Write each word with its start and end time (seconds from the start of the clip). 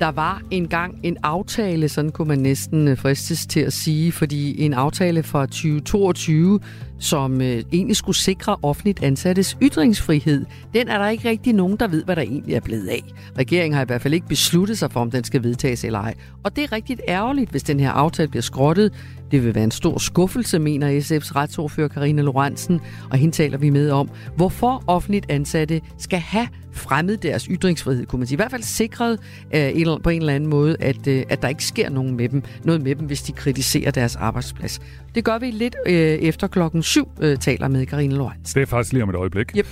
Der 0.00 0.08
var 0.08 0.42
engang 0.50 1.00
en 1.02 1.16
aftale, 1.22 1.88
sådan 1.88 2.10
kunne 2.10 2.28
man 2.28 2.38
næsten 2.38 2.88
øh, 2.88 2.98
fristes 2.98 3.46
til 3.46 3.60
at 3.60 3.72
sige, 3.72 4.12
fordi 4.12 4.60
en 4.60 4.74
aftale 4.74 5.22
fra 5.22 5.46
2022, 5.46 6.60
som 6.98 7.40
øh, 7.40 7.62
egentlig 7.72 7.96
skulle 7.96 8.16
sikre 8.16 8.56
offentligt 8.62 9.02
ansattes 9.02 9.56
ytringsfrihed, 9.62 10.46
den 10.74 10.88
er 10.88 10.98
der 10.98 11.08
ikke 11.08 11.28
rigtig 11.28 11.52
nogen, 11.52 11.76
der 11.76 11.88
ved, 11.88 12.04
hvad 12.04 12.16
der 12.16 12.22
egentlig 12.22 12.54
er 12.54 12.60
blevet 12.60 12.88
af. 12.88 13.02
Regeringen 13.38 13.74
har 13.74 13.82
i 13.82 13.86
hvert 13.86 14.02
fald 14.02 14.14
ikke 14.14 14.26
besluttet 14.26 14.78
sig 14.78 14.92
for, 14.92 15.00
om 15.00 15.10
den 15.10 15.24
skal 15.24 15.42
vedtages 15.42 15.84
eller 15.84 15.98
ej. 15.98 16.14
Og 16.42 16.56
det 16.56 16.64
er 16.64 16.72
rigtig 16.72 16.98
ærgerligt, 17.08 17.50
hvis 17.50 17.62
den 17.62 17.80
her 17.80 17.90
aftale 17.90 18.28
bliver 18.28 18.42
skrottet. 18.42 18.92
Det 19.30 19.44
vil 19.44 19.54
være 19.54 19.64
en 19.64 19.70
stor 19.70 19.98
skuffelse, 19.98 20.58
mener 20.58 21.00
SF's 21.00 21.36
retsordfører 21.36 21.88
Karina 21.88 22.22
Lorentzen, 22.22 22.80
og 23.10 23.18
hende 23.18 23.34
taler 23.34 23.58
vi 23.58 23.70
med 23.70 23.90
om, 23.90 24.10
hvorfor 24.36 24.84
offentligt 24.86 25.26
ansatte 25.28 25.80
skal 25.98 26.18
have 26.18 26.48
fremmet 26.76 27.22
deres 27.22 27.44
ytringsfrihed, 27.44 28.06
kunne 28.06 28.18
man 28.18 28.26
sige. 28.26 28.36
I 28.36 28.36
hvert 28.36 28.50
fald 28.50 28.62
sikret 28.62 29.18
øh, 29.54 29.86
på 30.02 30.10
en 30.10 30.20
eller 30.20 30.34
anden 30.34 30.50
måde, 30.50 30.76
at, 30.80 31.06
øh, 31.06 31.22
at 31.28 31.42
der 31.42 31.48
ikke 31.48 31.64
sker 31.64 31.90
nogen 31.90 32.16
med 32.16 32.28
dem, 32.28 32.42
noget 32.64 32.82
med 32.82 32.94
dem, 32.94 33.06
hvis 33.06 33.22
de 33.22 33.32
kritiserer 33.32 33.90
deres 33.90 34.16
arbejdsplads. 34.16 34.80
Det 35.14 35.24
gør 35.24 35.38
vi 35.38 35.50
lidt 35.50 35.76
øh, 35.86 35.94
efter 35.94 36.46
klokken 36.46 36.82
syv, 36.82 37.08
øh, 37.20 37.36
taler 37.36 37.68
med 37.68 37.86
Karine 37.86 38.14
Lorenz. 38.14 38.54
Det 38.54 38.62
er 38.62 38.66
faktisk 38.66 38.92
lige 38.92 39.02
om 39.02 39.10
et 39.10 39.16
øjeblik. 39.16 39.56
Yep. 39.56 39.66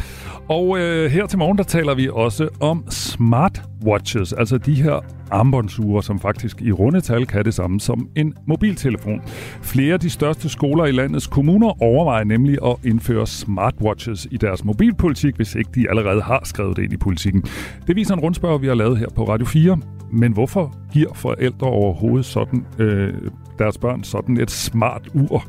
Og 0.48 0.78
øh, 0.78 1.10
her 1.10 1.26
til 1.26 1.38
morgen, 1.38 1.58
der 1.58 1.64
taler 1.64 1.94
vi 1.94 2.08
også 2.12 2.48
om 2.60 2.84
smartwatches, 2.90 4.32
altså 4.32 4.58
de 4.58 4.82
her 4.82 5.00
armbåndsure, 5.30 6.02
som 6.02 6.20
faktisk 6.20 6.62
i 6.62 6.72
rundetal 6.72 7.26
kan 7.26 7.44
det 7.44 7.54
samme 7.54 7.80
som 7.80 8.08
en 8.16 8.34
mobiltelefon. 8.46 9.22
Flere 9.62 9.92
af 9.94 10.00
de 10.00 10.10
største 10.10 10.48
skoler 10.48 10.84
i 10.84 10.92
landets 10.92 11.26
kommuner 11.26 11.82
overvejer 11.82 12.24
nemlig 12.24 12.58
at 12.66 12.76
indføre 12.84 13.26
smartwatches 13.26 14.26
i 14.30 14.36
deres 14.36 14.64
mobilpolitik, 14.64 15.36
hvis 15.36 15.54
ikke 15.54 15.70
de 15.74 15.90
allerede 15.90 16.22
har 16.22 16.40
skrevet 16.44 16.76
det 16.76 16.82
ind 16.82 16.92
i 16.92 16.96
politikken. 16.96 17.44
Det 17.86 17.96
viser 17.96 18.14
en 18.14 18.20
rundspørg, 18.20 18.62
vi 18.62 18.66
har 18.66 18.74
lavet 18.74 18.98
her 18.98 19.08
på 19.16 19.24
Radio 19.24 19.46
4. 19.46 19.78
Men 20.12 20.32
hvorfor 20.32 20.76
giver 20.92 21.14
forældre 21.14 21.66
overhovedet 21.66 22.26
sådan, 22.26 22.66
øh, 22.78 23.14
deres 23.58 23.78
børn 23.78 24.04
sådan 24.04 24.40
et 24.40 24.50
smart 24.50 25.08
ur? 25.14 25.44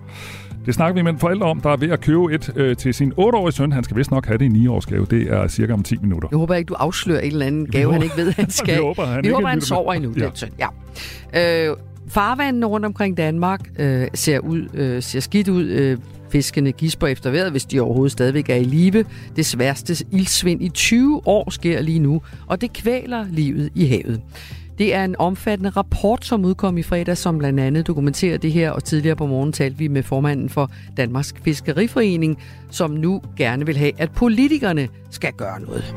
Det 0.66 0.74
snakker 0.74 0.96
vi 0.96 1.02
med 1.02 1.12
en 1.12 1.20
forælder 1.20 1.46
om, 1.46 1.62
der 1.62 1.70
er 1.70 1.78
ved 1.78 1.90
at 1.90 2.02
købe 2.02 2.34
et 2.34 2.54
øh, 2.56 2.76
til 2.76 2.94
sin 2.94 3.12
8-årige 3.12 3.52
søn. 3.52 3.72
Han 3.72 3.84
skal 3.84 3.98
vist 3.98 4.12
nok 4.12 4.26
have 4.26 4.38
det 4.38 4.46
i 4.46 4.68
9-årsgave. 4.68 5.06
Det 5.06 5.22
er 5.34 5.48
cirka 5.48 5.74
om 5.74 5.84
10 5.84 5.98
minutter. 5.98 6.28
Jeg 6.32 6.38
håber 6.38 6.56
ikke, 6.56 6.70
du 6.70 6.74
afslører 6.74 7.20
en 7.20 7.32
eller 7.32 7.46
anden 7.46 7.66
gave, 7.66 7.94
han 7.94 8.04
ikke 8.04 8.18
ved, 8.18 8.32
han 8.32 8.50
skal. 8.60 8.76
vi 8.76 8.82
håber, 8.82 9.06
han, 9.06 9.24
vi 9.24 9.30
håber, 9.30 9.48
han 9.48 9.62
sover 9.62 9.94
endnu, 9.94 10.14
ja. 10.18 10.26
den 10.26 10.36
søn. 10.36 10.50
Ja. 10.60 11.70
Øh, 11.70 11.76
farvandene 12.08 12.66
rundt 12.66 12.86
omkring 12.86 13.18
Danmark 13.18 13.70
øh, 13.80 14.08
ser, 14.14 14.40
ud, 14.40 14.68
øh, 14.74 15.04
ser 15.04 15.20
skidt 15.20 15.48
ud. 15.48 15.64
Øh, 15.64 15.98
fiskene 16.30 16.72
gisper 16.72 17.08
efter 17.08 17.32
vejret, 17.32 17.52
hvis 17.52 17.66
de 17.66 17.80
overhovedet 17.80 18.12
stadigvæk 18.12 18.50
er 18.50 18.56
i 18.56 18.64
live. 18.64 19.06
Det 19.36 19.46
sværeste 19.46 20.06
ildsvind 20.12 20.62
i 20.62 20.70
20 20.70 21.22
år 21.26 21.50
sker 21.50 21.82
lige 21.82 22.00
nu, 22.00 22.22
og 22.48 22.62
det 22.62 22.74
kvæler 22.74 23.26
livet 23.32 23.70
i 23.76 23.86
havet. 23.86 24.22
Det 24.78 24.94
er 24.94 25.06
en 25.06 25.16
omfattende 25.20 25.70
rapport, 25.70 26.26
som 26.26 26.46
udkom 26.46 26.78
i 26.78 26.84
fredag, 26.84 27.18
som 27.18 27.38
blandt 27.38 27.60
andet 27.60 27.88
dokumenterer 27.88 28.38
det 28.38 28.52
her, 28.52 28.72
og 28.72 28.84
tidligere 28.84 29.16
på 29.16 29.26
morgen 29.26 29.52
talte 29.52 29.78
vi 29.78 29.88
med 29.88 30.04
formanden 30.04 30.50
for 30.50 30.72
Danmarks 30.98 31.34
Fiskeriforening, 31.44 32.38
som 32.70 32.92
nu 32.92 33.22
gerne 33.38 33.66
vil 33.66 33.78
have, 33.78 33.92
at 33.98 34.12
politikerne 34.12 34.88
skal 35.10 35.34
gøre 35.34 35.62
noget. 35.62 35.96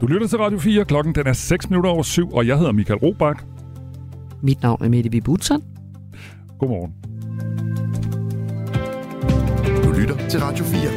Du 0.00 0.06
lytter 0.06 0.26
til 0.26 0.38
Radio 0.38 0.58
4, 0.58 0.84
klokken 0.84 1.14
den 1.14 1.26
er 1.26 1.32
6 1.32 1.70
minutter 1.70 1.90
over 1.90 2.02
7, 2.02 2.30
og 2.32 2.46
jeg 2.46 2.58
hedder 2.58 2.72
Michael 2.72 2.98
Robach. 2.98 3.40
Mit 4.44 4.62
navn 4.62 4.84
er 4.84 4.88
Mette 4.88 5.10
Vibutson. 5.10 5.62
Godmorgen. 6.58 6.92
Du 9.84 9.92
lytter 10.00 10.28
til 10.28 10.40
Radio 10.40 10.64
4. 10.64 10.90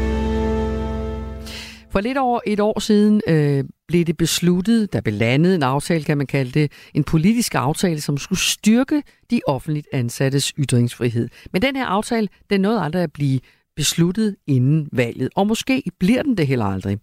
For 1.91 2.01
lidt 2.01 2.17
over 2.17 2.39
et 2.45 2.59
år 2.59 2.79
siden 2.79 3.21
øh, 3.27 3.63
blev 3.87 4.05
det 4.05 4.17
besluttet, 4.17 4.93
der 4.93 5.01
blev 5.01 5.13
landet 5.15 5.55
en 5.55 5.63
aftale, 5.63 6.03
kan 6.03 6.17
man 6.17 6.27
kalde 6.27 6.51
det, 6.51 6.71
en 6.93 7.03
politisk 7.03 7.55
aftale, 7.55 8.01
som 8.01 8.17
skulle 8.17 8.39
styrke 8.39 9.03
de 9.31 9.41
offentligt 9.47 9.87
ansattes 9.93 10.53
ytringsfrihed. 10.57 11.29
Men 11.53 11.61
den 11.61 11.75
her 11.75 11.85
aftale, 11.85 12.27
den 12.49 12.61
nåede 12.61 12.81
aldrig 12.81 13.03
at 13.03 13.11
blive 13.13 13.39
besluttet 13.77 14.35
inden 14.47 14.89
valget, 14.91 15.29
og 15.35 15.47
måske 15.47 15.83
bliver 15.99 16.23
den 16.23 16.37
det 16.37 16.47
heller 16.47 16.65
aldrig. 16.65 16.97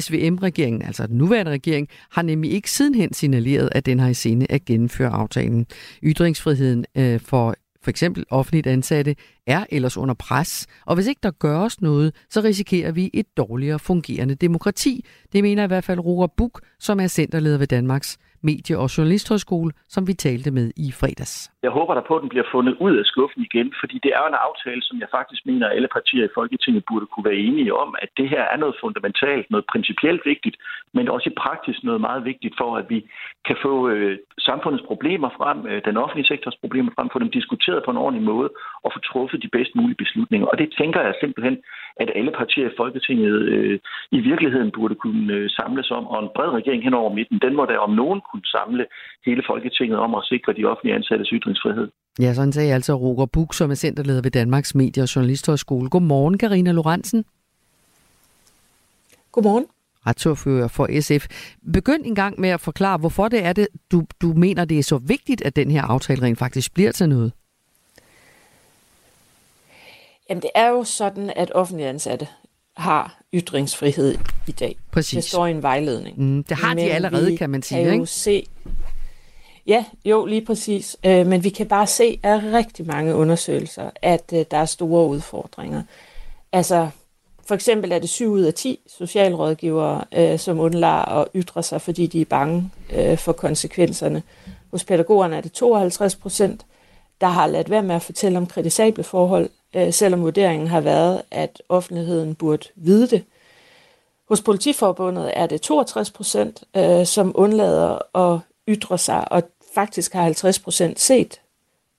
SVM-regeringen, 0.00 0.82
altså 0.82 1.06
den 1.06 1.18
nuværende 1.18 1.52
regering, 1.52 1.88
har 2.10 2.22
nemlig 2.22 2.52
ikke 2.52 2.70
sidenhen 2.70 3.12
signaleret, 3.12 3.68
at 3.72 3.86
den 3.86 4.00
har 4.00 4.08
i 4.08 4.14
sinde 4.14 4.46
at 4.50 4.64
gennemføre 4.64 5.10
aftalen. 5.10 5.66
Ytringsfriheden 6.02 6.84
øh, 6.96 7.20
for 7.20 7.54
for 7.82 7.90
eksempel 7.90 8.24
offentligt 8.30 8.66
ansatte, 8.66 9.16
er 9.46 9.64
ellers 9.70 9.96
under 9.96 10.14
pres, 10.14 10.66
og 10.86 10.94
hvis 10.94 11.06
ikke 11.06 11.20
der 11.22 11.30
gøres 11.30 11.80
noget, 11.80 12.14
så 12.30 12.40
risikerer 12.40 12.92
vi 12.92 13.10
et 13.14 13.26
dårligere 13.36 13.78
fungerende 13.78 14.34
demokrati. 14.34 15.04
Det 15.32 15.42
mener 15.42 15.64
i 15.64 15.66
hvert 15.66 15.84
fald 15.84 15.98
Roger 15.98 16.26
Buk, 16.36 16.60
som 16.80 17.00
er 17.00 17.06
centerleder 17.06 17.58
ved 17.58 17.66
Danmarks 17.66 18.18
Medie- 18.42 18.78
og 18.82 18.88
Journalisthøjskole, 18.96 19.72
som 19.94 20.06
vi 20.08 20.12
talte 20.12 20.50
med 20.50 20.66
i 20.76 20.88
fredags. 21.00 21.34
Jeg 21.62 21.70
håber 21.70 21.94
der 21.94 22.04
på, 22.08 22.14
at 22.16 22.22
den 22.22 22.28
bliver 22.28 22.48
fundet 22.54 22.74
ud 22.86 22.94
af 22.96 23.04
skuffen 23.04 23.42
igen, 23.48 23.68
fordi 23.80 23.96
det 24.04 24.12
er 24.18 24.24
en 24.26 24.42
aftale, 24.48 24.82
som 24.88 24.96
jeg 25.02 25.08
faktisk 25.18 25.42
mener, 25.46 25.66
at 25.66 25.76
alle 25.76 25.90
partier 25.96 26.24
i 26.24 26.34
Folketinget 26.38 26.84
burde 26.90 27.06
kunne 27.06 27.28
være 27.30 27.42
enige 27.48 27.74
om, 27.82 27.90
at 28.02 28.10
det 28.16 28.28
her 28.28 28.42
er 28.52 28.58
noget 28.62 28.76
fundamentalt, 28.84 29.46
noget 29.50 29.66
principielt 29.72 30.22
vigtigt, 30.32 30.56
men 30.96 31.08
også 31.14 31.26
i 31.30 31.38
praksis 31.44 31.78
noget 31.82 32.00
meget 32.00 32.24
vigtigt 32.24 32.54
for, 32.60 32.70
at 32.80 32.86
vi 32.92 32.98
kan 33.46 33.56
få 33.62 33.88
øh, 33.88 34.18
samfundets 34.38 34.84
problemer 34.90 35.30
frem, 35.38 35.58
øh, 35.70 35.80
den 35.88 35.96
offentlige 35.96 36.30
sektors 36.32 36.58
problemer 36.62 36.90
frem, 36.96 37.08
få 37.12 37.18
dem 37.18 37.30
diskuteret 37.38 37.84
på 37.84 37.90
en 37.90 38.02
ordentlig 38.04 38.24
måde 38.32 38.48
og 38.84 38.90
få 38.94 38.98
truffet 39.10 39.42
de 39.42 39.54
bedst 39.56 39.72
mulige 39.78 40.02
beslutninger. 40.04 40.46
Og 40.46 40.58
det 40.58 40.68
tænker 40.80 41.00
jeg 41.00 41.14
simpelthen, 41.20 41.56
at 42.02 42.08
alle 42.18 42.32
partier 42.40 42.66
i 42.68 42.76
Folketinget 42.76 43.36
øh, 43.54 43.78
i 44.10 44.20
virkeligheden 44.30 44.70
burde 44.76 44.94
kunne 44.94 45.32
øh, 45.32 45.50
samles 45.50 45.90
om, 45.90 46.06
og 46.06 46.18
en 46.22 46.30
bred 46.36 46.50
regering 46.58 46.82
hen 46.84 46.94
over 46.94 47.14
midten, 47.14 47.38
den 47.44 47.56
må 47.56 47.64
der 47.66 47.78
om 47.78 47.92
nogen 48.02 48.20
kunne 48.30 48.46
samle 48.56 48.84
hele 49.26 49.42
Folketinget 49.50 49.98
om 49.98 50.14
at 50.14 50.22
sikre 50.24 50.52
de 50.52 50.64
offentlige 50.64 50.94
ansattes 50.94 51.28
ytringsfrihed. 51.28 51.88
Ja, 52.20 52.32
sådan 52.34 52.52
sagde 52.52 52.74
altså 52.74 52.94
Roger 52.94 53.26
Buk, 53.26 53.54
som 53.54 53.70
er 53.70 53.74
centerleder 53.74 54.22
ved 54.22 54.30
Danmarks 54.30 54.74
Medie- 54.74 55.02
og 55.02 55.16
Journalisthøjskole. 55.16 55.90
Godmorgen, 55.90 56.38
Karina 56.38 56.72
Lorentzen. 56.72 57.24
Godmorgen. 59.32 59.66
Retsordfører 60.06 60.68
for 60.68 61.00
SF. 61.00 61.26
Begynd 61.72 62.02
en 62.06 62.14
gang 62.14 62.40
med 62.40 62.48
at 62.48 62.60
forklare, 62.60 62.98
hvorfor 62.98 63.28
det 63.28 63.44
er 63.44 63.52
det, 63.52 63.68
du, 63.92 64.02
du 64.22 64.26
mener, 64.26 64.64
det 64.64 64.78
er 64.78 64.82
så 64.82 64.98
vigtigt, 64.98 65.42
at 65.42 65.56
den 65.56 65.70
her 65.70 65.82
aftale 65.82 66.22
rent 66.22 66.38
faktisk 66.38 66.74
bliver 66.74 66.92
til 66.92 67.08
noget. 67.08 67.32
Jamen, 70.28 70.42
det 70.42 70.50
er 70.54 70.68
jo 70.68 70.84
sådan, 70.84 71.32
at 71.36 71.52
offentlige 71.54 71.88
ansatte 71.88 72.28
har 72.76 73.20
ytringsfrihed 73.34 74.18
i 74.46 74.52
dag. 74.52 74.76
Præcis. 74.90 75.24
Det 75.24 75.24
står 75.24 75.46
i 75.46 75.50
en 75.50 75.62
vejledning. 75.62 76.20
Mm, 76.22 76.44
det 76.44 76.56
har 76.56 76.74
Men 76.74 76.84
de 76.84 76.92
allerede, 76.92 77.36
kan 77.36 77.50
man 77.50 77.62
sige. 77.62 77.78
Kan 77.78 77.92
ikke? 77.92 78.00
jo 78.00 78.06
se, 78.06 78.46
Ja, 79.68 79.84
jo, 80.04 80.26
lige 80.26 80.44
præcis. 80.44 80.96
Øh, 81.04 81.26
men 81.26 81.44
vi 81.44 81.48
kan 81.48 81.66
bare 81.66 81.86
se 81.86 82.20
af 82.22 82.40
rigtig 82.52 82.86
mange 82.86 83.14
undersøgelser, 83.14 83.90
at 84.02 84.32
øh, 84.34 84.44
der 84.50 84.56
er 84.56 84.64
store 84.64 85.06
udfordringer. 85.08 85.82
Altså, 86.52 86.88
for 87.46 87.54
eksempel 87.54 87.92
er 87.92 87.98
det 87.98 88.08
7 88.08 88.30
ud 88.30 88.42
af 88.42 88.54
10 88.54 88.78
socialrådgivere, 88.98 90.04
øh, 90.16 90.38
som 90.38 90.60
undlader 90.60 91.20
at 91.20 91.28
ytre 91.34 91.62
sig, 91.62 91.80
fordi 91.80 92.06
de 92.06 92.20
er 92.20 92.24
bange 92.24 92.70
for 93.16 93.32
konsekvenserne. 93.32 94.22
Hos 94.70 94.84
pædagogerne 94.84 95.36
er 95.36 95.40
det 95.40 95.52
52 95.52 96.16
procent, 96.16 96.66
der 97.20 97.26
har 97.26 97.46
ladt 97.46 97.70
være 97.70 97.82
med 97.82 97.94
at 97.94 98.02
fortælle 98.02 98.38
om 98.38 98.46
kritisable 98.46 99.04
forhold, 99.04 99.50
Øh, 99.76 99.92
selvom 99.92 100.22
vurderingen 100.22 100.68
har 100.68 100.80
været, 100.80 101.22
at 101.30 101.62
offentligheden 101.68 102.34
burde 102.34 102.68
vide 102.76 103.06
det. 103.06 103.24
Hos 104.28 104.40
politiforbundet 104.42 105.32
er 105.34 105.46
det 105.46 105.60
62 105.60 106.10
procent, 106.10 106.64
øh, 106.76 107.06
som 107.06 107.32
undlader 107.34 108.16
at 108.16 108.40
ytre 108.68 108.98
sig, 108.98 109.32
og 109.32 109.42
faktisk 109.74 110.12
har 110.12 110.22
50 110.22 110.58
procent 110.58 111.00
set, 111.00 111.40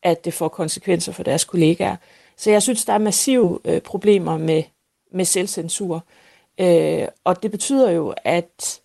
at 0.03 0.25
det 0.25 0.33
får 0.33 0.47
konsekvenser 0.47 1.11
for 1.11 1.23
deres 1.23 1.43
kollegaer. 1.43 1.95
Så 2.37 2.51
jeg 2.51 2.63
synes, 2.63 2.85
der 2.85 2.93
er 2.93 2.97
massive 2.97 3.59
øh, 3.65 3.81
problemer 3.81 4.37
med, 4.37 4.63
med 5.11 5.25
selvcensur. 5.25 6.03
Øh, 6.59 7.07
og 7.23 7.43
det 7.43 7.51
betyder 7.51 7.91
jo, 7.91 8.13
at 8.23 8.79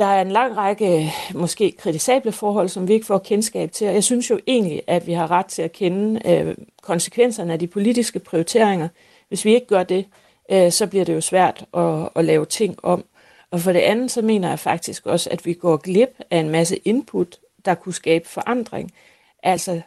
der 0.00 0.06
er 0.06 0.20
en 0.20 0.30
lang 0.30 0.56
række 0.56 1.12
måske 1.34 1.72
kritisable 1.78 2.32
forhold, 2.32 2.68
som 2.68 2.88
vi 2.88 2.92
ikke 2.92 3.06
får 3.06 3.18
kendskab 3.18 3.72
til. 3.72 3.88
Og 3.88 3.94
jeg 3.94 4.04
synes 4.04 4.30
jo 4.30 4.40
egentlig, 4.46 4.82
at 4.86 5.06
vi 5.06 5.12
har 5.12 5.30
ret 5.30 5.46
til 5.46 5.62
at 5.62 5.72
kende 5.72 6.20
øh, 6.28 6.56
konsekvenserne 6.82 7.52
af 7.52 7.58
de 7.58 7.66
politiske 7.66 8.18
prioriteringer. 8.18 8.88
Hvis 9.28 9.44
vi 9.44 9.54
ikke 9.54 9.66
gør 9.66 9.82
det, 9.82 10.06
øh, 10.50 10.72
så 10.72 10.86
bliver 10.86 11.04
det 11.04 11.14
jo 11.14 11.20
svært 11.20 11.64
at, 11.74 12.08
at 12.16 12.24
lave 12.24 12.46
ting 12.46 12.84
om. 12.84 13.04
Og 13.50 13.60
for 13.60 13.72
det 13.72 13.80
andet, 13.80 14.10
så 14.10 14.22
mener 14.22 14.48
jeg 14.48 14.58
faktisk 14.58 15.06
også, 15.06 15.30
at 15.30 15.46
vi 15.46 15.52
går 15.52 15.76
glip 15.76 16.20
af 16.30 16.38
en 16.38 16.50
masse 16.50 16.76
input 16.76 17.38
der 17.64 17.74
kunne 17.74 17.94
skabe 17.94 18.28
forandring. 18.28 18.92
Altså 19.42 19.80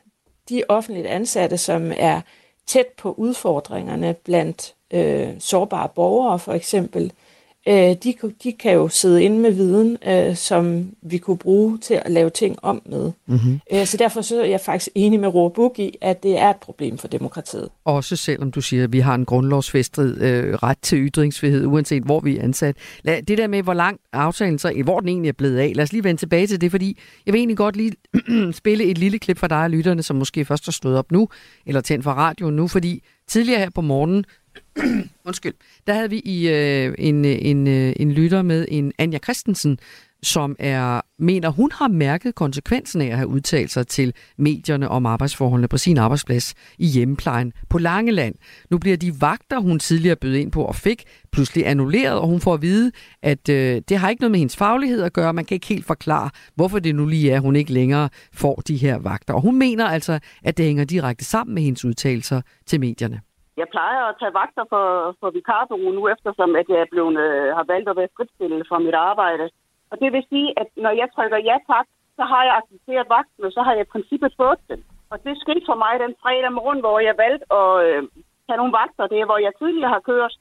de 0.50 0.64
offentligt 0.70 1.08
ansatte, 1.08 1.58
som 1.58 1.92
er 1.98 2.22
tæt 2.68 2.88
på 2.98 3.12
udfordringerne 3.12 4.14
blandt 4.14 4.76
øh, 4.92 5.30
sårbare 5.40 5.90
borgere 5.90 6.40
for 6.40 6.54
eksempel, 6.54 7.12
øh, 7.68 7.96
de, 8.04 8.14
de 8.44 8.52
kan 8.52 8.74
jo 8.74 8.88
sidde 8.88 9.24
inde 9.24 9.40
med 9.40 9.52
viden, 9.52 9.98
øh, 10.08 10.36
som 10.36 10.92
vi 11.02 11.18
kunne 11.18 11.38
bruge 11.38 11.78
til 11.78 11.94
at 11.94 12.12
lave 12.12 12.30
ting 12.30 12.58
om 12.62 12.82
med. 12.86 13.12
Mm-hmm. 13.28 13.60
Øh, 13.74 13.86
så 13.86 13.98
derfor 13.98 14.22
så 14.22 14.42
er 14.42 14.46
jeg 14.46 14.62
faktisk 14.62 14.90
enig 14.96 15.20
med 15.20 15.30
Roar 15.30 15.80
i, 15.80 15.98
at 16.02 16.24
det 16.24 16.38
er 16.38 16.50
et 16.50 16.56
problem 16.56 16.98
for 16.98 17.08
demokratiet. 17.08 17.70
Også 17.86 18.16
selvom 18.16 18.52
du 18.52 18.62
siger, 18.62 18.84
at 18.84 18.94
vi 18.94 19.00
har 19.00 19.16
en 19.16 19.26
grundlovsfæstet 19.26 20.18
øh, 20.22 20.54
ret 20.54 20.78
til 20.82 21.08
ytringsfrihed, 21.08 21.66
uanset 21.66 22.04
hvor 22.04 22.20
vi 22.20 22.38
er 22.38 22.44
ansat. 22.44 22.76
Lad, 23.04 23.22
det 23.22 23.38
der 23.38 23.48
med, 23.48 23.64
hvor 23.64 23.74
lang 23.74 24.00
aftalen 24.14 24.60
så, 24.60 24.82
hvor 24.84 25.00
den 25.00 25.10
egentlig 25.10 25.30
er 25.30 25.34
blevet 25.34 25.58
af, 25.58 25.72
lad 25.76 25.84
os 25.84 25.92
lige 25.92 26.04
vende 26.04 26.22
tilbage 26.22 26.48
til 26.48 26.62
det, 26.62 26.72
fordi 26.72 26.98
jeg 27.26 27.34
vil 27.34 27.40
egentlig 27.40 27.58
godt 27.58 27.76
lige 27.76 27.94
spille 28.54 28.84
et 28.84 28.98
lille 28.98 29.20
klip 29.20 29.38
for 29.38 29.48
dig 29.48 29.62
og 29.64 29.70
lytterne, 29.70 30.04
som 30.04 30.16
måske 30.16 30.46
først 30.46 30.66
har 30.66 30.72
stået 30.72 30.98
op 30.98 31.12
nu, 31.12 31.30
eller 31.66 31.82
tændt 31.82 32.04
for 32.04 32.12
radioen 32.12 32.56
nu, 32.56 32.68
fordi 32.68 33.04
tidligere 33.28 33.60
her 33.60 33.70
på 33.70 33.82
morgenen, 33.82 34.26
undskyld, 35.26 35.54
der 35.88 35.94
havde 35.94 36.10
vi 36.10 36.20
i 36.20 36.50
øh, 36.50 36.96
en, 36.98 37.26
øh, 37.26 37.38
en, 37.42 37.68
øh, 37.68 37.94
en 37.96 38.12
lytter 38.12 38.42
med 38.42 38.66
en 38.70 38.92
Anja 38.98 39.18
Christensen, 39.18 39.80
som 40.24 40.56
er, 40.60 41.02
mener, 41.20 41.50
hun 41.50 41.70
har 41.74 41.88
mærket 41.88 42.36
konsekvensen 42.36 43.02
af 43.02 43.06
at 43.06 43.18
have 43.18 43.28
udtalt 43.28 43.72
sig 43.72 43.88
til 43.88 44.14
medierne 44.38 44.90
om 44.90 45.06
arbejdsforholdene 45.06 45.68
på 45.68 45.78
sin 45.78 45.98
arbejdsplads 45.98 46.54
i 46.78 46.86
hjemmeplejen 46.86 47.54
på 47.70 47.78
Langeland. 47.78 48.36
Nu 48.70 48.78
bliver 48.78 48.98
de 48.98 49.22
vagter, 49.22 49.60
hun 49.60 49.80
tidligere 49.80 50.16
bød 50.16 50.36
ind 50.36 50.52
på 50.52 50.64
og 50.66 50.76
fik, 50.76 51.04
pludselig 51.32 51.68
annulleret, 51.68 52.20
og 52.20 52.28
hun 52.28 52.42
får 52.42 52.54
at 52.54 52.62
vide, 52.62 52.92
at 53.22 53.50
øh, 53.50 53.82
det 53.90 53.98
har 53.98 54.10
ikke 54.10 54.22
noget 54.22 54.32
med 54.32 54.40
hendes 54.40 54.56
faglighed 54.56 55.02
at 55.04 55.14
gøre. 55.14 55.34
Man 55.34 55.46
kan 55.46 55.56
ikke 55.56 55.68
helt 55.68 55.86
forklare, 55.86 56.30
hvorfor 56.56 56.80
det 56.80 56.96
nu 56.96 57.06
lige 57.06 57.32
er, 57.32 57.36
at 57.36 57.42
hun 57.42 57.56
ikke 57.56 57.74
længere 57.74 58.10
får 58.34 58.56
de 58.56 58.78
her 58.78 58.98
vagter. 58.98 59.34
Og 59.34 59.42
hun 59.42 59.60
mener 59.60 59.86
altså, 59.86 60.20
at 60.44 60.58
det 60.58 60.66
hænger 60.66 60.86
direkte 60.86 61.26
sammen 61.26 61.54
med 61.56 61.64
hendes 61.64 61.86
udtalelser 61.86 62.42
til 62.66 62.80
medierne. 62.80 63.22
Jeg 63.58 63.68
plejer 63.76 64.02
at 64.06 64.16
tage 64.20 64.38
vagter 64.42 64.66
for, 64.70 64.86
for 65.20 65.30
vikarbureau 65.30 65.92
nu, 65.92 66.04
eftersom 66.16 66.56
at 66.56 66.68
jeg 66.70 66.80
er 66.82 66.92
blevet, 66.92 67.18
øh, 67.26 67.56
har 67.58 67.66
valgt 67.74 67.90
at 67.90 67.98
være 68.00 68.16
fritstillet 68.18 68.68
fra 68.70 68.80
mit 68.80 68.98
arbejde. 69.12 69.50
Og 69.92 69.96
det 70.02 70.10
vil 70.14 70.26
sige, 70.30 70.48
at 70.62 70.68
når 70.84 70.94
jeg 71.02 71.08
trykker 71.16 71.38
ja 71.50 71.58
tak, 71.74 71.88
så 72.18 72.24
har 72.32 72.44
jeg 72.48 72.56
accepteret 72.60 73.14
vagten, 73.16 73.46
og 73.48 73.52
så 73.52 73.62
har 73.66 73.74
jeg 73.74 73.86
i 73.86 73.94
princippet 73.94 74.34
fået 74.42 74.60
den. 74.70 74.84
Og 75.12 75.18
det 75.24 75.42
skete 75.44 75.66
for 75.70 75.78
mig 75.84 75.94
den 76.00 76.14
fredag 76.22 76.54
morgen, 76.60 76.80
hvor 76.80 77.00
jeg 77.00 77.16
valgte 77.24 77.46
at 77.62 77.72
øh, 77.86 78.02
tage 78.48 78.62
nogle 78.62 78.78
vagter. 78.82 79.08
Det 79.12 79.20
er, 79.20 79.26
hvor 79.30 79.40
jeg 79.46 79.54
tidligere 79.62 79.96
har 79.96 80.04
kørt. 80.12 80.34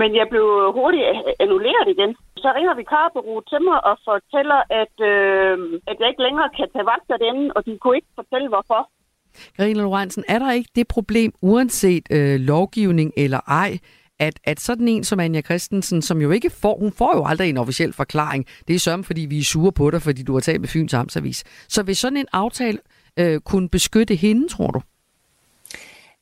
Men 0.00 0.10
jeg 0.20 0.26
blev 0.32 0.46
hurtigt 0.78 1.04
annulleret 1.42 1.88
igen. 1.94 2.16
Så 2.42 2.48
ringer 2.56 2.74
vikarbureauet 2.74 3.44
til 3.48 3.62
mig 3.68 3.78
og 3.90 3.94
fortæller, 4.04 4.60
at, 4.82 4.96
øh, 5.12 5.54
at 5.90 5.96
jeg 6.00 6.08
ikke 6.08 6.26
længere 6.26 6.48
kan 6.58 6.68
tage 6.72 6.90
vagter 6.92 7.16
derinde, 7.16 7.52
og 7.56 7.66
de 7.66 7.78
kunne 7.78 7.96
ikke 7.96 8.16
fortælle, 8.20 8.48
hvorfor. 8.48 8.80
Karina 9.56 9.82
Lorentzen, 9.82 10.24
er 10.28 10.38
der 10.38 10.52
ikke 10.52 10.70
det 10.76 10.88
problem, 10.88 11.32
uanset 11.40 12.02
øh, 12.10 12.40
lovgivning 12.40 13.12
eller 13.16 13.40
ej, 13.48 13.78
at, 14.18 14.40
at 14.44 14.60
sådan 14.60 14.88
en 14.88 15.04
som 15.04 15.20
Anja 15.20 15.40
Christensen, 15.40 16.02
som 16.02 16.20
jo 16.20 16.30
ikke 16.30 16.50
får, 16.50 16.78
hun 16.78 16.92
får 16.92 17.16
jo 17.16 17.24
aldrig 17.24 17.48
en 17.48 17.56
officiel 17.56 17.92
forklaring, 17.92 18.46
det 18.68 18.74
er 18.74 18.78
sørme, 18.78 19.04
fordi 19.04 19.20
vi 19.20 19.38
er 19.38 19.44
sure 19.44 19.72
på 19.72 19.90
dig, 19.90 20.02
fordi 20.02 20.22
du 20.22 20.32
har 20.32 20.40
talt 20.40 20.60
med 20.60 20.68
Fyns 20.68 20.94
Amtsavis. 20.94 21.44
Så 21.68 21.82
vil 21.82 21.96
sådan 21.96 22.16
en 22.16 22.26
aftale 22.32 22.78
øh, 23.16 23.40
kunne 23.40 23.68
beskytte 23.68 24.14
hende, 24.14 24.48
tror 24.48 24.70
du? 24.70 24.80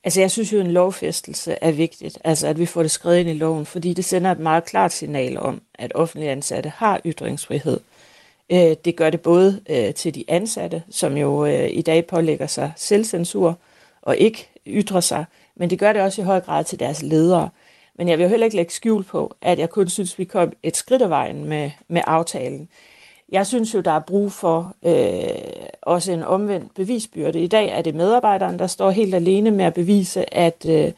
Altså 0.03 0.19
jeg 0.19 0.31
synes 0.31 0.53
jo, 0.53 0.59
en 0.59 0.71
lovfæstelse 0.71 1.55
er 1.61 1.71
vigtigt, 1.71 2.17
altså 2.23 2.47
at 2.47 2.59
vi 2.59 2.65
får 2.65 2.81
det 2.81 2.91
skrevet 2.91 3.17
ind 3.17 3.29
i 3.29 3.33
loven, 3.33 3.65
fordi 3.65 3.93
det 3.93 4.05
sender 4.05 4.31
et 4.31 4.39
meget 4.39 4.65
klart 4.65 4.91
signal 4.91 5.37
om, 5.37 5.61
at 5.75 5.91
offentlige 5.95 6.31
ansatte 6.31 6.71
har 6.75 7.01
ytringsfrihed. 7.05 7.79
Øh, 8.51 8.75
det 8.85 8.95
gør 8.95 9.09
det 9.09 9.21
både 9.21 9.61
øh, 9.69 9.93
til 9.93 10.15
de 10.15 10.23
ansatte, 10.27 10.83
som 10.89 11.17
jo 11.17 11.45
øh, 11.45 11.69
i 11.71 11.81
dag 11.81 12.07
pålægger 12.07 12.47
sig 12.47 12.71
selvcensur 12.75 13.57
og 14.01 14.17
ikke 14.17 14.49
ytrer 14.67 14.99
sig, 14.99 15.25
men 15.55 15.69
det 15.69 15.79
gør 15.79 15.93
det 15.93 16.01
også 16.01 16.21
i 16.21 16.25
høj 16.25 16.39
grad 16.39 16.63
til 16.63 16.79
deres 16.79 17.01
ledere. 17.03 17.49
Men 17.95 18.07
jeg 18.07 18.17
vil 18.17 18.23
jo 18.23 18.29
heller 18.29 18.45
ikke 18.45 18.55
lægge 18.55 18.73
skjul 18.73 19.03
på, 19.03 19.35
at 19.41 19.59
jeg 19.59 19.69
kun 19.69 19.89
synes, 19.89 20.19
vi 20.19 20.23
kom 20.23 20.51
et 20.63 20.77
skridt 20.77 21.01
af 21.01 21.09
vejen 21.09 21.45
med, 21.45 21.71
med 21.87 22.01
aftalen. 22.07 22.69
Jeg 23.31 23.47
synes 23.47 23.73
jo, 23.73 23.79
der 23.79 23.91
er 23.91 23.99
brug 23.99 24.31
for 24.31 24.75
øh, 24.83 25.65
også 25.81 26.11
en 26.11 26.23
omvendt 26.23 26.73
bevisbyrde. 26.73 27.43
I 27.43 27.47
dag 27.47 27.69
er 27.69 27.81
det 27.81 27.95
medarbejderen, 27.95 28.59
der 28.59 28.67
står 28.67 28.91
helt 28.91 29.15
alene 29.15 29.51
med 29.51 29.65
at 29.65 29.73
bevise, 29.73 30.33
at 30.33 30.65
øh, 30.69 30.91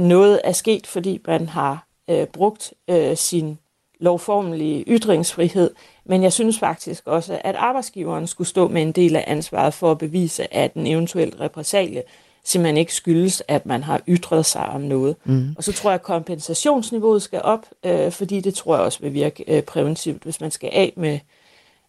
noget 0.00 0.40
er 0.44 0.52
sket, 0.52 0.86
fordi 0.86 1.20
man 1.26 1.48
har 1.48 1.86
øh, 2.10 2.26
brugt 2.26 2.74
øh, 2.88 3.16
sin 3.16 3.58
lovformelige 4.00 4.84
ytringsfrihed, 4.88 5.70
men 6.04 6.22
jeg 6.22 6.32
synes 6.32 6.58
faktisk 6.58 7.06
også, 7.06 7.40
at 7.44 7.54
arbejdsgiveren 7.54 8.26
skulle 8.26 8.48
stå 8.48 8.68
med 8.68 8.82
en 8.82 8.92
del 8.92 9.16
af 9.16 9.24
ansvaret 9.26 9.74
for 9.74 9.90
at 9.90 9.98
bevise, 9.98 10.54
at 10.54 10.74
en 10.74 10.86
eventuel 10.86 11.36
repressalie 11.36 12.02
simpelthen 12.46 12.76
ikke 12.76 12.94
skyldes, 12.94 13.42
at 13.48 13.66
man 13.66 13.82
har 13.82 14.00
ytret 14.08 14.46
sig 14.46 14.68
om 14.68 14.80
noget. 14.80 15.16
Mm. 15.24 15.54
Og 15.56 15.64
så 15.64 15.72
tror 15.72 15.90
jeg, 15.90 15.94
at 15.94 16.02
kompensationsniveauet 16.02 17.22
skal 17.22 17.42
op, 17.42 17.66
øh, 17.84 18.12
fordi 18.12 18.40
det 18.40 18.54
tror 18.54 18.74
jeg 18.74 18.84
også 18.84 19.00
vil 19.00 19.12
virke 19.12 19.44
øh, 19.48 19.62
præventivt, 19.62 20.22
hvis 20.22 20.40
man 20.40 20.50
skal 20.50 20.70
af 20.72 20.92
med, 20.96 21.18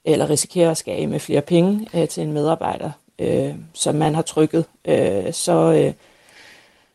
eller 0.06 0.30
risikerer 0.30 0.72
at 0.72 0.78
skal 0.78 1.02
af 1.02 1.08
med 1.08 1.20
flere 1.20 1.42
penge 1.42 1.88
øh, 1.94 2.08
til 2.08 2.24
en 2.24 2.34
medarbejder, 2.34 2.92
øh, 3.20 3.56
som 3.74 3.96
man 3.96 4.16
har 4.16 4.22
trykket, 4.22 4.66
øh, 4.86 5.34
så, 5.34 5.74
øh, 5.74 5.94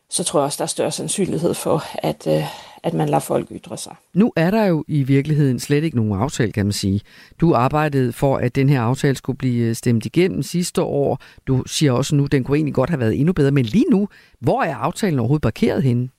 så 0.09 0.23
tror 0.23 0.39
jeg 0.39 0.45
også, 0.45 0.57
der 0.57 0.63
er 0.63 0.67
større 0.67 0.91
sandsynlighed 0.91 1.53
for, 1.53 1.83
at, 1.93 2.27
øh, 2.27 2.43
at 2.83 2.93
man 2.93 3.09
lader 3.09 3.19
folk 3.19 3.51
ytre 3.51 3.77
sig. 3.77 3.95
Nu 4.13 4.33
er 4.35 4.51
der 4.51 4.65
jo 4.65 4.83
i 4.87 5.03
virkeligheden 5.03 5.59
slet 5.59 5.83
ikke 5.83 5.97
nogen 5.97 6.21
aftale, 6.21 6.51
kan 6.51 6.65
man 6.65 6.73
sige. 6.73 7.01
Du 7.41 7.55
arbejdede 7.55 8.13
for, 8.13 8.37
at 8.37 8.55
den 8.55 8.69
her 8.69 8.81
aftale 8.81 9.15
skulle 9.15 9.37
blive 9.37 9.75
stemt 9.75 10.05
igennem 10.05 10.43
sidste 10.43 10.81
år. 10.81 11.19
Du 11.47 11.63
siger 11.65 11.91
også 11.91 12.15
nu, 12.15 12.25
at 12.25 12.31
den 12.31 12.43
kunne 12.43 12.57
egentlig 12.57 12.73
godt 12.73 12.89
have 12.89 12.99
været 12.99 13.19
endnu 13.19 13.33
bedre. 13.33 13.51
Men 13.51 13.65
lige 13.65 13.85
nu, 13.91 14.07
hvor 14.39 14.63
er 14.63 14.75
aftalen 14.75 15.19
overhovedet 15.19 15.41
parkeret 15.43 15.83
henne? 15.83 16.09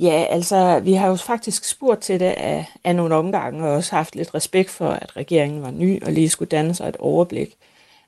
Ja, 0.00 0.26
altså, 0.30 0.80
vi 0.80 0.92
har 0.92 1.08
jo 1.08 1.16
faktisk 1.16 1.64
spurgt 1.64 2.00
til 2.00 2.20
det 2.20 2.26
af, 2.26 2.66
af 2.84 2.96
nogle 2.96 3.14
omgange, 3.14 3.64
og 3.64 3.70
også 3.70 3.96
haft 3.96 4.16
lidt 4.16 4.34
respekt 4.34 4.70
for, 4.70 4.88
at 4.88 5.16
regeringen 5.16 5.62
var 5.62 5.70
ny 5.70 6.02
og 6.02 6.12
lige 6.12 6.28
skulle 6.28 6.48
danne 6.48 6.74
sig 6.74 6.88
et 6.88 6.96
overblik. 6.96 7.54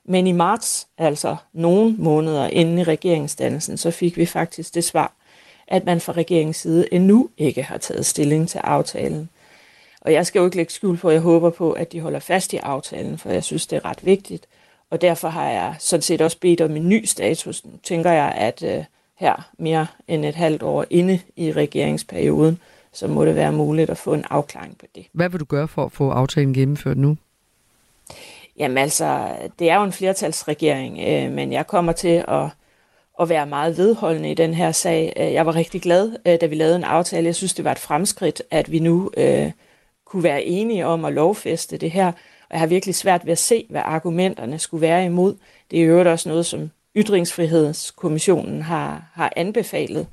Men 0.04 0.26
i 0.26 0.32
marts, 0.32 0.86
altså 0.98 1.36
nogle 1.52 1.94
måneder 1.98 2.46
inden 2.46 2.78
i 2.78 2.82
regeringsdannelsen, 2.82 3.76
så 3.76 3.90
fik 3.90 4.16
vi 4.16 4.26
faktisk 4.26 4.74
det 4.74 4.84
svar, 4.84 5.12
at 5.68 5.84
man 5.84 6.00
fra 6.00 6.12
regeringens 6.12 6.56
side 6.56 6.94
endnu 6.94 7.30
ikke 7.38 7.62
har 7.62 7.78
taget 7.78 8.06
stilling 8.06 8.48
til 8.48 8.58
aftalen. 8.58 9.28
Og 10.00 10.12
jeg 10.12 10.26
skal 10.26 10.38
jo 10.38 10.44
ikke 10.44 10.56
lægge 10.56 10.72
skjul 10.72 10.96
på, 10.96 11.08
at 11.08 11.14
jeg 11.14 11.22
håber 11.22 11.50
på, 11.50 11.72
at 11.72 11.92
de 11.92 12.00
holder 12.00 12.18
fast 12.18 12.52
i 12.52 12.56
aftalen, 12.56 13.18
for 13.18 13.30
jeg 13.30 13.44
synes, 13.44 13.66
det 13.66 13.76
er 13.76 13.84
ret 13.84 14.06
vigtigt. 14.06 14.46
Og 14.90 15.00
derfor 15.00 15.28
har 15.28 15.48
jeg 15.48 15.74
sådan 15.78 16.02
set 16.02 16.20
også 16.20 16.38
bedt 16.40 16.60
om 16.60 16.76
en 16.76 16.88
ny 16.88 17.04
status. 17.04 17.64
Nu 17.64 17.72
tænker 17.82 18.10
jeg, 18.12 18.32
at 18.36 18.62
uh, 18.62 18.84
her 19.16 19.50
mere 19.58 19.86
end 20.08 20.24
et 20.24 20.34
halvt 20.34 20.62
år 20.62 20.84
inde 20.90 21.20
i 21.36 21.52
regeringsperioden, 21.52 22.58
så 22.92 23.06
må 23.06 23.24
det 23.24 23.34
være 23.34 23.52
muligt 23.52 23.90
at 23.90 23.98
få 23.98 24.14
en 24.14 24.24
afklaring 24.30 24.78
på 24.78 24.86
det. 24.94 25.06
Hvad 25.12 25.28
vil 25.28 25.40
du 25.40 25.44
gøre 25.44 25.68
for 25.68 25.84
at 25.84 25.92
få 25.92 26.10
aftalen 26.10 26.54
gennemført 26.54 26.98
nu? 26.98 27.16
Jamen 28.58 28.78
altså, 28.78 29.36
det 29.58 29.70
er 29.70 29.76
jo 29.76 29.84
en 29.84 29.92
flertalsregering, 29.92 30.98
øh, 31.08 31.32
men 31.32 31.52
jeg 31.52 31.66
kommer 31.66 31.92
til 31.92 32.25
at 32.28 32.48
at 33.20 33.28
være 33.28 33.46
meget 33.46 33.78
vedholdende 33.78 34.30
i 34.30 34.34
den 34.34 34.54
her 34.54 34.72
sag. 34.72 35.12
Øh, 35.16 35.32
jeg 35.32 35.46
var 35.46 35.54
rigtig 35.54 35.82
glad, 35.82 36.12
øh, 36.26 36.40
da 36.40 36.46
vi 36.46 36.54
lavede 36.54 36.76
en 36.76 36.84
aftale. 36.84 37.26
Jeg 37.26 37.34
synes, 37.34 37.54
det 37.54 37.64
var 37.64 37.72
et 37.72 37.78
fremskridt, 37.78 38.42
at 38.50 38.72
vi 38.72 38.78
nu 38.78 39.10
øh, 39.16 39.50
kunne 40.06 40.22
være 40.22 40.42
enige 40.42 40.87
om 40.87 41.04
at 41.04 41.12
lovfæste 41.12 41.76
det 41.76 41.90
her. 41.90 42.06
Og 42.06 42.52
jeg 42.52 42.60
har 42.60 42.66
virkelig 42.66 42.94
svært 42.94 43.25
ved 43.25 43.32
at 43.32 43.38
se, 43.38 43.66
hvad 43.70 43.82
argumenterne 43.84 44.58
skulle 44.58 44.80
være 44.80 45.04
imod. 45.04 45.34
Det 45.70 45.80
er 45.80 45.84
jo 45.84 46.10
også 46.10 46.28
noget, 46.28 46.46
som 46.46 46.70
Ytringsfrihedskommissionen 46.96 48.62
har, 48.62 49.10
har 49.14 49.32
anbefalet. 49.37 50.06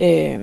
Øh, 0.00 0.40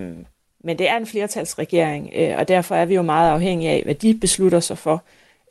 men 0.64 0.80
det 0.80 0.90
er 0.90 0.98
en 0.98 1.06
flertalsregering, 1.06 2.12
øh, 2.16 2.38
og 2.38 2.48
derfor 2.48 2.76
er 2.76 2.86
vi 2.86 2.96
jo 2.96 3.02
meget 3.02 3.32
afhængige 3.32 3.72
af, 3.72 3.82
hvad 3.84 3.96
de 3.96 4.14
beslutter 4.22 4.60
sig 4.60 4.78
for. 4.78 5.04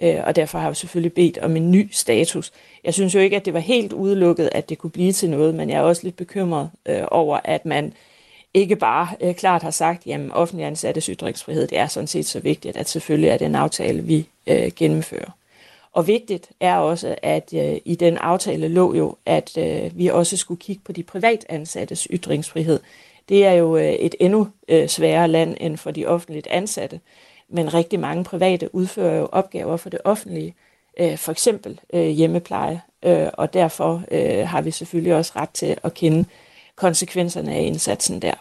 Øh, 0.03 0.21
og 0.25 0.37
derfor 0.37 0.59
har 0.59 0.69
jeg 0.69 0.77
selvfølgelig 0.77 1.13
bedt 1.13 1.39
om 1.39 1.57
en 1.57 1.71
ny 1.71 1.89
status. 1.93 2.53
Jeg 2.85 2.95
synes 2.95 3.15
jo 3.15 3.21
ikke, 3.21 3.37
at 3.37 3.45
det 3.45 3.55
var 3.55 3.61
helt 3.61 3.93
udelukket, 3.93 4.49
at 4.53 4.69
det 4.69 4.79
kunne 4.79 4.91
blive 4.91 5.13
til 5.13 5.31
noget, 5.31 5.55
men 5.55 5.71
jeg 5.71 5.77
er 5.77 5.83
også 5.83 6.03
lidt 6.05 6.17
bekymret 6.17 6.71
øh, 6.87 7.03
over, 7.11 7.41
at 7.45 7.67
man 7.67 7.93
ikke 8.55 8.77
bare 8.77 9.09
øh, 9.21 9.35
klart 9.35 9.63
har 9.63 9.71
sagt, 9.71 10.07
at 10.07 10.21
offentlig 10.33 10.67
ansattes 10.67 11.07
ytringsfrihed, 11.07 11.67
det 11.67 11.79
er 11.79 11.87
sådan 11.87 12.07
set 12.07 12.27
så 12.27 12.41
vigtigt, 12.41 12.77
at 12.77 12.89
selvfølgelig 12.89 13.29
er 13.29 13.37
det 13.37 13.45
en 13.47 13.55
aftale, 13.55 14.03
vi 14.03 14.29
øh, 14.47 14.71
gennemfører. 14.77 15.31
Og 15.93 16.07
vigtigt 16.07 16.51
er 16.61 16.77
også, 16.77 17.15
at 17.23 17.55
øh, 17.55 17.77
i 17.85 17.95
den 17.95 18.17
aftale 18.17 18.69
lå 18.69 18.95
jo, 18.95 19.17
at 19.27 19.59
øh, 19.59 19.99
vi 19.99 20.07
også 20.07 20.37
skulle 20.37 20.61
kigge 20.61 20.83
på 20.85 20.93
de 20.93 21.03
privatansattes 21.03 22.09
ytringsfrihed. 22.11 22.81
Det 23.29 23.47
er 23.47 23.53
jo 23.53 23.77
øh, 23.77 23.93
et 23.93 24.15
endnu 24.21 24.49
øh, 24.69 24.89
sværere 24.89 25.29
land 25.29 25.57
end 25.61 25.77
for 25.77 25.91
de 25.91 26.07
offentligt 26.07 26.47
ansatte 26.47 27.01
men 27.55 27.75
rigtig 27.75 28.01
mange 28.01 28.25
private 28.25 28.75
udfører 28.75 29.17
jo 29.17 29.29
opgaver 29.33 29.77
for 29.77 29.91
det 29.91 30.01
offentlige, 30.05 30.55
øh, 31.01 31.19
for 31.19 31.33
eksempel 31.33 31.81
øh, 31.93 32.07
hjemmepleje, 32.07 32.81
øh, 33.05 33.29
og 33.33 33.55
derfor 33.55 34.03
øh, 34.11 34.49
har 34.49 34.61
vi 34.61 34.71
selvfølgelig 34.71 35.15
også 35.15 35.33
ret 35.37 35.51
til 35.51 35.77
at 35.83 35.95
kende 35.95 36.25
konsekvenserne 36.77 37.55
af 37.55 37.63
indsatsen 37.63 38.23
der. 38.23 38.35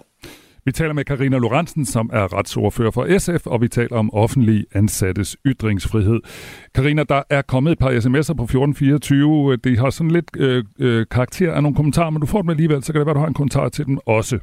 Vi 0.66 0.72
taler 0.72 0.94
med 0.94 1.06
Karina 1.06 1.38
Lorentzen, 1.38 1.86
som 1.86 2.10
er 2.14 2.38
retsordfører 2.38 2.92
for 2.92 3.18
SF, 3.18 3.48
og 3.48 3.62
vi 3.62 3.68
taler 3.68 3.96
om 3.98 4.14
offentlig 4.14 4.66
ansattes 4.74 5.38
ytringsfrihed. 5.46 6.20
Karina, 6.76 7.04
der 7.04 7.24
er 7.30 7.42
kommet 7.42 7.72
et 7.72 7.80
par 7.80 7.90
sms'er 7.90 8.34
på 8.34 8.44
1424. 8.44 9.56
Det 9.56 9.80
har 9.80 9.90
sådan 9.90 10.12
lidt 10.12 10.32
øh, 10.38 10.64
øh, 10.80 11.06
karakter 11.12 11.54
af 11.54 11.64
nogle 11.64 11.76
kommentarer, 11.76 12.10
men 12.10 12.22
du 12.22 12.28
får 12.28 12.42
dem 12.42 12.50
alligevel, 12.50 12.84
så 12.84 12.94
kan 12.94 13.00
det 13.00 13.06
være, 13.06 13.16
du 13.16 13.20
har 13.20 13.28
en 13.28 13.34
kommentar 13.34 13.70
til 13.70 13.86
dem 13.86 14.00
også. 14.06 14.40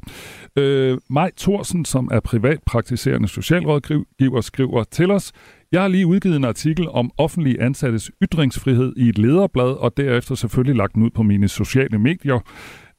Øh, 0.55 0.97
Maj 1.09 1.31
Thorsen, 1.37 1.85
som 1.85 2.09
er 2.11 2.19
privatpraktiserende 2.19 3.27
socialrådgiver, 3.27 4.41
skriver 4.41 4.83
til 4.83 5.11
os, 5.11 5.31
jeg 5.71 5.81
har 5.81 5.87
lige 5.87 6.07
udgivet 6.07 6.35
en 6.35 6.43
artikel 6.43 6.89
om 6.89 7.11
offentlige 7.17 7.61
ansattes 7.61 8.11
ytringsfrihed 8.23 8.93
i 8.97 9.09
et 9.09 9.17
lederblad, 9.17 9.79
og 9.79 9.97
derefter 9.97 10.35
selvfølgelig 10.35 10.75
lagt 10.75 10.95
den 10.95 11.03
ud 11.03 11.09
på 11.09 11.23
mine 11.23 11.47
sociale 11.47 11.99
medier. 11.99 12.39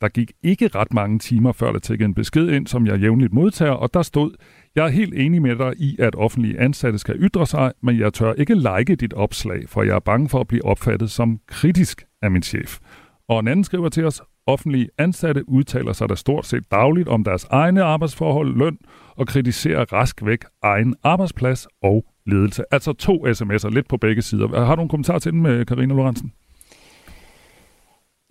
Der 0.03 0.09
gik 0.09 0.33
ikke 0.43 0.69
ret 0.69 0.93
mange 0.93 1.19
timer, 1.19 1.53
før 1.53 1.73
der 1.73 1.79
tækkede 1.79 2.09
en 2.09 2.15
besked 2.15 2.49
ind, 2.49 2.67
som 2.67 2.87
jeg 2.87 3.01
jævnligt 3.01 3.33
modtager, 3.33 3.73
og 3.73 3.95
der 3.95 4.03
stod, 4.03 4.33
jeg 4.75 4.85
er 4.85 4.89
helt 4.89 5.15
enig 5.15 5.43
med 5.43 5.57
dig 5.57 5.73
i, 5.79 5.97
at 5.99 6.15
offentlige 6.15 6.61
ansatte 6.61 6.99
skal 6.99 7.17
ytre 7.19 7.47
sig, 7.47 7.73
men 7.83 7.99
jeg 7.99 8.13
tør 8.13 8.33
ikke 8.33 8.55
like 8.55 8.95
dit 8.95 9.15
opslag, 9.15 9.69
for 9.69 9.83
jeg 9.83 9.95
er 9.95 10.01
bange 10.01 10.29
for 10.29 10.41
at 10.41 10.49
blive 10.49 10.65
opfattet 10.65 11.11
som 11.11 11.41
kritisk 11.47 12.05
af 12.23 12.31
min 12.31 12.43
chef. 12.43 12.79
Og 13.29 13.41
en 13.41 13.49
anden 13.49 13.65
skriver 13.65 13.89
til 13.89 14.05
os, 14.05 14.23
offentlige 14.47 14.89
ansatte 14.99 15.49
udtaler 15.49 15.93
sig 15.93 16.09
der 16.09 16.15
stort 16.15 16.47
set 16.47 16.71
dagligt 16.71 17.09
om 17.09 17.25
deres 17.25 17.45
egne 17.51 17.83
arbejdsforhold, 17.83 18.57
løn 18.57 18.79
og 19.17 19.27
kritiserer 19.27 19.93
rask 19.93 20.25
væk 20.25 20.45
egen 20.63 20.95
arbejdsplads 21.03 21.67
og 21.83 22.05
ledelse. 22.27 22.65
Altså 22.71 22.93
to 22.93 23.27
sms'er, 23.27 23.69
lidt 23.69 23.89
på 23.89 23.97
begge 23.97 24.23
sider. 24.23 24.65
Har 24.65 24.77
du 24.77 24.83
en 24.83 24.89
kommentar 24.89 25.19
til 25.19 25.33
den 25.33 25.43
med 25.43 25.67
Karina 25.67 25.95
Lorentzen? 25.95 26.33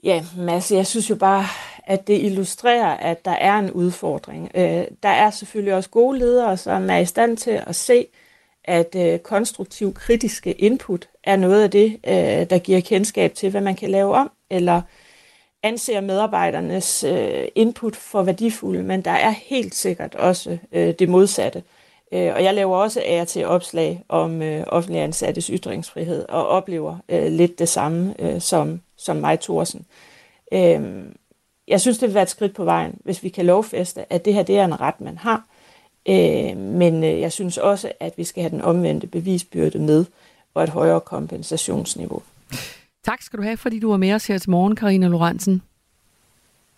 Ja, 0.03 0.25
Mads, 0.37 0.71
jeg 0.71 0.87
synes 0.87 1.09
jo 1.09 1.15
bare, 1.15 1.45
at 1.83 2.07
det 2.07 2.21
illustrerer, 2.23 2.97
at 2.97 3.25
der 3.25 3.31
er 3.31 3.59
en 3.59 3.71
udfordring. 3.71 4.51
Øh, 4.55 4.85
der 5.03 5.09
er 5.09 5.29
selvfølgelig 5.29 5.73
også 5.73 5.89
gode 5.89 6.19
ledere, 6.19 6.57
som 6.57 6.89
er 6.89 6.97
i 6.97 7.05
stand 7.05 7.37
til 7.37 7.61
at 7.67 7.75
se, 7.75 8.07
at 8.63 8.95
øh, 8.95 9.19
konstruktiv 9.19 9.93
kritiske 9.93 10.53
input 10.53 11.09
er 11.23 11.35
noget 11.35 11.63
af 11.63 11.71
det, 11.71 11.99
øh, 12.07 12.49
der 12.49 12.57
giver 12.57 12.79
kendskab 12.81 13.33
til, 13.33 13.49
hvad 13.49 13.61
man 13.61 13.75
kan 13.75 13.89
lave 13.89 14.15
om, 14.15 14.31
eller 14.49 14.81
anser 15.63 16.01
medarbejdernes 16.01 17.03
øh, 17.03 17.47
input 17.55 17.95
for 17.95 18.23
værdifulde, 18.23 18.83
men 18.83 19.01
der 19.01 19.11
er 19.11 19.29
helt 19.29 19.75
sikkert 19.75 20.15
også 20.15 20.57
øh, 20.71 20.93
det 20.99 21.09
modsatte. 21.09 21.63
Øh, 22.11 22.33
og 22.35 22.43
jeg 22.43 22.53
laver 22.53 22.77
også 22.77 23.03
af 23.05 23.27
til 23.27 23.45
opslag 23.45 24.03
om 24.09 24.41
øh, 24.41 24.63
offentlig 24.67 25.01
ansattes 25.01 25.47
ytringsfrihed, 25.47 26.25
og 26.29 26.47
oplever 26.47 26.97
øh, 27.09 27.31
lidt 27.31 27.59
det 27.59 27.69
samme 27.69 28.15
øh, 28.19 28.41
som, 28.41 28.81
som 29.01 29.15
mig, 29.15 29.39
Thorsen. 29.39 29.85
Øh, 30.53 31.05
jeg 31.67 31.81
synes, 31.81 31.97
det 31.97 32.07
vil 32.07 32.13
være 32.13 32.23
et 32.23 32.29
skridt 32.29 32.55
på 32.55 32.63
vejen, 32.63 32.93
hvis 33.03 33.23
vi 33.23 33.29
kan 33.29 33.45
lovfæste, 33.45 34.13
at 34.13 34.25
det 34.25 34.33
her 34.33 34.43
det 34.43 34.57
er 34.57 34.65
en 34.65 34.81
ret, 34.81 35.01
man 35.01 35.17
har. 35.17 35.45
Øh, 36.09 36.57
men 36.57 37.03
øh, 37.03 37.19
jeg 37.19 37.31
synes 37.31 37.57
også, 37.57 37.91
at 37.99 38.13
vi 38.17 38.23
skal 38.23 38.43
have 38.43 38.51
den 38.51 38.61
omvendte 38.61 39.07
bevisbyrde 39.07 39.79
med, 39.79 40.05
og 40.53 40.63
et 40.63 40.69
højere 40.69 41.01
kompensationsniveau. 41.01 42.21
Tak 43.03 43.21
skal 43.21 43.39
du 43.39 43.43
have, 43.43 43.57
fordi 43.57 43.79
du 43.79 43.89
var 43.89 43.97
med 43.97 44.13
os 44.13 44.27
her 44.27 44.37
til 44.37 44.49
morgen, 44.49 44.75
Karina 44.75 45.07
Lorentzen. 45.07 45.61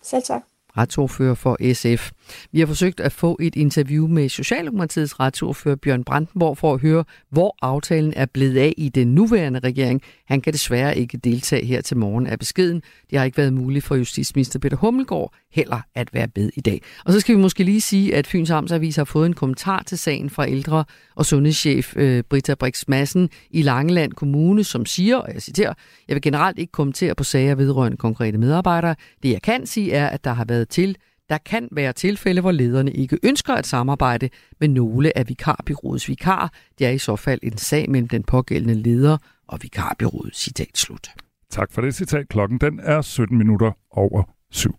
Selv 0.02 0.22
tak 0.22 0.42
retsordfører 0.76 1.34
for 1.34 1.74
SF. 1.74 2.10
Vi 2.52 2.60
har 2.60 2.66
forsøgt 2.66 3.00
at 3.00 3.12
få 3.12 3.38
et 3.40 3.56
interview 3.56 4.06
med 4.06 4.28
Socialdemokratiets 4.28 5.20
retsordfører 5.20 5.76
Bjørn 5.76 6.04
Brandenborg 6.04 6.58
for 6.58 6.74
at 6.74 6.80
høre, 6.80 7.04
hvor 7.30 7.56
aftalen 7.62 8.12
er 8.16 8.26
blevet 8.26 8.56
af 8.56 8.74
i 8.76 8.88
den 8.88 9.14
nuværende 9.14 9.58
regering. 9.58 10.02
Han 10.26 10.40
kan 10.40 10.52
desværre 10.52 10.98
ikke 10.98 11.16
deltage 11.16 11.64
her 11.64 11.80
til 11.80 11.96
morgen 11.96 12.26
af 12.26 12.38
beskeden. 12.38 12.82
Det 13.10 13.18
har 13.18 13.24
ikke 13.24 13.38
været 13.38 13.52
muligt 13.52 13.84
for 13.84 13.94
justitsminister 13.94 14.58
Peter 14.58 14.76
Hummelgaard 14.76 15.34
heller 15.52 15.80
at 15.94 16.14
være 16.14 16.28
med 16.36 16.50
i 16.56 16.60
dag. 16.60 16.82
Og 17.04 17.12
så 17.12 17.20
skal 17.20 17.36
vi 17.36 17.40
måske 17.40 17.64
lige 17.64 17.80
sige, 17.80 18.14
at 18.14 18.26
Fyns 18.26 18.50
Amtsavis 18.50 18.96
har 18.96 19.04
fået 19.04 19.26
en 19.26 19.34
kommentar 19.34 19.82
til 19.82 19.98
sagen 19.98 20.30
fra 20.30 20.48
ældre- 20.48 20.84
og 21.14 21.26
sundhedschef 21.26 21.96
øh, 21.96 22.22
Britta 22.22 22.54
Brix 22.54 22.84
Madsen 22.88 23.30
i 23.50 23.62
Langeland 23.62 24.12
Kommune, 24.12 24.64
som 24.64 24.86
siger, 24.86 25.16
og 25.16 25.34
jeg 25.34 25.42
citerer, 25.42 25.74
jeg 26.08 26.14
vil 26.14 26.22
generelt 26.22 26.58
ikke 26.58 26.72
kommentere 26.72 27.14
på 27.14 27.24
sager 27.24 27.54
vedrørende 27.54 27.96
konkrete 27.96 28.38
medarbejdere. 28.38 28.94
Det 29.22 29.30
jeg 29.30 29.42
kan 29.42 29.66
sige 29.66 29.92
er, 29.92 30.06
at 30.06 30.24
der 30.24 30.32
har 30.32 30.44
været 30.44 30.68
til 30.68 30.96
der 31.28 31.38
kan 31.38 31.68
være 31.72 31.92
tilfælde, 31.92 32.40
hvor 32.40 32.52
lederne 32.52 32.92
ikke 32.92 33.18
ønsker 33.22 33.54
at 33.54 33.66
samarbejde 33.66 34.28
med 34.60 34.68
nogle 34.68 35.18
af 35.18 35.28
vikarbyrådets 35.28 36.08
vikar. 36.08 36.52
Det 36.78 36.86
er 36.86 36.90
i 36.90 36.98
så 36.98 37.16
fald 37.16 37.40
en 37.42 37.56
sag 37.56 37.90
mellem 37.90 38.08
den 38.08 38.22
pågældende 38.22 38.74
leder 38.74 39.16
og 39.48 39.58
vikarbyrået. 39.62 40.36
Citat 40.36 40.78
slut. 40.78 41.08
Tak 41.50 41.72
for 41.72 41.80
det 41.80 41.94
citat. 41.94 42.28
Klokken 42.28 42.58
den 42.58 42.80
er 42.82 43.02
17 43.02 43.38
minutter 43.38 43.72
over 43.90 44.22
syv. 44.50 44.74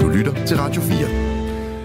Du 0.00 0.08
lytter 0.08 0.44
til 0.46 0.56
Radio 0.56 0.82
4. 0.82 1.24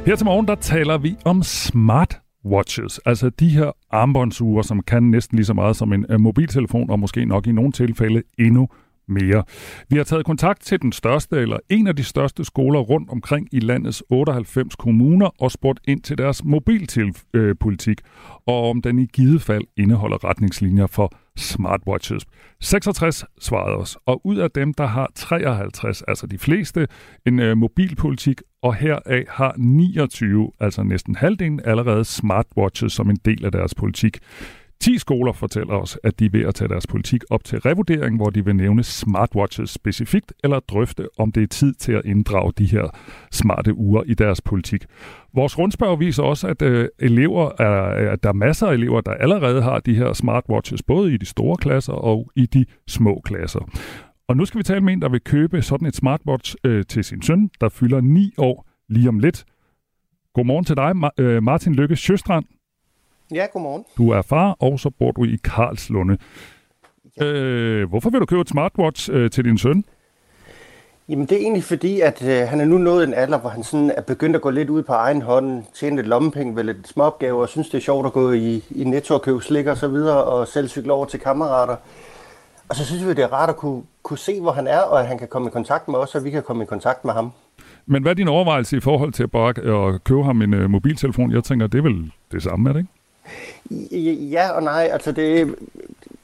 Her 0.06 0.16
til 0.16 0.26
morgen, 0.26 0.48
der 0.48 0.56
taler 0.56 0.98
vi 0.98 1.16
om 1.26 1.44
smart 1.44 2.20
watches, 2.46 3.00
altså 3.06 3.30
de 3.30 3.50
her 3.50 3.72
armbåndsure, 3.92 4.64
som 4.64 4.82
kan 4.82 5.04
næsten 5.04 5.36
lige 5.36 5.46
så 5.46 5.54
meget 5.54 5.76
som 5.76 5.94
en 5.94 6.06
uh, 6.14 6.20
mobiltelefon, 6.20 6.90
og 6.90 7.00
måske 7.00 7.26
nok 7.26 7.48
i 7.48 7.52
nogle 7.52 7.72
tilfælde 7.72 8.24
endnu 8.38 8.70
mere. 9.10 9.44
Vi 9.90 9.98
har 9.98 10.04
taget 10.04 10.26
kontakt 10.26 10.62
til 10.62 10.82
den 10.82 10.92
største 10.92 11.36
eller 11.38 11.58
en 11.70 11.88
af 11.88 11.96
de 11.96 12.04
største 12.04 12.46
skoler 12.46 12.80
rundt 12.80 13.10
omkring 13.10 13.48
i 13.52 13.60
landets 13.60 14.04
98 14.10 14.76
kommuner 14.76 15.30
og 15.40 15.52
spurgt 15.52 15.80
ind 15.88 16.02
til 16.02 16.18
deres 16.18 16.44
mobilpolitik, 16.44 17.98
øh, 18.04 18.46
og 18.46 18.70
om 18.70 18.82
den 18.82 19.00
i 19.00 19.06
givet 19.06 19.42
fald 19.42 19.64
indeholder 19.78 20.24
retningslinjer 20.24 20.88
for 20.88 21.12
smartwatches. 21.38 22.26
66 22.62 23.26
svarede 23.40 23.76
os, 23.76 23.98
og 24.06 24.26
ud 24.26 24.38
af 24.38 24.52
dem, 24.52 24.74
der 24.74 24.86
har 24.86 25.12
53, 25.16 26.02
altså 26.02 26.28
de 26.28 26.38
fleste, 26.38 26.88
en 27.26 27.40
øh, 27.40 27.58
mobilpolitik, 27.58 28.42
og 28.62 28.76
heraf 28.76 29.26
har 29.30 29.54
29, 29.58 30.52
altså 30.60 30.84
næsten 30.84 31.16
halvdelen, 31.16 31.62
allerede 31.66 32.06
smartwatches 32.06 32.94
som 32.94 33.10
en 33.10 33.18
del 33.26 33.46
af 33.46 33.52
deres 33.52 33.76
politik. 33.76 34.18
10 34.82 34.98
skoler 34.98 35.34
fortæller 35.34 35.74
os, 35.74 36.00
at 36.04 36.20
de 36.20 36.26
er 36.26 36.30
ved 36.32 36.46
at 36.46 36.56
tage 36.56 36.70
deres 36.70 36.88
politik 36.88 37.24
op 37.30 37.44
til 37.44 37.60
revurdering, 37.60 38.16
hvor 38.16 38.30
de 38.30 38.46
vil 38.46 38.56
nævne 38.56 38.84
smartwatches 38.84 39.70
specifikt, 39.70 40.34
eller 40.44 40.60
drøfte, 40.60 41.08
om 41.18 41.32
det 41.32 41.44
er 41.44 41.48
tid 41.48 41.74
til 41.74 41.92
at 41.92 42.02
inddrage 42.06 42.54
de 42.58 42.66
her 42.66 42.98
smarte 43.32 43.74
uger 43.74 44.04
i 44.04 44.14
deres 44.14 44.42
politik. 44.42 44.86
Vores 45.34 45.58
rundspørg 45.58 46.00
viser 46.00 46.24
også, 46.24 46.48
at 46.48 46.62
øh, 46.62 46.88
elever 47.00 47.62
er, 47.62 48.12
at 48.12 48.24
der 48.24 48.30
er 48.30 48.34
masser 48.34 48.68
af 48.68 48.74
elever, 48.74 49.02
der 49.02 49.12
allerede 49.12 49.62
har 49.62 49.80
de 49.80 49.96
her 49.96 50.14
smartwatches, 50.14 50.84
både 50.84 51.14
i 51.14 51.18
de 51.18 51.26
store 51.26 51.58
klasser 51.58 51.94
og 51.94 52.32
i 52.36 52.46
de 52.46 52.66
små 52.88 53.22
klasser. 53.26 53.70
Og 54.28 54.38
nu 54.38 54.46
skal 54.46 54.58
vi 54.58 54.64
tale 54.64 54.82
med 54.82 54.94
en, 54.94 55.02
der 55.02 55.10
vil 55.10 55.22
købe 55.22 55.62
sådan 55.62 55.88
et 55.88 55.96
smartwatch 55.96 56.56
øh, 56.64 56.86
til 56.86 57.04
sin 57.04 57.22
søn, 57.22 57.50
der 57.62 57.70
fylder 57.70 58.02
9 58.02 58.34
år 58.38 58.68
lige 58.90 59.10
om 59.10 59.20
lidt. 59.20 59.46
Godmorgen 60.34 60.66
til 60.66 60.76
dig, 60.76 60.94
øh, 61.18 61.44
Martin 61.44 61.76
Lykke 61.76 61.96
Sjøstrand. 61.96 62.46
Ja, 63.34 63.46
godmorgen. 63.54 63.86
Du 63.98 64.10
er 64.10 64.22
far, 64.22 64.56
og 64.60 64.80
så 64.80 64.90
bor 64.90 65.12
du 65.12 65.24
i 65.24 65.38
Karlslunde. 65.44 66.18
Ja. 67.18 67.26
Øh, 67.26 67.90
hvorfor 67.90 68.10
vil 68.10 68.20
du 68.20 68.26
købe 68.26 68.42
et 68.42 68.50
smartwatch 68.50 69.10
øh, 69.14 69.32
til 69.32 69.46
din 69.46 69.58
søn? 69.58 69.84
Jamen 71.10 71.26
det 71.26 71.32
er 71.32 71.42
egentlig 71.42 71.64
fordi, 71.64 72.00
at 72.00 72.28
øh, 72.28 72.48
han 72.48 72.62
er 72.62 72.66
nu 72.66 72.78
nået 72.78 73.08
en 73.08 73.14
alder, 73.14 73.40
hvor 73.40 73.50
han 73.50 73.64
sådan 73.64 73.92
er 73.98 74.02
begyndt 74.02 74.36
at 74.36 74.42
gå 74.42 74.50
lidt 74.50 74.70
ud 74.70 74.84
på 74.84 74.94
egen 74.94 75.22
hånd, 75.22 75.64
tjene 75.74 75.96
lidt 75.96 76.08
lommepenge 76.08 76.56
ved 76.56 76.64
lidt 76.64 76.88
småopgaver, 76.88 77.42
og 77.42 77.50
synes 77.50 77.70
det 77.70 77.78
er 77.78 77.82
sjovt 77.82 78.06
at 78.06 78.14
gå 78.14 78.32
i, 78.32 78.64
i 78.70 78.84
netto 78.84 79.14
og 79.14 79.22
købe 79.22 79.42
slik 79.42 79.66
og 79.66 79.78
så 79.78 79.88
videre, 79.88 80.24
og 80.24 80.48
selv 80.48 80.68
cykle 80.68 80.94
over 80.94 81.06
til 81.06 81.20
kammerater. 81.20 81.76
Og 82.70 82.76
så 82.76 82.86
synes 82.86 83.06
vi, 83.06 83.10
det 83.10 83.24
er 83.24 83.34
rart 83.34 83.50
at 83.50 83.56
kunne, 83.56 83.84
kunne 84.04 84.18
se, 84.18 84.42
hvor 84.42 84.52
han 84.52 84.68
er, 84.68 84.80
og 84.80 85.00
at 85.00 85.08
han 85.08 85.18
kan 85.18 85.28
komme 85.28 85.48
i 85.48 85.52
kontakt 85.52 85.88
med 85.88 86.00
os, 86.00 86.16
og 86.16 86.24
vi 86.24 86.30
kan 86.30 86.44
komme 86.44 86.64
i 86.64 86.66
kontakt 86.66 87.06
med 87.06 87.14
ham. 87.14 87.32
Men 87.86 88.02
hvad 88.02 88.12
er 88.12 88.16
din 88.16 88.28
overvejelse 88.28 88.78
i 88.78 88.80
forhold 88.80 89.14
til 89.14 89.24
at 89.24 89.32
bare 89.32 89.50
at 89.94 90.04
købe 90.04 90.24
ham 90.24 90.42
en 90.42 90.54
uh, 90.54 90.70
mobiltelefon? 90.70 91.32
Jeg 91.32 91.44
tænker, 91.44 91.68
det 91.68 91.78
er 91.78 91.82
vel 91.82 92.12
det 92.32 92.44
samme, 92.44 92.70
er 92.70 92.74
det 92.74 92.80
ikke? 92.80 92.99
Ja 94.32 94.50
og 94.50 94.64
nej, 94.64 94.90
altså 94.92 95.12
det, 95.12 95.56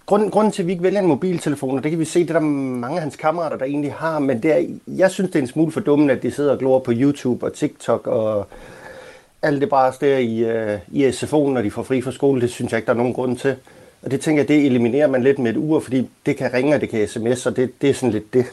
grunden, 0.05 0.31
grunden 0.31 0.51
til, 0.51 0.61
at 0.61 0.67
vi 0.67 0.71
ikke 0.71 0.83
vælger 0.83 0.99
en 0.99 1.07
mobiltelefon, 1.07 1.77
og 1.77 1.83
det 1.83 1.91
kan 1.91 1.99
vi 1.99 2.05
se, 2.05 2.19
det 2.19 2.29
er 2.29 2.33
der 2.33 2.39
mange 2.39 2.95
af 2.95 3.01
hans 3.01 3.15
kammerater, 3.15 3.57
der 3.57 3.65
egentlig 3.65 3.93
har, 3.93 4.19
men 4.19 4.43
det 4.43 4.51
er, 4.51 4.65
jeg 4.87 5.11
synes, 5.11 5.31
det 5.31 5.39
er 5.39 5.43
en 5.43 5.47
smule 5.47 5.71
for 5.71 5.79
dumt, 5.79 6.11
at 6.11 6.23
de 6.23 6.31
sidder 6.31 6.51
og 6.51 6.59
glor 6.59 6.79
på 6.79 6.91
YouTube 6.95 7.45
og 7.45 7.53
TikTok 7.53 8.07
og 8.07 8.47
alt 9.41 9.61
det 9.61 9.69
bare 9.69 9.93
der 10.01 10.17
i, 10.17 10.43
uh, 10.73 10.79
i 10.91 11.09
SFO'en, 11.09 11.49
når 11.49 11.61
de 11.61 11.71
får 11.71 11.83
fri 11.83 12.01
fra 12.01 12.11
skole, 12.11 12.41
det 12.41 12.49
synes 12.49 12.71
jeg 12.71 12.77
ikke, 12.77 12.87
der 12.87 12.93
er 12.93 12.97
nogen 12.97 13.13
grund 13.13 13.37
til. 13.37 13.55
Og 14.01 14.11
det 14.11 14.21
tænker 14.21 14.41
jeg, 14.41 14.47
det 14.47 14.65
eliminerer 14.65 15.07
man 15.07 15.23
lidt 15.23 15.39
med 15.39 15.51
et 15.51 15.57
ur, 15.57 15.79
fordi 15.79 16.09
det 16.25 16.37
kan 16.37 16.53
ringe, 16.53 16.75
og 16.75 16.81
det 16.81 16.89
kan 16.89 17.07
sms, 17.07 17.45
og 17.45 17.55
det, 17.55 17.81
det 17.81 17.89
er 17.89 17.93
sådan 17.93 18.11
lidt 18.11 18.33
det. 18.33 18.45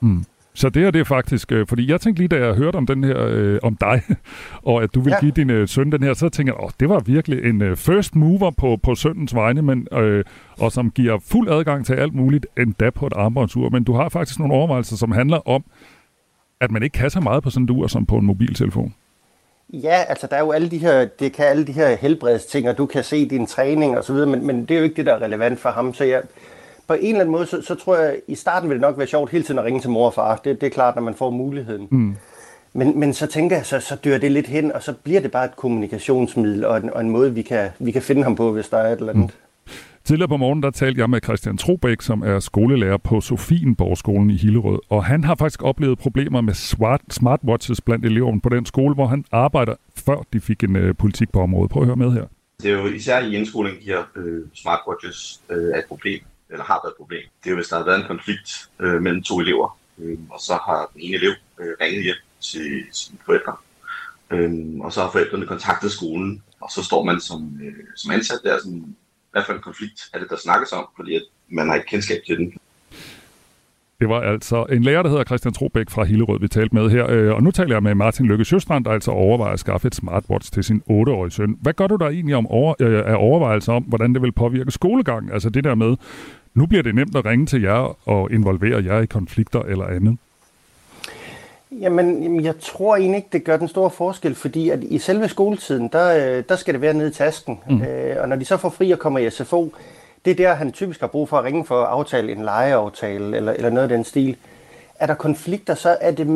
Mm. 0.00 0.24
Så 0.54 0.68
det 0.68 0.84
er 0.84 0.90
det 0.90 1.06
faktisk, 1.06 1.52
øh, 1.52 1.66
fordi 1.66 1.90
jeg 1.90 2.00
tænkte 2.00 2.22
lige, 2.22 2.28
da 2.28 2.46
jeg 2.46 2.54
hørte 2.54 2.76
om 2.76 2.86
den 2.86 3.04
her, 3.04 3.26
øh, 3.26 3.58
om 3.62 3.76
dig, 3.76 4.02
og 4.70 4.82
at 4.82 4.94
du 4.94 5.00
vil 5.00 5.10
ja. 5.10 5.20
give 5.20 5.32
din 5.32 5.50
øh, 5.50 5.68
søn 5.68 5.92
den 5.92 6.02
her, 6.02 6.14
så 6.14 6.28
tænker 6.28 6.52
jeg, 6.52 6.64
åh, 6.64 6.70
det 6.80 6.88
var 6.88 7.00
virkelig 7.00 7.44
en 7.44 7.62
øh, 7.62 7.76
first 7.76 8.16
mover 8.16 8.50
på, 8.50 8.78
på 8.82 8.94
søndens 8.94 9.34
vegne, 9.34 9.62
men, 9.62 9.86
øh, 9.92 10.24
og 10.58 10.72
som 10.72 10.90
giver 10.90 11.18
fuld 11.30 11.50
adgang 11.50 11.86
til 11.86 11.94
alt 11.94 12.14
muligt, 12.14 12.46
endda 12.58 12.90
på 12.90 13.06
et 13.06 13.12
armbåndsur. 13.16 13.68
Men 13.70 13.84
du 13.84 13.92
har 13.92 14.08
faktisk 14.08 14.38
nogle 14.38 14.54
overvejelser, 14.54 14.96
som 14.96 15.12
handler 15.12 15.48
om, 15.48 15.64
at 16.60 16.70
man 16.70 16.82
ikke 16.82 16.94
kan 16.94 17.10
så 17.10 17.20
meget 17.20 17.42
på 17.42 17.50
sådan 17.50 17.64
et 17.64 17.70
ur 17.70 17.86
som 17.86 18.06
på 18.06 18.16
en 18.16 18.26
mobiltelefon. 18.26 18.94
Ja, 19.72 20.04
altså 20.08 20.26
der 20.26 20.36
er 20.36 20.40
jo 20.40 20.52
alle 20.52 20.70
de 20.70 20.78
her, 20.78 21.04
det 21.04 21.32
kan 21.32 21.44
alle 21.44 21.66
de 21.66 21.72
her 21.72 21.96
helbredsting, 21.96 22.68
og 22.68 22.78
du 22.78 22.86
kan 22.86 23.04
se 23.04 23.28
din 23.28 23.46
træning 23.46 23.98
og 23.98 24.04
så 24.04 24.12
videre, 24.12 24.28
men, 24.28 24.46
men 24.46 24.60
det 24.60 24.70
er 24.70 24.78
jo 24.78 24.84
ikke 24.84 24.96
det, 24.96 25.06
der 25.06 25.14
er 25.14 25.22
relevant 25.22 25.60
for 25.60 25.70
ham. 25.70 25.94
Så 25.94 26.04
jeg, 26.04 26.22
på 26.90 26.94
en 26.94 27.06
eller 27.06 27.20
anden 27.20 27.32
måde, 27.32 27.46
så, 27.46 27.62
så 27.62 27.74
tror 27.74 27.96
jeg, 27.96 28.16
i 28.28 28.34
starten 28.34 28.68
vil 28.68 28.74
det 28.74 28.80
nok 28.80 28.98
være 28.98 29.06
sjovt 29.06 29.30
hele 29.30 29.44
tiden 29.44 29.58
at 29.58 29.64
ringe 29.64 29.80
til 29.80 29.90
mor 29.90 30.06
og 30.06 30.14
far. 30.14 30.36
Det, 30.36 30.60
det 30.60 30.66
er 30.66 30.70
klart, 30.70 30.94
når 30.94 31.02
man 31.02 31.14
får 31.14 31.30
muligheden. 31.30 31.88
Mm. 31.90 32.16
Men, 32.72 33.00
men 33.00 33.14
så 33.14 33.26
tænker 33.26 33.56
jeg, 33.56 33.66
så, 33.66 33.80
så 33.80 33.96
dør 34.04 34.18
det 34.18 34.32
lidt 34.32 34.46
hen, 34.46 34.72
og 34.72 34.82
så 34.82 34.92
bliver 34.92 35.20
det 35.20 35.30
bare 35.30 35.44
et 35.44 35.56
kommunikationsmiddel 35.56 36.64
og 36.64 36.76
en, 36.76 36.90
og 36.92 37.00
en 37.00 37.10
måde, 37.10 37.34
vi 37.34 37.42
kan, 37.42 37.68
vi 37.78 37.90
kan 37.90 38.02
finde 38.02 38.22
ham 38.22 38.36
på, 38.36 38.52
hvis 38.52 38.68
der 38.68 38.76
er 38.76 38.92
et 38.92 38.98
eller 38.98 39.12
andet. 39.12 39.30
Mm. 39.66 39.72
Tidligere 40.04 40.28
på 40.28 40.36
morgen, 40.36 40.62
der 40.62 40.70
talte 40.70 41.00
jeg 41.00 41.10
med 41.10 41.20
Christian 41.24 41.56
Trobæk, 41.56 42.02
som 42.02 42.22
er 42.22 42.38
skolelærer 42.38 42.96
på 42.96 43.20
Sofienborgskolen 43.20 44.30
i 44.30 44.36
Hillerød. 44.36 44.78
Og 44.88 45.04
han 45.04 45.24
har 45.24 45.34
faktisk 45.34 45.62
oplevet 45.62 45.98
problemer 45.98 46.40
med 46.40 46.54
smart, 46.54 47.00
smartwatches 47.10 47.80
blandt 47.80 48.04
eleverne 48.06 48.40
på 48.40 48.48
den 48.48 48.66
skole, 48.66 48.94
hvor 48.94 49.06
han 49.06 49.24
arbejder, 49.32 49.74
før 49.96 50.26
de 50.32 50.40
fik 50.40 50.64
en 50.64 50.76
uh, 50.76 50.96
politik 50.98 51.32
på 51.32 51.40
området. 51.40 51.70
Prøv 51.70 51.82
at 51.82 51.86
høre 51.86 51.96
med 51.96 52.12
her. 52.12 52.24
Det 52.62 52.70
er 52.70 52.78
jo 52.78 52.86
især 52.86 53.20
i 53.20 53.36
indskolingen, 53.36 53.80
de 53.82 53.86
her 53.86 54.02
øh, 54.16 54.42
smartwatches 54.54 55.40
øh, 55.50 55.74
er 55.74 55.78
et 55.78 55.84
problem, 55.88 56.20
eller 56.50 56.64
har 56.64 56.80
været 56.84 56.92
et 56.92 56.96
problem. 56.96 57.24
Det 57.44 57.50
er 57.50 57.54
hvis 57.54 57.68
der 57.68 57.76
har 57.76 57.84
været 57.84 58.00
en 58.00 58.06
konflikt 58.06 58.70
øh, 58.80 59.02
mellem 59.02 59.22
to 59.22 59.40
elever, 59.40 59.78
øh, 59.98 60.18
og 60.30 60.40
så 60.40 60.54
har 60.66 60.90
den 60.92 61.00
ene 61.00 61.16
elev 61.16 61.32
øh, 61.60 61.74
ringet 61.80 62.04
hjem 62.04 62.16
til 62.40 62.84
sine 62.92 63.18
forældre, 63.26 63.56
øh, 64.30 64.50
og 64.80 64.92
så 64.92 65.00
har 65.02 65.10
forældrene 65.10 65.46
kontaktet 65.46 65.92
skolen, 65.92 66.42
og 66.60 66.70
så 66.70 66.84
står 66.84 67.04
man 67.04 67.20
som, 67.20 67.60
øh, 67.62 67.84
som 67.96 68.10
ansat 68.10 68.40
der 68.44 68.58
sådan, 68.58 68.96
hvad 69.32 69.42
for 69.46 69.52
en 69.52 69.60
konflikt 69.60 70.00
er 70.12 70.18
det, 70.18 70.30
der 70.30 70.36
snakkes 70.36 70.72
om, 70.72 70.88
fordi 70.96 71.14
at 71.14 71.22
man 71.48 71.68
har 71.68 71.74
ikke 71.74 71.88
kendskab 71.88 72.20
til 72.26 72.36
den. 72.36 72.58
Det 74.00 74.08
var 74.08 74.20
altså 74.20 74.66
en 74.72 74.82
lærer, 74.82 75.02
der 75.02 75.10
hedder 75.10 75.24
Christian 75.24 75.54
Trobæk 75.54 75.90
fra 75.90 76.04
Hillerød, 76.04 76.40
vi 76.40 76.48
talte 76.48 76.74
med 76.74 76.90
her. 76.90 77.10
Øh, 77.10 77.34
og 77.34 77.42
nu 77.42 77.50
taler 77.50 77.74
jeg 77.74 77.82
med 77.82 77.94
Martin 77.94 78.26
Lykke 78.26 78.44
Sjøstrand, 78.44 78.84
der 78.84 78.90
altså 78.90 79.10
overvejer 79.10 79.52
at 79.52 79.60
skaffe 79.60 79.86
et 79.86 79.94
smartwatch 79.94 80.52
til 80.52 80.64
sin 80.64 80.82
8-årige 80.90 81.30
søn. 81.30 81.56
Hvad 81.60 81.72
gør 81.72 81.86
du 81.86 81.96
der 81.96 82.08
egentlig 82.08 82.36
om 82.36 82.46
over, 82.46 82.74
øh, 82.80 83.02
af 83.06 83.14
overvejelser 83.18 83.72
om, 83.72 83.82
hvordan 83.82 84.14
det 84.14 84.22
vil 84.22 84.32
påvirke 84.32 84.70
skolegang? 84.70 85.32
Altså 85.32 85.50
det 85.50 85.64
der 85.64 85.74
med, 85.74 85.96
nu 86.54 86.66
bliver 86.66 86.82
det 86.82 86.94
nemt 86.94 87.16
at 87.16 87.24
ringe 87.24 87.46
til 87.46 87.62
jer 87.62 88.08
og 88.08 88.32
involvere 88.32 88.84
jer 88.84 89.00
i 89.00 89.06
konflikter 89.06 89.60
eller 89.62 89.86
andet. 89.86 90.16
Jamen, 91.80 92.44
jeg 92.44 92.54
tror 92.60 92.96
egentlig 92.96 93.16
ikke, 93.16 93.28
det 93.32 93.44
gør 93.44 93.56
den 93.56 93.68
store 93.68 93.90
forskel, 93.90 94.34
fordi 94.34 94.70
at 94.70 94.84
i 94.84 94.98
selve 94.98 95.28
skoletiden, 95.28 95.88
der, 95.88 96.36
øh, 96.38 96.44
der 96.48 96.56
skal 96.56 96.74
det 96.74 96.80
være 96.80 96.94
nede 96.94 97.08
i 97.08 97.12
tasken. 97.12 97.58
Mm. 97.68 97.82
Øh, 97.82 98.16
og 98.20 98.28
når 98.28 98.36
de 98.36 98.44
så 98.44 98.56
får 98.56 98.68
fri 98.68 98.90
og 98.90 98.98
kommer 98.98 99.18
i 99.18 99.30
SFO, 99.30 99.72
det 100.24 100.30
er 100.30 100.34
der, 100.34 100.54
han 100.54 100.72
typisk 100.72 101.00
har 101.00 101.06
brug 101.06 101.28
for 101.28 101.38
at 101.38 101.44
ringe 101.44 101.64
for 101.64 101.82
at 101.82 101.86
aftale 101.86 102.32
en 102.32 102.42
legeaftale 102.42 103.36
eller, 103.36 103.52
eller 103.52 103.70
noget 103.70 103.82
af 103.82 103.96
den 103.96 104.04
stil. 104.04 104.36
Er 104.94 105.06
der 105.06 105.14
konflikter, 105.14 105.74
så 105.74 105.96
er 106.00 106.10
det, 106.10 106.26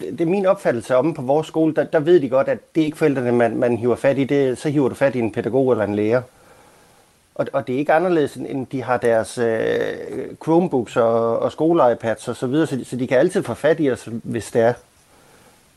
det 0.00 0.20
er 0.20 0.26
min 0.26 0.46
opfattelse 0.46 0.96
om 0.96 1.14
på 1.14 1.22
vores 1.22 1.46
skole, 1.46 1.74
der, 1.74 1.84
der 1.84 2.00
ved 2.00 2.20
de 2.20 2.28
godt, 2.28 2.48
at 2.48 2.58
det 2.74 2.80
er 2.80 2.84
ikke 2.84 2.98
forældrene, 2.98 3.32
man, 3.32 3.56
man 3.56 3.76
hiver 3.76 3.96
fat 3.96 4.18
i, 4.18 4.24
det, 4.24 4.58
så 4.58 4.68
hiver 4.68 4.88
du 4.88 4.94
fat 4.94 5.14
i 5.14 5.18
en 5.18 5.32
pædagog 5.32 5.72
eller 5.72 5.84
en 5.84 5.94
lærer. 5.94 6.22
Og, 7.38 7.46
og 7.52 7.66
det 7.66 7.74
er 7.74 7.78
ikke 7.78 7.92
anderledes, 7.92 8.36
end 8.36 8.66
de 8.66 8.82
har 8.82 8.96
deres 8.96 9.38
øh, 9.38 10.36
Chromebooks 10.42 10.96
og, 10.96 11.38
og 11.38 11.52
skole-iPads 11.52 12.28
og 12.28 12.36
så 12.36 12.46
videre, 12.46 12.66
så 12.66 12.76
de, 12.76 12.84
så 12.84 12.96
de 12.96 13.06
kan 13.06 13.18
altid 13.18 13.42
få 13.42 13.54
fat 13.54 13.80
i 13.80 13.90
os, 13.90 14.08
hvis 14.22 14.50
det 14.50 14.62
er. 14.62 14.72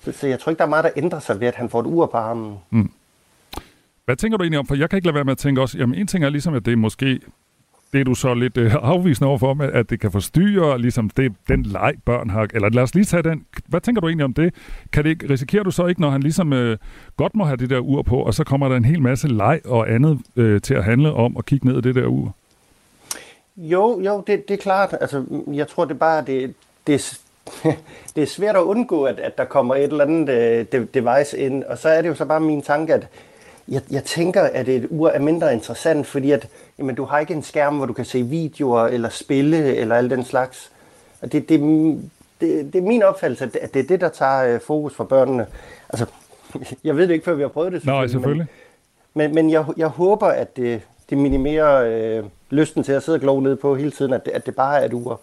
Så, 0.03 0.11
så 0.11 0.27
jeg 0.27 0.39
tror 0.39 0.49
ikke, 0.49 0.57
der 0.57 0.65
er 0.65 0.69
meget, 0.69 0.83
der 0.83 0.91
ændrer 0.95 1.19
sig 1.19 1.39
ved, 1.39 1.47
at 1.47 1.55
han 1.55 1.69
får 1.69 1.79
et 1.79 1.85
ur 1.85 2.05
på 2.05 2.17
armen. 2.17 2.57
Mm. 2.69 2.91
Hvad 4.05 4.15
tænker 4.15 4.37
du 4.37 4.43
egentlig 4.43 4.59
om? 4.59 4.67
For 4.67 4.75
jeg 4.75 4.89
kan 4.89 4.97
ikke 4.97 5.07
lade 5.07 5.15
være 5.15 5.23
med 5.23 5.31
at 5.31 5.37
tænke 5.37 5.61
også, 5.61 5.77
jamen 5.77 5.95
en 5.95 6.07
ting 6.07 6.25
er 6.25 6.29
ligesom, 6.29 6.53
at 6.53 6.65
det 6.65 6.71
er 6.71 6.77
måske 6.77 7.19
det 7.93 8.01
er 8.01 8.03
du 8.03 8.15
så 8.15 8.33
lidt 8.33 8.57
øh, 8.57 8.73
afvisende 8.81 9.27
overfor, 9.27 9.53
med, 9.53 9.71
at 9.71 9.89
det 9.89 9.99
kan 9.99 10.11
forstyrre 10.11 10.79
ligesom 10.81 11.09
det, 11.09 11.33
den 11.47 11.63
leg, 11.63 11.93
børn 12.05 12.29
har. 12.29 12.47
Eller 12.53 12.69
lad 12.69 12.83
os 12.83 12.95
lige 12.95 13.05
tage 13.05 13.23
den. 13.23 13.45
Hvad 13.67 13.81
tænker 13.81 14.01
du 14.01 14.07
egentlig 14.07 14.25
om 14.25 14.33
det? 14.33 14.53
Kan 14.93 15.03
det 15.03 15.29
risikerer 15.29 15.63
du 15.63 15.71
så 15.71 15.85
ikke, 15.85 16.01
når 16.01 16.09
han 16.09 16.21
ligesom 16.21 16.53
øh, 16.53 16.77
godt 17.17 17.35
må 17.35 17.43
have 17.43 17.57
det 17.57 17.69
der 17.69 17.79
ur 17.79 18.01
på, 18.01 18.17
og 18.17 18.33
så 18.33 18.43
kommer 18.43 18.69
der 18.69 18.75
en 18.75 18.85
hel 18.85 19.01
masse 19.01 19.27
leg 19.27 19.61
og 19.65 19.91
andet 19.91 20.19
øh, 20.35 20.61
til 20.61 20.73
at 20.73 20.83
handle 20.83 21.13
om 21.13 21.37
at 21.37 21.45
kigge 21.45 21.67
ned 21.67 21.77
i 21.77 21.81
det 21.81 21.95
der 21.95 22.05
ur? 22.05 22.35
Jo, 23.57 24.01
jo, 24.01 24.23
det, 24.27 24.47
det 24.47 24.53
er 24.53 24.61
klart. 24.61 24.95
Altså, 25.01 25.25
jeg 25.53 25.67
tror, 25.67 25.85
det 25.85 25.93
er 25.93 25.97
bare, 25.97 26.23
det, 26.27 26.53
det, 26.87 27.19
det 28.15 28.21
er 28.23 28.27
svært 28.27 28.55
at 28.55 28.61
undgå, 28.61 29.03
at, 29.03 29.19
at 29.19 29.37
der 29.37 29.45
kommer 29.45 29.75
et 29.75 29.83
eller 29.83 30.03
andet 30.05 30.29
øh, 30.73 30.85
device 30.93 31.37
ind. 31.37 31.63
Og 31.63 31.77
så 31.77 31.89
er 31.89 32.01
det 32.01 32.09
jo 32.09 32.15
så 32.15 32.25
bare 32.25 32.39
min 32.39 32.61
tanke, 32.61 32.93
at 32.93 33.07
jeg, 33.71 33.81
jeg 33.91 34.03
tænker, 34.03 34.41
at 34.41 34.69
et 34.69 34.87
ur 34.89 35.09
er 35.09 35.19
mindre 35.19 35.53
interessant, 35.53 36.07
fordi 36.07 36.31
at, 36.31 36.47
jamen, 36.79 36.95
du 36.95 37.05
har 37.05 37.19
ikke 37.19 37.33
en 37.33 37.43
skærm, 37.43 37.77
hvor 37.77 37.85
du 37.85 37.93
kan 37.93 38.05
se 38.05 38.23
videoer 38.23 38.87
eller 38.87 39.09
spille 39.09 39.75
eller 39.75 39.95
alt 39.95 40.11
den 40.11 40.23
slags. 40.23 40.71
Og 41.21 41.31
det, 41.31 41.49
det, 41.49 41.59
det, 42.41 42.73
det 42.73 42.75
er 42.75 42.87
min 42.87 43.03
opfattelse, 43.03 43.43
at 43.61 43.73
det 43.73 43.79
er 43.79 43.87
det, 43.87 44.01
der 44.01 44.09
tager 44.09 44.53
øh, 44.53 44.59
fokus 44.61 44.95
for 44.95 45.03
børnene. 45.03 45.45
Altså, 45.89 46.05
jeg 46.83 46.97
ved 46.97 47.07
det 47.07 47.13
ikke, 47.13 47.25
før 47.25 47.33
vi 47.33 47.41
har 47.41 47.49
prøvet 47.49 47.71
det. 47.71 47.85
Nej, 47.85 48.07
selvfølgelig. 48.07 48.47
Men, 49.13 49.27
men, 49.27 49.35
men 49.35 49.51
jeg, 49.51 49.65
jeg 49.77 49.87
håber, 49.87 50.27
at 50.27 50.57
det, 50.57 50.81
det 51.09 51.17
minimerer 51.17 51.83
øh, 52.19 52.25
lysten 52.49 52.83
til 52.83 52.91
at 52.91 53.03
sidde 53.03 53.15
og 53.15 53.21
glo 53.21 53.39
ned 53.39 53.55
på 53.55 53.75
hele 53.75 53.91
tiden, 53.91 54.13
at 54.13 54.25
det, 54.25 54.31
at 54.31 54.45
det 54.45 54.55
bare 54.55 54.81
er 54.81 54.85
et 54.85 54.93
ur. 54.93 55.21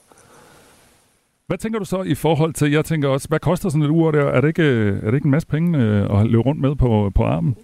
Hvad 1.47 1.59
tænker 1.59 1.79
du 1.79 1.85
så 1.85 2.03
i 2.03 2.15
forhold 2.15 2.55
til, 2.55 2.71
jeg 2.71 2.85
tænker 2.85 3.09
også, 3.09 3.29
hvad 3.29 3.41
koster 3.41 3.69
sådan 3.69 3.83
et 3.83 3.91
ur 3.91 4.11
der? 4.11 4.25
Er 4.25 4.41
det 4.41 4.49
ikke, 4.49 4.63
øh, 4.63 4.97
er 4.97 5.07
det 5.07 5.15
ikke 5.15 5.27
en 5.27 5.31
masse 5.31 5.49
penge 5.49 5.79
øh, 5.79 6.21
at 6.21 6.27
løbe 6.27 6.43
rundt 6.43 6.61
med 6.61 6.75
på, 6.75 7.11
på 7.15 7.23
armen? 7.23 7.57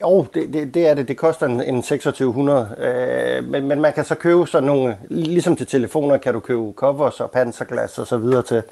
Jo, 0.00 0.26
det, 0.34 0.52
det, 0.52 0.74
det 0.74 0.88
er 0.88 0.94
det. 0.94 1.08
Det 1.08 1.16
koster 1.16 1.46
en, 1.46 1.62
en 1.62 1.82
2600. 1.82 2.76
Øh, 2.78 3.44
men, 3.44 3.68
men 3.68 3.80
man 3.80 3.92
kan 3.92 4.04
så 4.04 4.14
købe 4.14 4.46
sådan 4.46 4.66
nogle, 4.66 4.96
ligesom 5.08 5.56
til 5.56 5.66
telefoner, 5.66 6.16
kan 6.16 6.34
du 6.34 6.40
købe 6.40 6.72
covers 6.72 7.20
og 7.20 7.30
panserglas 7.30 7.98
og 7.98 8.06
så 8.06 8.18
videre 8.18 8.42
til. 8.42 8.62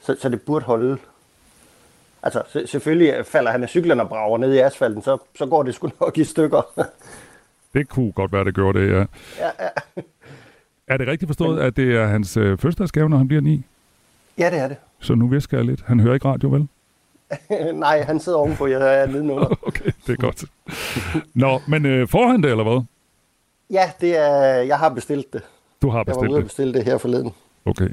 Så, 0.00 0.16
så 0.20 0.28
det 0.28 0.42
burde 0.42 0.64
holde. 0.64 0.98
Altså, 2.22 2.42
selvfølgelig 2.66 3.26
falder 3.26 3.50
han 3.50 3.62
af 3.62 3.68
cyklen 3.68 4.00
og 4.00 4.08
brager 4.08 4.38
ned 4.38 4.54
i 4.54 4.58
asfalten, 4.58 5.02
så, 5.02 5.18
så 5.38 5.46
går 5.46 5.62
det 5.62 5.74
sgu 5.74 5.90
nok 6.00 6.18
i 6.18 6.24
stykker. 6.24 6.62
det 7.74 7.88
kunne 7.88 8.12
godt 8.12 8.32
være, 8.32 8.44
det 8.44 8.54
gjorde 8.54 8.80
det, 8.80 8.92
ja. 8.92 9.04
ja, 9.38 9.50
ja. 9.60 10.02
Er 10.88 10.96
det 10.96 11.06
rigtigt 11.08 11.28
forstået, 11.28 11.56
men, 11.56 11.66
at 11.66 11.76
det 11.76 11.96
er 11.96 12.06
hans 12.06 12.36
øh, 12.36 12.58
fødselsdagsgave, 12.58 13.08
når 13.08 13.16
han 13.16 13.28
bliver 13.28 13.42
ni? 13.42 13.64
Ja, 14.38 14.50
det 14.50 14.58
er 14.58 14.68
det. 14.68 14.76
Så 15.00 15.14
nu 15.14 15.28
visker 15.28 15.56
jeg 15.56 15.66
lidt. 15.66 15.82
Han 15.86 16.00
hører 16.00 16.14
ikke 16.14 16.28
radio, 16.28 16.48
vel? 16.48 16.68
Nej, 17.74 18.02
han 18.02 18.20
sidder 18.20 18.38
ovenpå, 18.38 18.66
jeg 18.66 19.02
er 19.02 19.06
nedenunder. 19.06 19.58
okay, 19.68 19.90
det 20.06 20.12
er 20.12 20.16
godt. 20.16 20.44
Nå, 21.34 21.60
men 21.68 21.86
øh, 21.86 22.08
får 22.08 22.26
han 22.28 22.42
det, 22.42 22.50
eller 22.50 22.64
hvad? 22.64 22.84
Ja, 23.70 23.90
det 24.00 24.16
er, 24.18 24.62
jeg 24.62 24.78
har 24.78 24.88
bestilt 24.88 25.32
det. 25.32 25.42
Du 25.82 25.90
har 25.90 26.04
bestilt 26.04 26.20
det? 26.20 26.22
Jeg 26.22 26.30
var 26.30 26.34
ude 26.34 26.38
at 26.38 26.44
bestille 26.44 26.74
det 26.74 26.84
her 26.84 26.98
forleden. 26.98 27.32
Okay. 27.64 27.88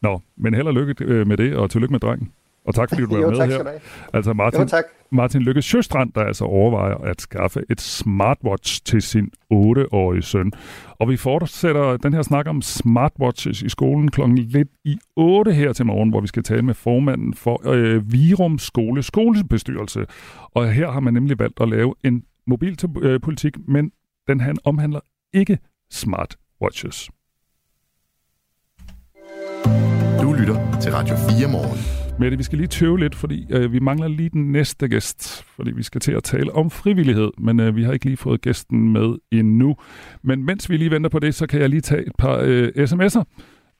Nå, 0.00 0.20
men 0.36 0.54
held 0.54 0.66
og 0.66 0.74
lykke 0.74 1.04
øh, 1.04 1.26
med 1.26 1.36
det, 1.36 1.56
og 1.56 1.70
tillykke 1.70 1.92
med 1.92 2.00
drengen. 2.00 2.32
Og 2.68 2.74
tak 2.74 2.88
fordi 2.88 3.02
du 3.02 3.08
var 3.14 3.20
jo, 3.20 3.30
med 3.30 3.36
tak 3.36 3.48
her. 3.50 3.78
Altså 4.12 4.32
Martin, 4.32 4.60
jo, 4.60 4.66
tak. 4.66 4.84
Martin 5.12 5.42
Lykke 5.42 5.62
Sjøstrand, 5.62 6.12
der 6.12 6.20
altså 6.20 6.44
overvejer 6.44 6.94
at 6.94 7.20
skaffe 7.20 7.62
et 7.70 7.80
smartwatch 7.80 8.84
til 8.84 9.02
sin 9.02 9.30
8-årige 9.52 10.22
søn. 10.22 10.52
Og 10.90 11.08
vi 11.08 11.16
fortsætter 11.16 11.96
den 11.96 12.12
her 12.12 12.22
snak 12.22 12.46
om 12.46 12.62
smartwatches 12.62 13.62
i 13.62 13.68
skolen 13.68 14.10
klokken 14.10 14.38
lidt 14.38 14.68
i 14.84 14.98
8 15.16 15.52
her 15.52 15.72
til 15.72 15.86
morgen, 15.86 16.10
hvor 16.10 16.20
vi 16.20 16.26
skal 16.26 16.42
tale 16.42 16.62
med 16.62 16.74
formanden 16.74 17.34
for 17.34 17.68
øh, 17.72 18.12
Virum 18.12 18.58
Skole 18.58 19.02
skolebestyrelse. 19.02 20.06
Og 20.54 20.72
her 20.72 20.90
har 20.90 21.00
man 21.00 21.14
nemlig 21.14 21.38
valgt 21.38 21.60
at 21.60 21.68
lave 21.68 21.94
en 22.04 22.22
mobilpolitik, 22.46 23.56
men 23.68 23.92
den 24.28 24.40
han 24.40 24.56
omhandler 24.64 25.00
ikke 25.34 25.58
smartwatches. 25.90 27.10
Du 30.22 30.32
lytter 30.32 30.78
til 30.80 30.92
Radio 30.92 31.16
4 31.16 31.48
morgen. 31.48 32.07
Mette, 32.20 32.36
vi 32.36 32.42
skal 32.42 32.58
lige 32.58 32.68
tøve 32.68 32.98
lidt, 32.98 33.14
fordi 33.14 33.46
øh, 33.50 33.72
vi 33.72 33.78
mangler 33.78 34.08
lige 34.08 34.28
den 34.28 34.52
næste 34.52 34.88
gæst, 34.88 35.44
fordi 35.56 35.70
vi 35.70 35.82
skal 35.82 36.00
til 36.00 36.12
at 36.12 36.22
tale 36.22 36.52
om 36.52 36.70
frivillighed, 36.70 37.30
men 37.38 37.60
øh, 37.60 37.76
vi 37.76 37.82
har 37.82 37.92
ikke 37.92 38.04
lige 38.04 38.16
fået 38.16 38.40
gæsten 38.40 38.92
med 38.92 39.14
endnu. 39.32 39.76
Men 40.22 40.44
mens 40.44 40.70
vi 40.70 40.76
lige 40.76 40.90
venter 40.90 41.10
på 41.10 41.18
det, 41.18 41.34
så 41.34 41.46
kan 41.46 41.60
jeg 41.60 41.68
lige 41.68 41.80
tage 41.80 42.06
et 42.06 42.12
par 42.18 42.38
øh, 42.42 42.68
sms'er, 42.68 43.22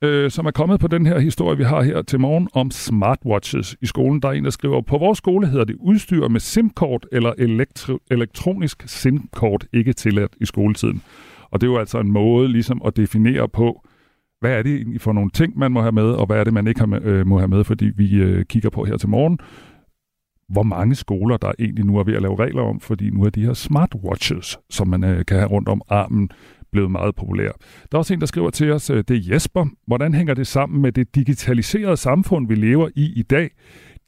øh, 0.03 0.31
som 0.31 0.47
er 0.47 0.51
kommet 0.51 0.81
på 0.81 0.87
den 0.87 1.07
her 1.07 1.19
historie, 1.19 1.57
vi 1.57 1.65
har 1.65 1.83
her 1.83 2.03
til 2.03 2.21
morgen 2.21 2.49
om 2.53 2.71
smartwatches 2.71 3.77
i 3.81 3.87
skolen. 3.87 4.23
Der 4.23 4.29
er 4.29 4.33
en, 4.33 4.45
der 4.45 4.51
skriver, 4.51 4.81
på 4.81 4.99
vores 4.99 5.19
skole 5.19 5.47
hedder 5.47 5.65
det 5.65 5.77
udstyr 5.81 6.29
med 6.29 6.41
SIM-kort 6.41 7.07
eller 7.13 7.33
elektro- 7.33 8.07
elektronisk 8.11 8.83
SIM-kort 8.87 9.67
ikke 9.73 9.93
tilladt 9.93 10.33
i 10.41 10.47
skoletiden. 10.47 11.03
Og 11.51 11.61
det 11.61 11.67
er 11.67 11.71
jo 11.71 11.79
altså 11.79 12.01
en 12.01 12.13
måde 12.13 12.49
ligesom 12.49 12.83
at 12.85 12.97
definere 12.97 13.49
på, 13.49 13.88
hvad 14.41 14.51
er 14.59 14.63
det 14.63 14.75
egentlig 14.75 15.01
for 15.01 15.13
nogle 15.13 15.31
ting, 15.31 15.59
man 15.59 15.73
må 15.73 15.81
have 15.81 15.93
med, 15.93 16.11
og 16.11 16.27
hvad 16.27 16.37
er 16.37 16.45
det, 16.45 16.53
man 16.53 16.67
ikke 16.67 16.81
har, 16.81 17.01
øh, 17.03 17.27
må 17.27 17.39
have 17.39 17.49
med, 17.49 17.65
fordi 17.65 17.91
vi 17.97 18.15
øh, 18.15 18.45
kigger 18.45 18.71
på 18.71 18.85
her 18.85 18.97
til 18.97 19.09
morgen, 19.09 19.39
hvor 20.49 20.63
mange 20.63 20.95
skoler, 20.95 21.37
der 21.37 21.53
egentlig 21.59 21.85
nu 21.85 21.99
er 21.99 22.05
ved 22.05 22.15
at 22.15 22.23
lave 22.23 22.39
regler 22.39 22.63
om, 22.63 22.81
fordi 22.81 23.11
nu 23.11 23.23
er 23.23 23.31
de 23.31 23.45
her 23.45 23.53
smartwatches, 23.53 24.59
som 24.71 24.89
man 24.89 25.05
øh, 25.05 25.25
kan 25.25 25.37
have 25.37 25.49
rundt 25.49 25.69
om 25.69 25.83
armen, 25.89 26.31
blevet 26.73 26.91
meget 26.91 27.15
populære. 27.15 27.53
Der 27.93 27.97
er 27.97 27.99
også 27.99 28.15
en, 28.15 28.21
der 28.21 28.27
skriver 28.27 28.51
til 28.51 28.73
os, 28.73 28.91
øh, 28.91 29.05
det 29.09 29.17
er 29.17 29.35
Jesper. 29.35 29.67
Hvordan 29.87 30.15
hænger 30.15 30.35
det 30.35 30.47
sammen 30.47 30.83
med 30.83 30.93
det 30.93 31.15
digitaliserede 31.15 31.97
samfund, 31.97 32.49
vi 32.49 32.55
lever 32.55 32.89
i 32.97 33.13
i 33.17 33.23
dag? 33.23 33.51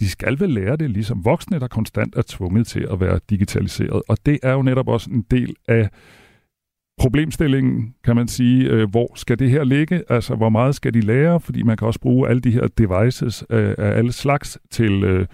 De 0.01 0.09
skal 0.09 0.41
vel 0.41 0.51
lære 0.51 0.77
det, 0.77 0.91
ligesom 0.91 1.25
voksne, 1.25 1.61
der 1.61 1.69
konstant 1.69 2.15
er 2.17 2.23
tvunget 2.27 2.67
til 2.67 2.87
at 2.91 3.01
være 3.01 3.21
digitaliseret. 3.31 4.03
Og 4.09 4.17
det 4.27 4.39
er 4.43 4.53
jo 4.53 4.63
netop 4.63 4.89
også 4.89 5.11
en 5.11 5.25
del 5.31 5.55
af 5.69 5.91
problemstillingen, 7.01 7.95
kan 8.05 8.17
man 8.17 8.29
sige, 8.29 8.65
øh, 8.65 8.91
hvor 8.91 9.13
skal 9.15 9.39
det 9.39 9.51
her 9.51 9.65
ligge? 9.65 10.03
Altså, 10.09 10.35
hvor 10.35 10.49
meget 10.49 10.75
skal 10.75 10.95
de 10.95 11.01
lære? 11.01 11.41
Fordi 11.41 11.63
man 11.63 11.77
kan 11.77 11.87
også 11.87 12.01
bruge 12.01 12.29
alle 12.29 12.41
de 12.41 12.51
her 12.51 12.67
devices 12.79 13.45
øh, 13.51 13.75
af 13.79 13.99
alle 13.99 14.13
slags 14.13 14.59
til 14.71 15.05
øh, 15.05 15.27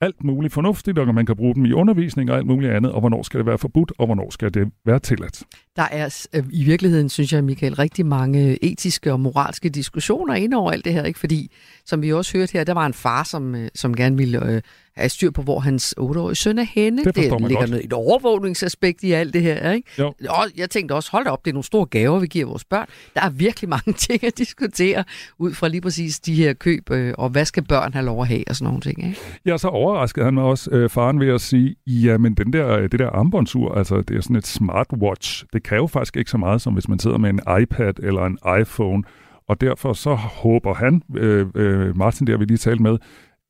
alt 0.00 0.24
muligt 0.24 0.52
fornuftigt, 0.52 0.98
og 0.98 1.14
man 1.14 1.26
kan 1.26 1.36
bruge 1.36 1.54
dem 1.54 1.64
i 1.64 1.72
undervisning 1.72 2.30
og 2.30 2.36
alt 2.36 2.46
muligt 2.46 2.72
andet, 2.72 2.92
og 2.92 3.00
hvornår 3.00 3.22
skal 3.22 3.38
det 3.38 3.46
være 3.46 3.58
forbudt, 3.58 3.92
og 3.98 4.06
hvornår 4.06 4.30
skal 4.30 4.54
det 4.54 4.68
være 4.86 4.98
tilladt. 4.98 5.42
Der 5.76 5.82
er 5.90 6.26
øh, 6.34 6.44
i 6.50 6.64
virkeligheden, 6.64 7.08
synes 7.08 7.32
jeg, 7.32 7.44
Michael, 7.44 7.74
rigtig 7.74 8.06
mange 8.06 8.64
etiske 8.64 9.12
og 9.12 9.20
moralske 9.20 9.68
diskussioner 9.68 10.34
ind 10.34 10.54
over 10.54 10.70
alt 10.70 10.84
det 10.84 10.92
her, 10.92 11.04
ikke? 11.04 11.18
fordi 11.18 11.50
som 11.84 12.02
vi 12.02 12.12
også 12.12 12.38
hørte 12.38 12.52
her, 12.52 12.64
der 12.64 12.74
var 12.74 12.86
en 12.86 12.94
far, 12.94 13.24
som, 13.24 13.54
øh, 13.54 13.68
som 13.74 13.96
gerne 13.96 14.16
ville 14.16 14.52
øh, 14.52 14.60
have 15.02 15.08
styr 15.08 15.30
på, 15.30 15.42
hvor 15.42 15.58
hans 15.58 15.94
8-årige 16.00 16.36
søn 16.36 16.58
er 16.58 16.62
henne. 16.62 17.04
Det, 17.04 17.14
det 17.14 17.24
ligger 17.24 17.58
godt. 17.58 17.70
noget, 17.70 17.84
et 17.84 17.92
overvågningsaspekt 17.92 19.02
i 19.02 19.12
alt 19.12 19.34
det 19.34 19.42
her. 19.42 19.72
Ikke? 19.72 19.88
Jo. 19.98 20.06
Og 20.28 20.46
jeg 20.56 20.70
tænkte 20.70 20.92
også, 20.92 21.10
hold 21.12 21.24
da 21.24 21.30
op, 21.30 21.44
det 21.44 21.50
er 21.50 21.54
nogle 21.54 21.64
store 21.64 21.86
gaver, 21.86 22.18
vi 22.18 22.26
giver 22.26 22.46
vores 22.46 22.64
børn. 22.64 22.86
Der 23.14 23.20
er 23.20 23.30
virkelig 23.30 23.68
mange 23.68 23.92
ting 24.08 24.24
at 24.24 24.38
diskutere 24.38 25.04
ud 25.38 25.54
fra 25.54 25.68
lige 25.68 25.80
præcis 25.80 26.20
de 26.20 26.34
her 26.34 26.52
køb, 26.52 26.90
øh, 26.90 27.14
og 27.18 27.28
hvad 27.28 27.44
skal 27.44 27.64
børn 27.64 27.92
have 27.92 28.04
lov 28.04 28.20
at 28.20 28.28
have 28.28 28.44
og 28.48 28.56
sådan 28.56 28.66
nogle 28.66 28.80
ting. 28.80 29.06
Ikke? 29.06 29.20
Ja, 29.46 29.58
så 29.58 29.68
overraskede 29.68 30.24
han 30.24 30.34
mig 30.34 30.44
også, 30.44 30.70
øh, 30.70 30.90
faren, 30.90 31.20
ved 31.20 31.28
at 31.28 31.40
sige, 31.40 31.76
ja, 31.86 32.18
men 32.18 32.34
den 32.34 32.52
der, 32.52 32.88
det 32.88 32.98
der 32.98 33.10
armbåndsur, 33.10 33.74
altså 33.74 34.02
det 34.02 34.16
er 34.16 34.20
sådan 34.20 34.36
et 34.36 34.46
smartwatch, 34.46 35.44
det 35.52 35.62
kan 35.62 35.76
jo 35.76 35.86
faktisk 35.86 36.16
ikke 36.16 36.30
så 36.30 36.38
meget, 36.38 36.62
som 36.62 36.72
hvis 36.72 36.88
man 36.88 36.98
sidder 36.98 37.18
med 37.18 37.30
en 37.30 37.40
iPad 37.62 37.92
eller 38.02 38.26
en 38.26 38.38
iPhone, 38.60 39.02
og 39.48 39.60
derfor 39.60 39.92
så 39.92 40.14
håber 40.14 40.74
han, 40.74 41.02
øh, 41.16 41.46
øh, 41.54 41.96
Martin 41.96 42.26
der 42.26 42.36
vi 42.36 42.44
lige 42.44 42.58
talte 42.58 42.82
med, 42.82 42.98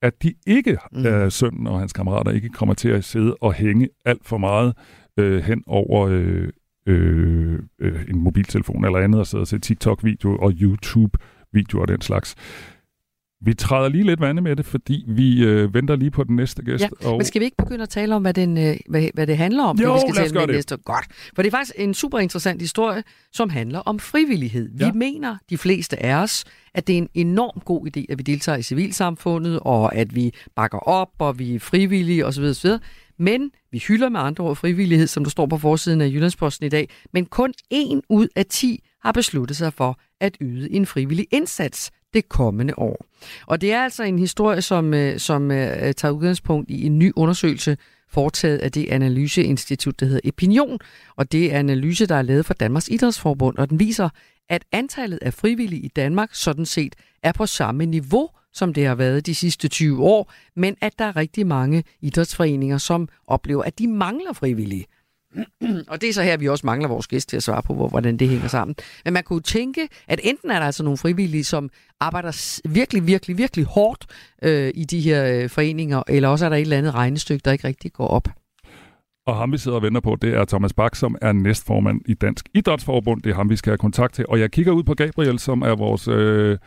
at 0.02 0.22
de 0.22 0.34
ikke, 0.46 0.78
mm. 0.92 1.06
øh, 1.06 1.32
sønnen 1.32 1.66
og 1.66 1.78
hans 1.78 1.92
kammerater, 1.92 2.30
ikke 2.30 2.48
kommer 2.48 2.74
til 2.74 2.88
at 2.88 3.04
sidde 3.04 3.36
og 3.40 3.54
hænge 3.54 3.88
alt 4.04 4.26
for 4.26 4.38
meget 4.38 4.74
øh, 5.18 5.42
hen 5.42 5.62
over 5.66 6.08
øh, 6.08 6.48
øh, 6.86 7.58
øh, 7.80 8.04
en 8.08 8.18
mobiltelefon 8.18 8.84
eller 8.84 8.98
andet, 8.98 9.20
og 9.20 9.26
sidde 9.26 9.42
og 9.42 9.46
se 9.46 9.58
TikTok-video 9.58 10.36
og 10.36 10.52
YouTube-video 10.60 11.80
og 11.80 11.88
den 11.88 12.00
slags. 12.00 12.34
Vi 13.40 13.54
træder 13.54 13.88
lige 13.88 14.04
lidt 14.04 14.20
vande 14.20 14.42
med 14.42 14.56
det, 14.56 14.66
fordi 14.66 15.04
vi 15.08 15.44
øh, 15.44 15.74
venter 15.74 15.96
lige 15.96 16.10
på 16.10 16.24
den 16.24 16.36
næste 16.36 16.62
gæst. 16.62 16.82
Ja, 16.82 16.88
og... 17.08 17.16
men 17.16 17.24
skal 17.24 17.40
vi 17.40 17.44
ikke 17.44 17.56
begynde 17.56 17.82
at 17.82 17.88
tale 17.88 18.14
om, 18.14 18.22
hvad, 18.22 18.34
den, 18.34 18.58
øh, 18.58 18.76
hvad, 18.88 19.08
hvad 19.14 19.26
det 19.26 19.36
handler 19.36 19.64
om? 19.64 19.78
Jo, 19.78 19.94
vi 19.94 20.00
skal 20.00 20.14
tale 20.14 20.32
med 20.32 20.46
det. 20.46 20.54
Næste. 20.54 20.76
Godt. 20.76 21.06
For 21.34 21.42
det 21.42 21.46
er 21.46 21.50
faktisk 21.50 21.74
en 21.78 21.94
super 21.94 22.18
interessant 22.18 22.60
historie, 22.60 23.02
som 23.32 23.50
handler 23.50 23.78
om 23.78 23.98
frivillighed. 23.98 24.70
Ja. 24.80 24.90
Vi 24.90 24.98
mener, 24.98 25.36
de 25.50 25.58
fleste 25.58 26.02
af 26.02 26.14
os, 26.14 26.44
at 26.74 26.86
det 26.86 26.92
er 26.92 26.98
en 26.98 27.08
enorm 27.14 27.60
god 27.64 27.86
idé, 27.86 28.04
at 28.08 28.18
vi 28.18 28.22
deltager 28.22 28.58
i 28.58 28.62
civilsamfundet, 28.62 29.60
og 29.62 29.94
at 29.94 30.14
vi 30.14 30.34
bakker 30.56 30.78
op, 30.78 31.10
og 31.18 31.38
vi 31.38 31.54
er 31.54 31.60
frivillige 31.60 32.26
osv. 32.26 32.44
osv. 32.44 32.70
Men 33.18 33.50
vi 33.72 33.78
hylder 33.78 34.08
med 34.08 34.20
andre 34.20 34.44
ord 34.44 34.56
frivillighed, 34.56 35.06
som 35.06 35.24
der 35.24 35.30
står 35.30 35.46
på 35.46 35.58
forsiden 35.58 36.00
af 36.00 36.06
Jyllandsposten 36.08 36.66
i 36.66 36.68
dag. 36.68 36.88
Men 37.12 37.26
kun 37.26 37.52
en 37.70 38.02
ud 38.08 38.28
af 38.36 38.46
10 38.46 38.84
har 39.02 39.12
besluttet 39.12 39.56
sig 39.56 39.72
for 39.72 39.98
at 40.20 40.36
yde 40.40 40.72
en 40.72 40.86
frivillig 40.86 41.26
indsats 41.30 41.90
det 42.14 42.28
kommende 42.28 42.78
år. 42.78 43.06
Og 43.46 43.60
det 43.60 43.72
er 43.72 43.82
altså 43.82 44.02
en 44.02 44.18
historie, 44.18 44.62
som, 44.62 44.94
øh, 44.94 45.18
som 45.18 45.50
øh, 45.50 45.94
tager 45.94 46.12
udgangspunkt 46.12 46.70
i 46.70 46.86
en 46.86 46.98
ny 46.98 47.12
undersøgelse 47.16 47.76
foretaget 48.10 48.58
af 48.58 48.72
det 48.72 48.88
analyseinstitut, 48.88 50.00
der 50.00 50.06
hedder 50.06 50.28
Opinion. 50.28 50.78
Og 51.16 51.32
det 51.32 51.54
er 51.54 51.58
analyse, 51.58 52.06
der 52.06 52.14
er 52.14 52.22
lavet 52.22 52.46
for 52.46 52.54
Danmarks 52.54 52.88
Idrætsforbund, 52.88 53.58
og 53.58 53.70
den 53.70 53.80
viser, 53.80 54.08
at 54.48 54.64
antallet 54.72 55.18
af 55.22 55.34
frivillige 55.34 55.82
i 55.82 55.88
Danmark 55.88 56.28
sådan 56.32 56.66
set 56.66 56.96
er 57.22 57.32
på 57.32 57.46
samme 57.46 57.86
niveau, 57.86 58.28
som 58.52 58.74
det 58.74 58.86
har 58.86 58.94
været 58.94 59.26
de 59.26 59.34
sidste 59.34 59.68
20 59.68 60.02
år, 60.02 60.32
men 60.56 60.76
at 60.80 60.98
der 60.98 61.04
er 61.04 61.16
rigtig 61.16 61.46
mange 61.46 61.84
idrætsforeninger, 62.00 62.78
som 62.78 63.08
oplever, 63.26 63.62
at 63.62 63.78
de 63.78 63.88
mangler 63.88 64.32
frivillige. 64.32 64.86
og 65.90 66.00
det 66.00 66.08
er 66.08 66.12
så 66.12 66.22
her, 66.22 66.36
vi 66.36 66.48
også 66.48 66.66
mangler 66.66 66.88
vores 66.88 67.06
gæst 67.06 67.28
til 67.28 67.36
at 67.36 67.42
svare 67.42 67.62
på, 67.62 67.74
hvor, 67.74 67.88
hvordan 67.88 68.16
det 68.16 68.28
hænger 68.28 68.48
sammen. 68.48 68.76
Men 69.04 69.14
man 69.14 69.22
kunne 69.22 69.40
tænke, 69.40 69.88
at 70.08 70.20
enten 70.22 70.50
er 70.50 70.58
der 70.58 70.66
altså 70.66 70.82
nogle 70.82 70.98
frivillige, 70.98 71.44
som 71.44 71.70
arbejder 72.00 72.60
virkelig, 72.68 73.06
virkelig, 73.06 73.38
virkelig 73.38 73.64
hårdt 73.64 74.06
øh, 74.42 74.70
i 74.74 74.84
de 74.84 75.00
her 75.00 75.26
øh, 75.26 75.50
foreninger, 75.50 76.02
eller 76.08 76.28
også 76.28 76.44
er 76.44 76.48
der 76.48 76.56
et 76.56 76.60
eller 76.60 76.78
andet 76.78 76.94
regnestykke, 76.94 77.42
der 77.44 77.52
ikke 77.52 77.68
rigtig 77.68 77.92
går 77.92 78.06
op. 78.06 78.28
Og 79.26 79.36
ham, 79.36 79.52
vi 79.52 79.58
sidder 79.58 79.76
og 79.76 79.82
venter 79.82 80.00
på, 80.00 80.16
det 80.22 80.34
er 80.34 80.44
Thomas 80.44 80.72
Bak, 80.72 80.96
som 80.96 81.16
er 81.22 81.32
næstformand 81.32 82.00
i 82.06 82.14
Dansk 82.14 82.48
Idrætsforbund. 82.54 83.22
Det 83.22 83.30
er 83.30 83.34
ham, 83.34 83.50
vi 83.50 83.56
skal 83.56 83.70
have 83.70 83.78
kontakt 83.78 84.14
til. 84.14 84.24
Og 84.28 84.40
jeg 84.40 84.50
kigger 84.50 84.72
ud 84.72 84.82
på 84.82 84.94
Gabriel, 84.94 85.38
som 85.38 85.62
er 85.62 85.76
vores 85.76 86.08
øh, 86.08 86.58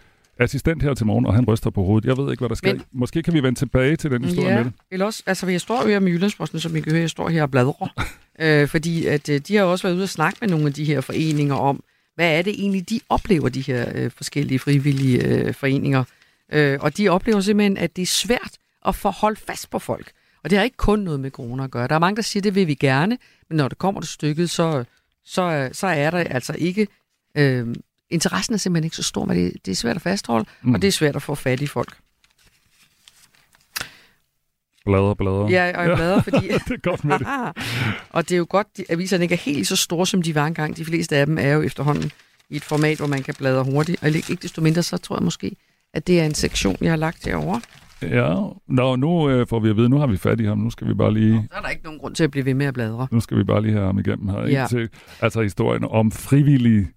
assistent 0.42 0.84
her 0.84 0.94
til 0.94 1.06
morgen, 1.06 1.26
og 1.26 1.34
han 1.34 1.46
ryster 1.46 1.70
på 1.70 1.84
hovedet. 1.84 2.08
Jeg 2.08 2.18
ved 2.18 2.32
ikke, 2.32 2.42
hvad 2.42 2.50
der 2.50 2.56
sker. 2.56 2.74
Men, 2.74 2.84
Måske 2.92 3.24
kan 3.24 3.34
vi 3.34 3.44
vende 3.44 3.60
tilbage 3.60 3.96
til 3.96 4.12
den 4.12 4.24
historie 4.24 4.50
ja, 4.50 4.58
med 4.58 4.66
det. 4.66 4.74
Eller 4.92 5.06
også, 5.06 5.24
altså, 5.26 5.48
jeg 5.48 5.62
står 5.62 5.88
her 5.88 6.00
med 6.00 6.12
Jyllandsposten, 6.12 6.60
som 6.60 6.76
I 6.76 6.82
kan 6.82 6.92
høre, 6.92 7.02
jeg 7.02 7.10
står 7.10 7.30
her 7.30 7.44
og 7.44 7.52
bladrer. 7.52 7.94
øh, 8.42 8.68
fordi 8.68 9.06
at, 9.06 9.30
øh, 9.30 9.40
de 9.40 9.56
har 9.56 9.64
også 9.64 9.88
været 9.88 9.96
ude 9.96 10.04
og 10.04 10.10
snakke 10.10 10.38
med 10.42 10.50
nogle 10.50 10.68
af 10.68 10.74
de 10.74 10.84
her 10.84 11.02
foreninger 11.02 11.56
om, 11.56 11.84
hvad 12.16 12.38
er 12.38 12.42
det 12.42 12.54
egentlig, 12.54 12.90
de 12.90 13.00
oplever, 13.10 13.50
de 13.50 13.62
her 13.62 13.92
øh, 13.96 14.12
forskellige 14.12 14.60
frivillige 14.60 15.26
øh, 15.26 15.54
foreninger. 15.54 16.04
Øh, 16.54 16.80
og 16.82 16.98
de 16.98 17.10
oplever 17.10 17.42
simpelthen, 17.42 17.78
at 17.78 17.96
det 17.96 18.02
er 18.02 18.06
svært 18.06 18.58
at 18.86 18.96
forholde 18.96 19.40
fast 19.40 19.70
på 19.70 19.80
folk. 19.80 20.12
Og 20.44 20.50
det 20.50 20.58
har 20.58 20.66
ikke 20.66 20.78
kun 20.78 21.00
noget 21.00 21.20
med 21.20 21.32
corona 21.32 21.64
at 21.64 21.72
gøre. 21.72 21.88
Der 21.88 21.96
er 21.96 22.00
mange, 22.00 22.16
der 22.16 22.22
siger, 22.22 22.42
det 22.42 22.56
vil 22.56 22.68
vi 22.68 22.74
gerne, 22.74 23.18
men 23.50 23.58
når 23.58 23.68
det 23.68 23.78
kommer 23.78 24.02
til 24.02 24.10
stykket, 24.10 24.50
så, 24.50 24.84
så, 25.26 25.70
så 25.72 25.88
er 25.88 26.12
der 26.12 26.18
altså 26.18 26.56
ikke... 26.58 26.88
Øh, 27.38 27.76
interessen 28.12 28.54
er 28.54 28.58
simpelthen 28.58 28.84
ikke 28.84 28.96
så 28.96 29.04
stor, 29.04 29.26
men 29.26 29.38
det, 29.38 29.54
det 29.66 29.72
er 29.72 29.76
svært 29.76 29.96
at 29.96 30.02
fastholde, 30.02 30.46
mm. 30.62 30.74
og 30.74 30.82
det 30.82 30.88
er 30.88 30.92
svært 30.92 31.16
at 31.16 31.22
få 31.22 31.36
fat 31.36 31.62
i 31.62 31.68
folk. 31.68 31.98
Blader, 34.86 35.14
blader. 35.14 35.50
Ja, 35.50 35.78
og 35.78 35.88
jeg 35.88 35.96
blader, 35.96 36.22
fordi... 36.22 36.48
det 36.68 36.72
er 36.72 36.82
godt 36.90 37.06
med 37.06 37.20
det. 37.20 37.28
og 38.16 38.30
det 38.30 38.36
er 38.36 38.38
jo 38.38 38.48
godt, 38.50 38.68
at 38.80 38.86
aviserne 38.90 39.24
ikke 39.24 39.34
er 39.36 39.40
helt 39.40 39.68
så 39.68 39.76
store, 39.76 40.08
som 40.08 40.22
de 40.22 40.36
var 40.36 40.48
engang. 40.48 40.78
De 40.78 40.86
fleste 40.86 41.18
af 41.18 41.26
dem 41.26 41.38
er 41.38 41.52
jo 41.52 41.62
efterhånden 41.62 42.12
i 42.50 42.56
et 42.56 42.64
format, 42.64 42.98
hvor 42.98 43.08
man 43.08 43.24
kan 43.24 43.34
bladre 43.38 43.64
hurtigt. 43.64 44.04
Og 44.04 44.10
ikke 44.10 44.36
desto 44.42 44.62
mindre, 44.62 44.84
så 44.84 44.98
tror 44.98 45.16
jeg 45.16 45.24
måske, 45.24 45.56
at 45.94 46.08
det 46.08 46.20
er 46.20 46.26
en 46.26 46.34
sektion, 46.34 46.78
jeg 46.82 46.92
har 46.92 46.98
lagt 46.98 47.26
derovre. 47.26 47.62
Ja, 48.02 48.36
Nå, 48.68 48.96
nu 48.96 49.30
øh, 49.30 49.48
får 49.48 49.60
vi 49.60 49.70
at 49.70 49.76
vide, 49.76 49.90
nu 49.90 49.98
har 49.98 50.08
vi 50.08 50.18
fat 50.18 50.40
i 50.40 50.46
ham, 50.46 50.58
nu 50.58 50.70
skal 50.70 50.88
vi 50.88 50.94
bare 50.94 51.14
lige... 51.14 51.48
Så 51.52 51.58
er 51.58 51.62
der 51.62 51.70
ikke 51.70 51.84
nogen 51.84 52.00
grund 52.00 52.16
til 52.16 52.24
at 52.24 52.32
blive 52.32 52.46
ved 52.46 52.54
med 52.54 52.66
at 52.66 52.74
bladre. 52.74 53.08
Nu 53.12 53.20
skal 53.20 53.38
vi 53.38 53.44
bare 53.44 53.62
lige 53.62 53.74
have 53.74 53.86
ham 53.86 54.00
igennem 54.00 54.30
her. 54.30 54.48
Ja. 54.48 54.66
Til, 54.70 54.90
altså 55.22 55.42
historien 55.42 55.84
om 55.90 56.12
frivillige 56.12 56.88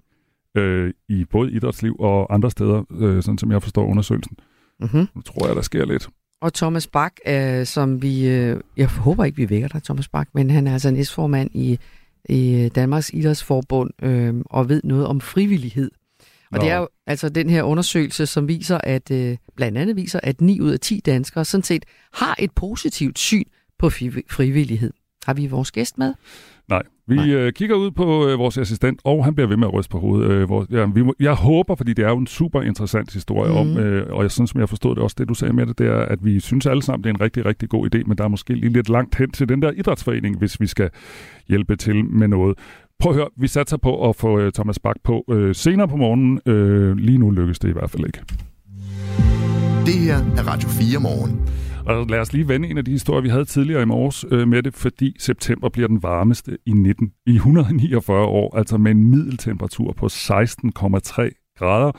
øh, 0.55 0.93
i 1.09 1.25
både 1.25 1.53
idrætsliv 1.53 1.97
og 1.99 2.35
andre 2.35 2.51
steder, 2.51 2.83
øh, 2.91 3.23
sådan 3.23 3.39
som 3.39 3.53
jeg 3.53 3.63
forstår 3.63 3.87
undersøgelsen. 3.87 4.37
Mm-hmm. 4.81 5.07
Nu 5.15 5.21
tror 5.21 5.47
jeg, 5.47 5.57
der 5.57 5.63
sker 5.63 5.85
lidt. 5.85 6.09
Og 6.41 6.55
Thomas 6.55 6.87
Bak, 6.87 7.13
øh, 7.27 7.67
som 7.67 8.03
vi... 8.03 8.29
Øh, 8.29 8.61
jeg 8.77 8.89
håber 8.89 9.25
ikke, 9.25 9.37
vi 9.37 9.51
vækker 9.51 9.69
dig, 9.69 9.83
Thomas 9.83 10.09
Bak, 10.09 10.29
men 10.35 10.51
han 10.51 10.67
er 10.67 10.73
altså 10.73 10.91
næstformand 10.91 11.51
i, 11.55 11.79
i 12.29 12.71
Danmarks 12.75 13.11
Idrætsforbund 13.15 13.91
øh, 14.03 14.35
og 14.47 14.69
ved 14.69 14.81
noget 14.85 15.07
om 15.07 15.21
frivillighed. 15.21 15.91
Og 16.51 16.59
Nå. 16.59 16.65
det 16.65 16.71
er 16.71 16.77
jo 16.77 16.89
altså 17.07 17.29
den 17.29 17.51
her 17.51 17.63
undersøgelse, 17.63 18.27
som 18.27 18.49
viser, 18.49 18.79
at 18.79 19.11
øh, 19.11 19.37
blandt 19.57 19.79
andet 19.79 19.97
viser, 19.97 20.21
at 20.23 20.41
9 20.41 20.61
ud 20.61 20.71
af 20.71 20.81
10 20.81 21.01
danskere 21.07 21.45
sådan 21.45 21.65
set 21.65 21.85
har 22.13 22.37
et 22.39 22.51
positivt 22.51 23.19
syn 23.19 23.45
på 23.79 23.91
frivillighed. 24.31 24.93
Har 25.27 25.35
vi 25.35 25.47
vores 25.47 25.73
gæst 25.73 25.99
med? 25.99 26.15
Nej, 26.69 26.83
vi 27.07 27.17
Nej. 27.17 27.31
Øh, 27.31 27.53
kigger 27.53 27.77
ud 27.77 27.91
på 27.91 28.29
øh, 28.29 28.39
vores 28.39 28.59
assistent, 28.59 29.01
og 29.05 29.25
han 29.25 29.35
bliver 29.35 29.49
ved 29.49 29.57
med 29.57 29.67
at 29.67 29.75
ryste 29.75 29.91
på 29.91 29.99
hovedet. 29.99 30.31
Øh, 30.31 30.49
vores, 30.49 30.69
ja, 30.71 30.87
vi 30.95 31.03
må, 31.03 31.15
jeg 31.21 31.35
håber, 31.35 31.75
fordi 31.75 31.93
det 31.93 32.05
er 32.05 32.09
jo 32.09 32.19
en 32.19 32.27
super 32.27 32.63
interessant 32.63 33.13
historie 33.13 33.51
mm. 33.51 33.57
om, 33.57 33.79
øh, 33.79 34.07
og 34.11 34.23
jeg 34.23 34.31
synes, 34.31 34.51
som 34.51 34.61
jeg 34.61 34.69
forstod 34.69 34.95
det 34.95 35.03
også, 35.03 35.17
det 35.19 35.29
du 35.29 35.35
sagde 35.35 35.53
med 35.53 35.67
det, 35.67 35.79
det 35.79 35.87
er, 35.87 35.99
at 35.99 36.25
vi 36.25 36.41
synes 36.41 36.67
alle 36.67 36.83
sammen, 36.83 37.05
det 37.05 37.11
er 37.11 37.15
en 37.15 37.21
rigtig, 37.21 37.47
rigtig 37.47 37.69
god 37.69 37.95
idé, 37.95 38.03
men 38.07 38.19
der 38.19 38.25
er 38.25 38.29
måske 38.29 38.55
lige 38.55 38.73
lidt 38.73 38.89
langt 38.89 39.15
hen 39.15 39.31
til 39.31 39.49
den 39.49 39.63
der 39.63 39.71
idrætsforening, 39.71 40.39
hvis 40.39 40.61
vi 40.61 40.67
skal 40.67 40.91
hjælpe 41.49 41.77
til 41.77 42.05
med 42.05 42.29
noget. 42.29 42.59
Prøv 42.99 43.13
at 43.13 43.17
høre, 43.17 43.29
vi 43.37 43.47
satser 43.47 43.77
på 43.77 44.09
at 44.09 44.17
få 44.17 44.47
uh, 44.47 44.51
Thomas 44.55 44.79
Bak 44.79 44.97
på 45.05 45.25
uh, 45.29 45.53
senere 45.53 45.89
på 45.89 45.97
morgenen. 45.97 46.41
Uh, 46.47 46.97
lige 46.97 47.19
nu 47.19 47.31
lykkes 47.31 47.59
det 47.59 47.69
i 47.69 47.73
hvert 47.73 47.91
fald 47.91 48.07
ikke. 48.07 48.21
Det 49.87 49.95
her 49.95 50.17
er 50.17 50.49
Radio 50.49 50.69
4 50.69 51.01
morgen. 51.01 51.64
Og 51.87 52.07
lad 52.07 52.21
os 52.21 52.33
lige 52.33 52.49
vende 52.49 52.69
en 52.69 52.79
af 52.79 52.85
de 52.85 52.91
historier, 52.91 53.21
vi 53.21 53.29
havde 53.29 53.45
tidligere 53.45 53.83
i 53.83 53.85
morges 53.85 54.25
øh, 54.31 54.49
med 54.49 54.63
det, 54.63 54.75
fordi 54.75 55.17
september 55.19 55.69
bliver 55.69 55.89
den 55.89 56.03
varmeste 56.03 56.59
i, 56.67 56.73
19, 56.73 57.13
i 57.27 57.35
149 57.35 58.27
år, 58.27 58.57
altså 58.57 58.79
med 58.79 58.91
en 58.91 59.05
middeltemperatur 59.11 59.93
på 59.93 60.07
16,3 60.07 61.55
grader. 61.59 61.93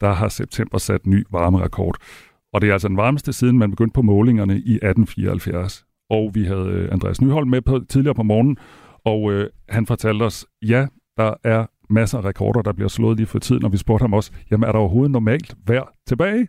Der 0.00 0.12
har 0.12 0.28
september 0.28 0.78
sat 0.78 1.06
ny 1.06 1.24
varmerekord. 1.30 1.96
Og 2.52 2.60
det 2.60 2.68
er 2.68 2.72
altså 2.72 2.88
den 2.88 2.96
varmeste 2.96 3.32
siden 3.32 3.58
man 3.58 3.70
begyndte 3.70 3.94
på 3.94 4.02
målingerne 4.02 4.54
i 4.54 4.74
1874. 4.74 5.84
Og 6.10 6.30
vi 6.34 6.44
havde 6.44 6.68
øh, 6.68 6.88
Andreas 6.92 7.20
Nyholm 7.20 7.50
med 7.50 7.60
på, 7.60 7.80
tidligere 7.88 8.14
på 8.14 8.22
morgenen, 8.22 8.56
og 9.04 9.32
øh, 9.32 9.50
han 9.68 9.86
fortalte 9.86 10.22
os, 10.22 10.46
ja, 10.62 10.86
der 11.16 11.34
er 11.44 11.66
masser 11.90 12.18
af 12.18 12.24
rekorder, 12.24 12.62
der 12.62 12.72
bliver 12.72 12.88
slået 12.88 13.16
lige 13.16 13.26
for 13.26 13.38
tiden, 13.38 13.64
og 13.64 13.72
vi 13.72 13.76
spurgte 13.76 14.02
ham 14.02 14.12
også, 14.12 14.32
jamen 14.50 14.68
er 14.68 14.72
der 14.72 14.78
overhovedet 14.78 15.10
normalt 15.10 15.54
vejr 15.66 15.94
tilbage? 16.06 16.48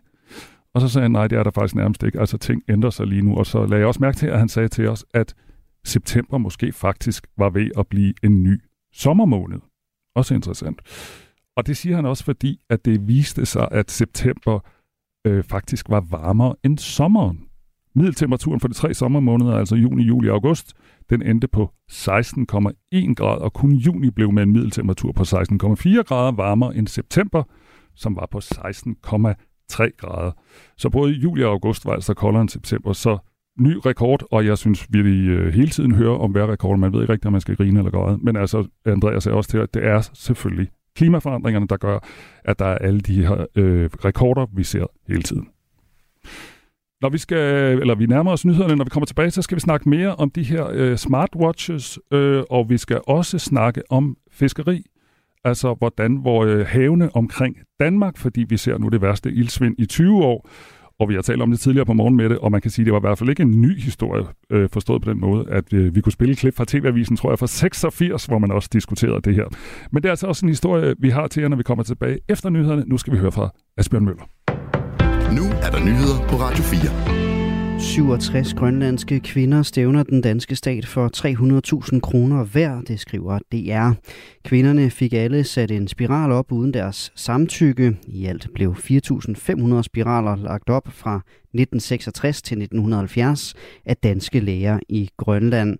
Og 0.74 0.80
så 0.80 0.88
sagde 0.88 1.04
han, 1.04 1.10
nej, 1.10 1.26
det 1.28 1.38
er 1.38 1.42
der 1.42 1.50
faktisk 1.50 1.74
nærmest 1.74 2.02
ikke. 2.02 2.20
Altså 2.20 2.38
ting 2.38 2.62
ændrer 2.68 2.90
sig 2.90 3.06
lige 3.06 3.22
nu. 3.22 3.36
Og 3.36 3.46
så 3.46 3.66
lagde 3.66 3.80
jeg 3.80 3.86
også 3.86 4.00
mærke 4.00 4.16
til, 4.16 4.26
at 4.26 4.38
han 4.38 4.48
sagde 4.48 4.68
til 4.68 4.88
os, 4.88 5.04
at 5.14 5.34
september 5.84 6.38
måske 6.38 6.72
faktisk 6.72 7.26
var 7.36 7.50
ved 7.50 7.70
at 7.78 7.86
blive 7.86 8.14
en 8.22 8.42
ny 8.42 8.62
sommermåned. 8.92 9.60
Også 10.14 10.34
interessant. 10.34 10.80
Og 11.56 11.66
det 11.66 11.76
siger 11.76 11.96
han 11.96 12.06
også, 12.06 12.24
fordi 12.24 12.60
at 12.70 12.84
det 12.84 13.08
viste 13.08 13.46
sig, 13.46 13.68
at 13.70 13.90
september 13.90 14.60
øh, 15.26 15.44
faktisk 15.44 15.88
var 15.88 16.00
varmere 16.00 16.54
end 16.64 16.78
sommeren. 16.78 17.44
Middeltemperaturen 17.94 18.60
for 18.60 18.68
de 18.68 18.74
tre 18.74 18.94
sommermåneder, 18.94 19.56
altså 19.56 19.76
juni, 19.76 20.02
juli 20.02 20.28
og 20.28 20.34
august, 20.34 20.72
den 21.10 21.22
endte 21.22 21.48
på 21.48 21.70
16,1 21.92 23.14
grader, 23.14 23.42
og 23.42 23.52
kun 23.52 23.72
juni 23.72 24.10
blev 24.10 24.32
med 24.32 24.42
en 24.42 24.52
middeltemperatur 24.52 25.12
på 25.12 25.22
16,4 25.22 26.02
grader 26.02 26.32
varmere 26.32 26.76
end 26.76 26.86
september, 26.86 27.42
som 27.94 28.16
var 28.16 28.28
på 28.30 28.38
16,3 28.38 29.53
3 29.68 29.90
grader. 29.98 30.32
Så 30.76 30.90
både 30.90 31.12
juli 31.12 31.44
og 31.44 31.50
august 31.50 31.86
var 31.86 31.92
altså 31.92 32.14
koldere 32.14 32.40
end 32.40 32.48
september, 32.48 32.92
så 32.92 33.18
ny 33.58 33.76
rekord, 33.86 34.24
og 34.30 34.46
jeg 34.46 34.58
synes, 34.58 34.86
vi 34.90 34.98
øh, 35.26 35.54
hele 35.54 35.68
tiden 35.68 35.94
hører 35.94 36.18
om 36.18 36.30
hver 36.30 36.52
rekord. 36.52 36.78
Man 36.78 36.92
ved 36.92 37.00
ikke 37.00 37.12
rigtigt, 37.12 37.26
om 37.26 37.32
man 37.32 37.40
skal 37.40 37.56
grine 37.56 37.78
eller 37.78 37.90
græde. 37.90 38.18
Men 38.22 38.36
altså, 38.36 38.68
Andreas 38.86 39.22
sagde 39.22 39.36
også 39.36 39.50
til, 39.50 39.58
at 39.58 39.74
det 39.74 39.86
er 39.86 40.10
selvfølgelig 40.14 40.68
klimaforandringerne, 40.96 41.66
der 41.66 41.76
gør, 41.76 41.98
at 42.44 42.58
der 42.58 42.64
er 42.64 42.78
alle 42.78 43.00
de 43.00 43.26
her 43.26 43.46
øh, 43.56 43.90
rekorder, 44.04 44.46
vi 44.52 44.64
ser 44.64 44.86
hele 45.08 45.22
tiden. 45.22 45.48
Når 47.00 47.08
vi 47.08 47.18
skal, 47.18 47.38
eller 47.80 47.94
vi 47.94 48.06
nærmer 48.06 48.32
os 48.32 48.44
nyhederne, 48.44 48.76
når 48.76 48.84
vi 48.84 48.90
kommer 48.90 49.06
tilbage, 49.06 49.30
så 49.30 49.42
skal 49.42 49.56
vi 49.56 49.60
snakke 49.60 49.88
mere 49.88 50.14
om 50.14 50.30
de 50.30 50.42
her 50.42 50.68
øh, 50.72 50.96
smartwatches, 50.96 51.98
øh, 52.12 52.42
og 52.50 52.70
vi 52.70 52.78
skal 52.78 53.00
også 53.06 53.38
snakke 53.38 53.82
om 53.90 54.16
fiskeri. 54.30 54.84
Altså, 55.44 55.74
hvordan 55.78 56.24
vores 56.24 56.48
øh, 56.48 56.66
havene 56.66 57.16
omkring 57.16 57.56
Danmark, 57.80 58.18
fordi 58.18 58.44
vi 58.48 58.56
ser 58.56 58.78
nu 58.78 58.88
det 58.88 59.02
værste 59.02 59.32
ildsvind 59.32 59.74
i 59.78 59.86
20 59.86 60.24
år, 60.24 60.48
og 61.00 61.08
vi 61.08 61.14
har 61.14 61.22
talt 61.22 61.42
om 61.42 61.50
det 61.50 61.60
tidligere 61.60 61.86
på 61.86 61.92
morgen 61.92 62.16
med 62.16 62.28
det, 62.28 62.38
og 62.38 62.52
man 62.52 62.60
kan 62.60 62.70
sige, 62.70 62.82
at 62.82 62.86
det 62.86 62.92
var 62.92 63.00
i 63.00 63.06
hvert 63.06 63.18
fald 63.18 63.30
ikke 63.30 63.42
en 63.42 63.60
ny 63.60 63.80
historie, 63.80 64.24
øh, 64.50 64.68
forstået 64.68 65.02
på 65.02 65.10
den 65.10 65.20
måde, 65.20 65.46
at 65.50 65.72
øh, 65.72 65.94
vi 65.94 66.00
kunne 66.00 66.12
spille 66.12 66.32
et 66.32 66.38
klip 66.38 66.56
fra 66.56 66.64
TV-avisen, 66.68 67.16
tror 67.16 67.30
jeg, 67.30 67.38
fra 67.38 67.46
86, 67.46 68.24
hvor 68.24 68.38
man 68.38 68.52
også 68.52 68.68
diskuterede 68.72 69.20
det 69.20 69.34
her. 69.34 69.44
Men 69.92 70.02
det 70.02 70.08
er 70.08 70.12
altså 70.12 70.26
også 70.26 70.46
en 70.46 70.50
historie, 70.50 70.94
vi 70.98 71.10
har 71.10 71.26
til 71.26 71.40
jer, 71.40 71.48
når 71.48 71.56
vi 71.56 71.62
kommer 71.62 71.84
tilbage 71.84 72.18
efter 72.28 72.50
nyhederne. 72.50 72.84
Nu 72.86 72.96
skal 72.96 73.12
vi 73.12 73.18
høre 73.18 73.32
fra 73.32 73.50
Asbjørn 73.78 74.04
Møller. 74.04 74.24
Nu 75.34 75.44
er 75.62 75.70
der 75.70 75.84
nyheder 75.84 76.28
på 76.28 76.36
Radio 76.36 76.62
4. 76.64 77.33
67 77.84 78.54
grønlandske 78.54 79.20
kvinder 79.20 79.62
stævner 79.62 80.02
den 80.02 80.20
danske 80.20 80.56
stat 80.56 80.86
for 80.86 81.10
300.000 81.92 82.00
kroner 82.00 82.44
hver, 82.44 82.80
det 82.80 83.00
skriver 83.00 83.38
DR. 83.52 83.90
Kvinderne 84.44 84.90
fik 84.90 85.12
alle 85.12 85.44
sat 85.44 85.70
en 85.70 85.88
spiral 85.88 86.32
op 86.32 86.52
uden 86.52 86.74
deres 86.74 87.12
samtykke. 87.14 87.96
I 88.06 88.26
alt 88.26 88.48
blev 88.54 88.74
4.500 88.78 89.82
spiraler 89.82 90.36
lagt 90.36 90.70
op 90.70 90.88
fra 90.88 91.16
1966 91.16 92.42
til 92.42 92.62
1970 92.62 93.54
af 93.86 93.96
danske 93.96 94.40
læger 94.40 94.78
i 94.88 95.10
Grønland. 95.16 95.78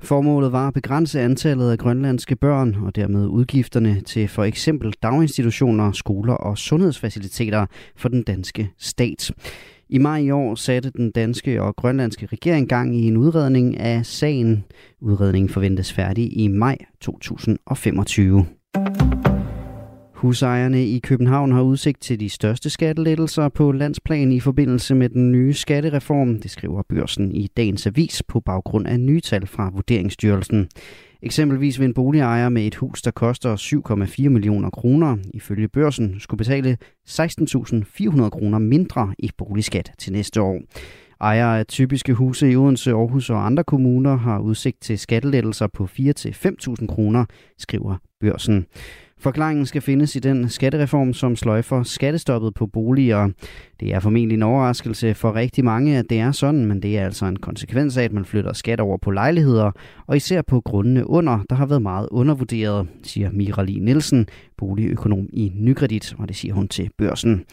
Formålet 0.00 0.52
var 0.52 0.68
at 0.68 0.74
begrænse 0.74 1.20
antallet 1.20 1.70
af 1.70 1.78
grønlandske 1.78 2.36
børn 2.36 2.74
og 2.74 2.96
dermed 2.96 3.26
udgifterne 3.26 4.00
til 4.00 4.28
for 4.28 4.44
eksempel 4.44 4.94
daginstitutioner, 5.02 5.92
skoler 5.92 6.34
og 6.34 6.58
sundhedsfaciliteter 6.58 7.66
for 7.96 8.08
den 8.08 8.22
danske 8.22 8.70
stat. 8.78 9.32
I 9.88 9.98
maj 9.98 10.18
i 10.18 10.30
år 10.30 10.54
satte 10.54 10.90
den 10.90 11.10
danske 11.10 11.62
og 11.62 11.76
grønlandske 11.76 12.26
regering 12.26 12.68
gang 12.68 12.96
i 12.96 13.06
en 13.06 13.16
udredning 13.16 13.80
af 13.80 14.06
sagen. 14.06 14.64
Udredningen 15.00 15.48
forventes 15.48 15.92
færdig 15.92 16.38
i 16.38 16.48
maj 16.48 16.78
2025. 17.00 18.46
Husejerne 20.14 20.86
i 20.86 20.98
København 20.98 21.52
har 21.52 21.62
udsigt 21.62 22.02
til 22.02 22.20
de 22.20 22.28
største 22.28 22.70
skattelettelser 22.70 23.48
på 23.48 23.72
landsplan 23.72 24.32
i 24.32 24.40
forbindelse 24.40 24.94
med 24.94 25.08
den 25.08 25.32
nye 25.32 25.54
skattereform, 25.54 26.40
det 26.40 26.50
skriver 26.50 26.82
børsen 26.88 27.32
i 27.32 27.46
dagens 27.46 27.86
avis 27.86 28.22
på 28.28 28.40
baggrund 28.40 28.86
af 28.86 29.00
nye 29.00 29.20
tal 29.20 29.46
fra 29.46 29.70
Vurderingsstyrelsen. 29.74 30.68
Eksempelvis 31.22 31.78
vil 31.80 31.86
en 31.86 31.94
boligejer 31.94 32.48
med 32.48 32.66
et 32.66 32.74
hus, 32.74 33.02
der 33.02 33.10
koster 33.10 33.56
7,4 33.56 34.28
millioner 34.28 34.70
kroner, 34.70 35.16
ifølge 35.34 35.68
børsen 35.68 36.20
skulle 36.20 36.38
betale 36.38 36.78
16.400 37.08 38.28
kroner 38.28 38.58
mindre 38.58 39.14
i 39.18 39.30
boligskat 39.38 39.92
til 39.98 40.12
næste 40.12 40.40
år. 40.40 40.60
Ejere 41.20 41.58
af 41.58 41.66
typiske 41.66 42.14
huse 42.14 42.50
i 42.50 42.56
Odense, 42.56 42.90
Aarhus 42.90 43.30
og 43.30 43.46
andre 43.46 43.64
kommuner 43.64 44.16
har 44.16 44.38
udsigt 44.38 44.80
til 44.80 44.98
skattelettelser 44.98 45.66
på 45.66 45.84
4-5.000 45.84 46.86
kroner, 46.86 47.24
skriver 47.58 47.96
børsen. 48.20 48.66
Forklaringen 49.20 49.66
skal 49.66 49.82
findes 49.82 50.16
i 50.16 50.18
den 50.18 50.48
skattereform, 50.48 51.12
som 51.12 51.36
sløjfer 51.36 51.82
skattestoppet 51.82 52.54
på 52.54 52.66
boliger. 52.66 53.28
Det 53.80 53.94
er 53.94 54.00
formentlig 54.00 54.36
en 54.36 54.42
overraskelse 54.42 55.14
for 55.14 55.34
rigtig 55.34 55.64
mange, 55.64 55.98
at 55.98 56.10
det 56.10 56.18
er 56.18 56.32
sådan, 56.32 56.66
men 56.66 56.82
det 56.82 56.98
er 56.98 57.04
altså 57.04 57.26
en 57.26 57.36
konsekvens 57.36 57.96
af, 57.96 58.02
at 58.02 58.12
man 58.12 58.24
flytter 58.24 58.52
skat 58.52 58.80
over 58.80 58.96
på 58.96 59.10
lejligheder, 59.10 59.70
og 60.06 60.16
især 60.16 60.42
på 60.42 60.60
grundene 60.60 61.10
under, 61.10 61.38
der 61.50 61.56
har 61.56 61.66
været 61.66 61.82
meget 61.82 62.08
undervurderet, 62.10 62.88
siger 63.02 63.30
Mira 63.30 63.64
Lee 63.64 63.80
Nielsen, 63.80 64.26
boligøkonom 64.56 65.28
i 65.32 65.52
Nykredit, 65.54 66.14
og 66.18 66.28
det 66.28 66.36
siger 66.36 66.54
hun 66.54 66.68
til 66.68 66.90
børsen. 66.98 67.44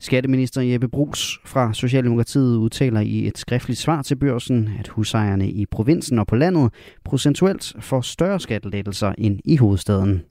Skatteminister 0.00 0.60
Jeppe 0.60 0.88
Brugs 0.88 1.38
fra 1.44 1.72
Socialdemokratiet 1.72 2.56
udtaler 2.56 3.00
i 3.00 3.26
et 3.26 3.38
skriftligt 3.38 3.80
svar 3.80 4.02
til 4.02 4.16
børsen, 4.16 4.70
at 4.78 4.88
husejerne 4.88 5.50
i 5.50 5.66
provinsen 5.66 6.18
og 6.18 6.26
på 6.26 6.36
landet 6.36 6.72
procentuelt 7.04 7.72
får 7.80 8.00
større 8.00 8.40
skattelettelser 8.40 9.12
end 9.18 9.40
i 9.44 9.56
hovedstaden. 9.56 10.22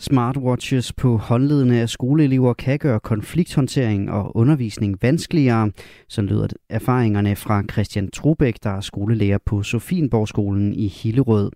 Smartwatches 0.00 0.92
på 0.92 1.16
håndledene 1.16 1.80
af 1.80 1.88
skoleelever 1.88 2.54
kan 2.54 2.78
gøre 2.78 3.00
konflikthåndtering 3.00 4.10
og 4.10 4.36
undervisning 4.36 4.98
vanskeligere. 5.02 5.70
Så 6.08 6.22
lyder 6.22 6.46
erfaringerne 6.68 7.36
fra 7.36 7.62
Christian 7.72 8.10
Trubæk, 8.10 8.54
der 8.62 8.70
er 8.70 8.80
skolelærer 8.80 9.38
på 9.46 9.62
Sofienborgskolen 9.62 10.74
i 10.74 10.88
Hillerød. 10.88 11.50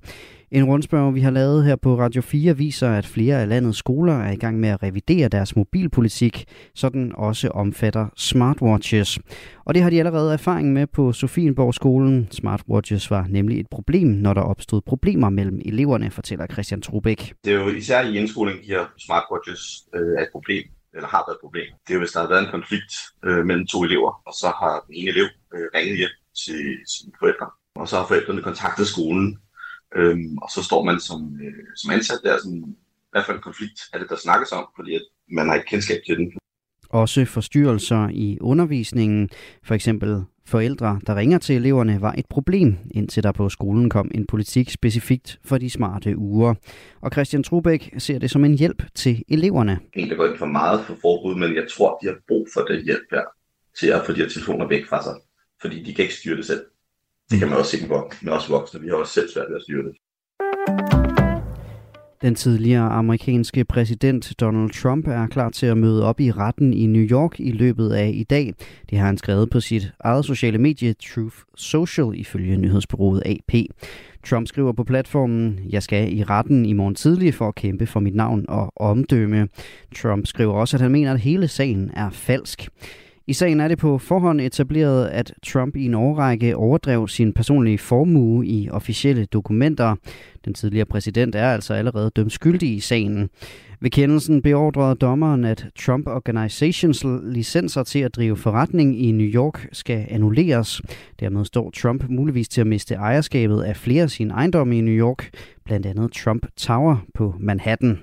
En 0.55 0.65
rundspørg, 0.65 1.15
vi 1.15 1.21
har 1.21 1.31
lavet 1.31 1.65
her 1.65 1.77
på 1.77 1.99
Radio 1.99 2.23
4, 2.23 2.57
viser, 2.57 2.91
at 2.91 3.07
flere 3.07 3.41
af 3.41 3.49
landets 3.49 3.79
skoler 3.79 4.13
er 4.13 4.33
i 4.33 4.37
gang 4.37 4.61
med 4.61 4.69
at 4.69 4.83
revidere 4.83 5.29
deres 5.29 5.57
mobilpolitik, 5.57 6.45
så 6.75 6.89
den 6.89 7.13
også 7.15 7.49
omfatter 7.49 8.07
smartwatches. 8.17 9.19
Og 9.65 9.75
det 9.75 9.83
har 9.83 9.91
de 9.91 9.99
allerede 9.99 10.33
erfaring 10.33 10.73
med 10.73 10.87
på 10.87 11.13
Sofienborg-skolen. 11.13 12.29
Smartwatches 12.31 13.11
var 13.11 13.27
nemlig 13.29 13.61
et 13.61 13.67
problem, 13.71 14.09
når 14.09 14.35
der 14.35 14.41
opstod 14.41 14.81
problemer 14.81 15.31
mellem 15.31 15.61
eleverne, 15.65 16.11
fortæller 16.11 16.47
Christian 16.47 16.83
Trubæk. 16.83 17.33
Det 17.45 17.53
er 17.53 17.61
jo 17.61 17.69
især 17.69 18.03
i 18.03 18.19
indskoling, 18.19 18.61
de 18.63 18.67
her 18.67 18.85
smartwatches 18.99 19.61
øh, 19.95 20.19
er 20.19 20.23
et 20.23 20.29
problem 20.33 20.65
eller 20.95 21.09
har 21.09 21.25
været 21.29 21.37
et 21.37 21.41
problem. 21.41 21.67
Det 21.85 21.91
er 21.91 21.95
jo, 21.95 22.01
hvis 22.01 22.13
der 22.13 22.21
har 22.21 22.29
været 22.29 22.45
en 22.45 22.51
konflikt 22.51 22.93
øh, 23.25 23.47
mellem 23.47 23.67
to 23.67 23.83
elever, 23.83 24.23
og 24.27 24.33
så 24.33 24.47
har 24.47 24.85
den 24.87 24.95
ene 24.95 25.11
elev 25.11 25.27
øh, 25.55 25.67
ringet 25.75 25.97
hjem 25.97 26.15
til 26.45 26.63
sine 26.93 27.13
forældre, 27.21 27.47
og 27.77 27.89
så 27.89 27.97
har 27.97 28.07
forældrene 28.07 28.43
kontaktet 28.43 28.87
skolen 28.87 29.39
Øhm, 29.97 30.39
og 30.39 30.49
så 30.51 30.63
står 30.63 30.85
man 30.85 31.01
som, 31.01 31.39
øh, 31.45 31.65
som 31.77 31.91
ansat 31.91 32.21
der, 32.25 32.39
sådan, 32.39 32.77
hvad 33.11 33.23
for 33.27 33.33
en 33.33 33.41
konflikt 33.41 33.81
er 33.93 33.99
det, 33.99 34.09
der 34.09 34.17
snakkes 34.17 34.53
om, 34.53 34.67
fordi 34.77 34.95
at 34.95 35.03
man 35.29 35.47
har 35.47 35.55
ikke 35.55 35.67
kendskab 35.67 36.01
til 36.07 36.17
den. 36.17 36.33
Også 36.91 37.25
forstyrrelser 37.25 38.09
i 38.09 38.39
undervisningen, 38.41 39.29
for 39.63 39.75
eksempel 39.75 40.25
forældre, 40.47 41.01
der 41.07 41.15
ringer 41.17 41.39
til 41.39 41.57
eleverne, 41.57 42.01
var 42.01 42.15
et 42.19 42.27
problem, 42.31 42.77
indtil 42.91 43.23
der 43.23 43.33
på 43.33 43.49
skolen 43.49 43.91
kom 43.91 44.11
en 44.15 44.27
politik 44.27 44.71
specifikt 44.71 45.39
for 45.45 45.59
de 45.59 45.71
smarte 45.71 46.19
uger. 46.19 46.55
Og 47.01 47.11
Christian 47.13 47.43
Trubæk 47.43 47.95
ser 47.99 48.19
det 48.19 48.31
som 48.31 48.45
en 48.45 48.59
hjælp 48.59 48.83
til 48.95 49.23
eleverne. 49.29 49.79
Egentlig 49.97 50.19
går 50.19 50.27
ikke 50.27 50.39
for 50.39 50.47
meget 50.47 50.81
for 50.85 50.95
forbud, 51.03 51.35
men 51.35 51.55
jeg 51.55 51.67
tror, 51.77 51.99
de 52.03 52.07
har 52.07 52.17
brug 52.29 52.49
for 52.55 52.61
det 52.61 52.85
hjælp 52.85 53.07
her 53.11 53.23
til 53.79 53.87
at 53.87 54.03
få 54.07 54.13
de 54.13 54.21
her 54.21 54.29
telefoner 54.29 54.69
væk 54.69 54.87
fra 54.87 55.03
sig. 55.03 55.15
Fordi 55.61 55.83
de 55.83 55.95
kan 55.95 56.03
ikke 56.03 56.15
styre 56.15 56.37
det 56.37 56.47
selv. 56.47 56.65
Det 57.31 57.39
kan 57.39 57.49
man 57.49 57.59
også 57.59 57.71
se 57.71 57.89
med 58.23 58.33
os 58.33 58.51
voksne. 58.51 58.81
Vi 58.81 58.89
har 58.89 58.97
også 58.97 59.13
selv 59.13 59.29
svært 59.35 59.47
ved 59.49 59.57
at 59.57 59.63
styre 59.63 59.83
det. 59.83 59.95
Den 62.25 62.35
tidligere 62.35 62.91
amerikanske 62.91 63.65
præsident 63.65 64.33
Donald 64.41 64.71
Trump 64.71 65.09
er 65.09 65.27
klar 65.27 65.51
til 65.51 65.67
at 65.67 65.79
møde 65.79 66.05
op 66.05 66.21
i 66.21 66.31
retten 66.31 66.75
i 66.75 66.87
New 66.87 67.03
York 67.03 67.41
i 67.41 67.53
løbet 67.53 67.91
af 67.93 68.11
i 68.15 68.23
dag. 68.23 68.55
Det 68.91 68.99
har 68.99 69.07
han 69.07 69.19
skrevet 69.19 69.51
på 69.51 69.61
sit 69.61 69.93
eget 70.01 70.25
sociale 70.25 70.59
medie 70.59 70.95
Truth 70.95 71.37
Social 71.57 72.13
ifølge 72.15 72.57
nyhedsbureauet 72.57 73.23
AP. 73.27 73.55
Trump 74.27 74.47
skriver 74.47 74.73
på 74.73 74.85
platformen, 74.85 75.61
jeg 75.71 75.83
skal 75.83 76.17
i 76.17 76.25
retten 76.25 76.67
i 76.67 76.73
morgen 76.73 76.95
tidlig 76.95 77.35
for 77.35 77.49
at 77.49 77.55
kæmpe 77.55 77.87
for 77.87 78.01
mit 78.01 78.15
navn 78.15 78.45
og 78.49 78.73
omdømme. 78.77 79.49
Trump 79.97 80.27
skriver 80.27 80.55
også, 80.55 80.77
at 80.77 80.81
han 80.81 80.93
mener, 80.93 81.13
at 81.13 81.21
hele 81.21 81.49
sagen 81.49 81.91
er 81.95 82.11
falsk. 82.11 82.69
I 83.27 83.33
sagen 83.33 83.61
er 83.61 83.69
det 83.69 83.79
på 83.79 83.99
forhånd 83.99 84.41
etableret, 84.41 85.07
at 85.07 85.33
Trump 85.47 85.77
i 85.77 85.85
en 85.85 85.95
årrække 85.95 86.57
overdrev 86.57 87.09
sin 87.09 87.33
personlige 87.33 87.79
formue 87.79 88.47
i 88.47 88.71
officielle 88.71 89.25
dokumenter. 89.25 89.97
Den 90.45 90.55
tidligere 90.55 90.87
præsident 90.87 91.35
er 91.35 91.49
altså 91.49 91.75
allerede 91.75 92.11
dømt 92.17 92.33
skyldig 92.33 92.75
i 92.75 92.81
sagen. 92.81 93.31
Ved 93.81 93.91
kendelsen 93.91 94.43
beordrede 94.43 94.95
dommeren, 94.95 95.45
at 95.45 95.67
Trump 95.79 96.07
Organizations 96.07 97.05
licenser 97.23 97.83
til 97.83 97.99
at 97.99 98.17
drive 98.17 98.37
forretning 98.37 99.03
i 99.03 99.13
New 99.13 99.27
York 99.27 99.69
skal 99.73 100.07
annulleres. 100.11 100.83
Dermed 101.21 101.45
står 101.45 101.71
Trump 101.71 102.05
muligvis 102.09 102.49
til 102.49 102.61
at 102.61 102.67
miste 102.67 102.95
ejerskabet 102.95 103.63
af 103.63 103.77
flere 103.77 104.03
af 104.03 104.11
sine 104.11 104.35
ejendomme 104.35 104.79
i 104.79 104.81
New 104.81 104.95
York, 104.95 105.31
blandt 105.65 105.87
andet 105.87 106.13
Trump 106.13 106.47
Tower 106.57 106.97
på 107.15 107.35
Manhattan. 107.41 107.99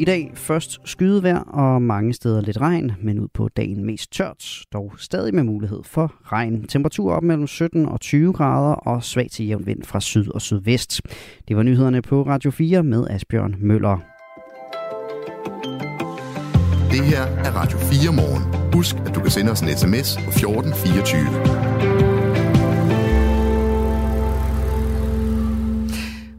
I 0.00 0.04
dag 0.04 0.32
først 0.34 0.78
skydevejr 0.84 1.38
og 1.38 1.82
mange 1.82 2.12
steder 2.12 2.40
lidt 2.40 2.60
regn, 2.60 2.92
men 3.02 3.20
ud 3.20 3.28
på 3.34 3.48
dagen 3.48 3.84
mest 3.84 4.12
tørt, 4.12 4.62
dog 4.72 4.92
stadig 4.98 5.34
med 5.34 5.42
mulighed 5.42 5.80
for 5.84 6.14
regn. 6.24 6.66
Temperatur 6.66 7.12
op 7.12 7.22
mellem 7.22 7.46
17 7.46 7.86
og 7.86 8.00
20 8.00 8.32
grader 8.32 8.74
og 8.74 9.04
svag 9.04 9.30
til 9.30 9.46
jævn 9.46 9.66
vind 9.66 9.82
fra 9.82 10.00
syd 10.00 10.28
og 10.28 10.42
sydvest. 10.42 11.00
Det 11.48 11.56
var 11.56 11.62
nyhederne 11.62 12.02
på 12.02 12.22
Radio 12.22 12.50
4 12.50 12.82
med 12.82 13.06
Asbjørn 13.10 13.54
Møller. 13.58 13.98
Det 16.90 17.04
her 17.04 17.22
er 17.22 17.50
Radio 17.50 17.78
4 17.78 18.12
morgen. 18.12 18.72
Husk, 18.74 18.96
at 19.06 19.14
du 19.14 19.20
kan 19.20 19.30
sende 19.30 19.52
os 19.52 19.60
en 19.60 19.68
sms 19.68 20.16
på 20.16 20.30
1424. 20.30 21.97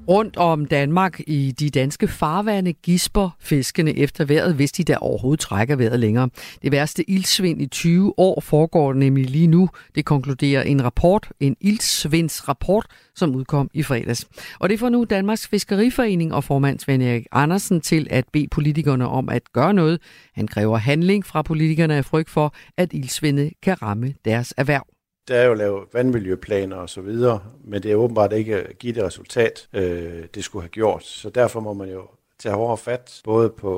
Rundt 0.10 0.38
om 0.38 0.66
Danmark 0.66 1.20
i 1.28 1.52
de 1.60 1.70
danske 1.70 2.08
farvande 2.08 2.74
gisper 2.74 3.30
fiskene 3.40 3.98
efter 3.98 4.26
vejret, 4.26 4.56
hvis 4.56 4.72
de 4.72 4.84
der 4.84 4.98
overhovedet 4.98 5.40
trækker 5.40 5.76
vejret 5.76 6.00
længere. 6.00 6.30
Det 6.62 6.72
værste 6.72 7.10
ildsvind 7.10 7.62
i 7.62 7.68
20 7.68 8.14
år 8.18 8.42
foregår 8.42 8.94
nemlig 8.94 9.30
lige 9.30 9.48
nu. 9.48 9.70
Det 9.96 10.06
konkluderer 10.06 10.64
en 10.64 10.84
rapport, 10.84 11.30
en 11.40 11.56
ildsvindsrapport, 11.62 12.86
som 13.16 13.36
udkom 13.36 13.70
i 13.74 13.84
fredags. 13.84 14.28
Og 14.60 14.70
det 14.70 14.80
får 14.80 14.90
nu 14.90 15.04
Danmarks 15.10 15.48
Fiskeriforening 15.48 16.34
og 16.34 16.44
formand 16.44 16.80
Svend 16.80 17.04
Erik 17.04 17.26
Andersen 17.32 17.82
til 17.82 18.08
at 18.10 18.26
bede 18.34 18.48
politikerne 18.48 19.08
om 19.08 19.30
at 19.30 19.42
gøre 19.54 19.74
noget. 19.74 20.02
Han 20.36 20.48
kræver 20.48 20.78
handling 20.78 21.26
fra 21.26 21.42
politikerne 21.42 21.96
af 21.96 22.06
frygt 22.06 22.30
for, 22.30 22.54
at 22.78 22.94
ildsvindet 22.94 23.54
kan 23.64 23.82
ramme 23.82 24.14
deres 24.26 24.54
erhverv. 24.58 24.99
Der 25.30 25.36
er 25.36 25.46
jo 25.46 25.54
lavet 25.54 25.88
vandmiljøplaner 25.94 26.76
og 26.76 26.90
så 26.90 27.02
videre, 27.02 27.40
men 27.64 27.84
det 27.84 27.92
er 27.92 27.96
åbenbart 27.96 28.34
ikke 28.34 28.56
at 28.56 28.80
give 28.80 28.94
det 28.94 29.04
resultat, 29.04 29.68
øh, 29.74 30.24
det 30.36 30.44
skulle 30.44 30.64
have 30.64 30.70
gjort. 30.70 31.04
Så 31.04 31.30
derfor 31.30 31.60
må 31.60 31.74
man 31.74 31.90
jo 31.90 32.08
tage 32.40 32.56
hårdere 32.56 32.78
fat, 32.78 33.22
både 33.26 33.50
på 33.62 33.72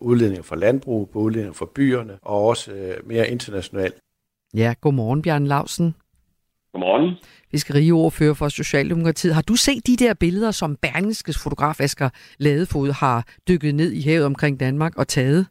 udledninger 0.00 0.42
fra 0.42 0.56
landbrug, 0.56 1.10
på 1.12 1.18
udledninger 1.18 1.58
fra 1.58 1.66
byerne, 1.74 2.18
og 2.22 2.46
også 2.46 2.72
øh, 2.72 3.08
mere 3.08 3.28
internationalt. 3.28 3.94
Ja, 4.54 4.74
godmorgen 4.80 5.22
Bjørn 5.22 5.46
Lausen. 5.46 5.94
Godmorgen. 6.72 7.16
Fiskeriordfører 7.50 8.34
for 8.34 8.48
Socialdemokratiet. 8.48 9.34
Har 9.34 9.42
du 9.42 9.56
set 9.56 9.86
de 9.86 9.96
der 10.04 10.14
billeder, 10.14 10.50
som 10.50 10.76
Berlingskes 10.76 11.42
fotograf 11.44 11.80
Asger 11.80 12.10
Ladefod 12.38 12.90
har 13.02 13.18
dykket 13.48 13.74
ned 13.74 13.92
i 13.92 14.02
havet 14.08 14.26
omkring 14.26 14.60
Danmark 14.60 14.98
og 14.98 15.08
taget? 15.08 15.46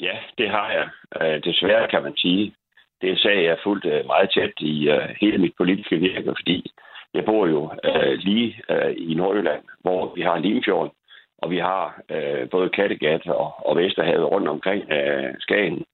Ja, 0.00 0.16
det 0.38 0.50
har 0.50 0.68
jeg. 0.78 0.86
Øh, 1.20 1.42
desværre 1.44 1.88
kan 1.88 2.02
man 2.02 2.16
sige 2.16 2.54
det 3.00 3.06
er 3.06 3.12
en 3.12 3.18
sag, 3.18 3.42
jeg 3.42 3.50
har 3.50 3.60
fulgt 3.62 3.86
øh, 3.86 4.06
meget 4.06 4.30
tæt 4.34 4.52
i 4.58 4.88
uh, 4.90 5.08
hele 5.20 5.38
mit 5.38 5.54
politiske 5.56 5.96
virke, 5.96 6.34
fordi 6.38 6.70
jeg 7.14 7.24
bor 7.24 7.46
jo 7.46 7.62
uh, 7.88 8.12
lige 8.12 8.60
uh, 8.74 8.92
i 8.96 9.14
Nordjylland, 9.14 9.62
hvor 9.80 10.12
vi 10.14 10.22
har 10.22 10.38
Limfjorden, 10.38 10.92
og 11.38 11.50
vi 11.50 11.58
har 11.58 12.00
uh, 12.14 12.48
både 12.50 12.68
Kattegat 12.68 13.26
og, 13.26 13.66
og 13.66 13.76
Vesterhavet 13.76 14.30
rundt 14.32 14.48
omkring 14.48 14.82
uh, 14.82 15.30
Skagen. 15.38 15.84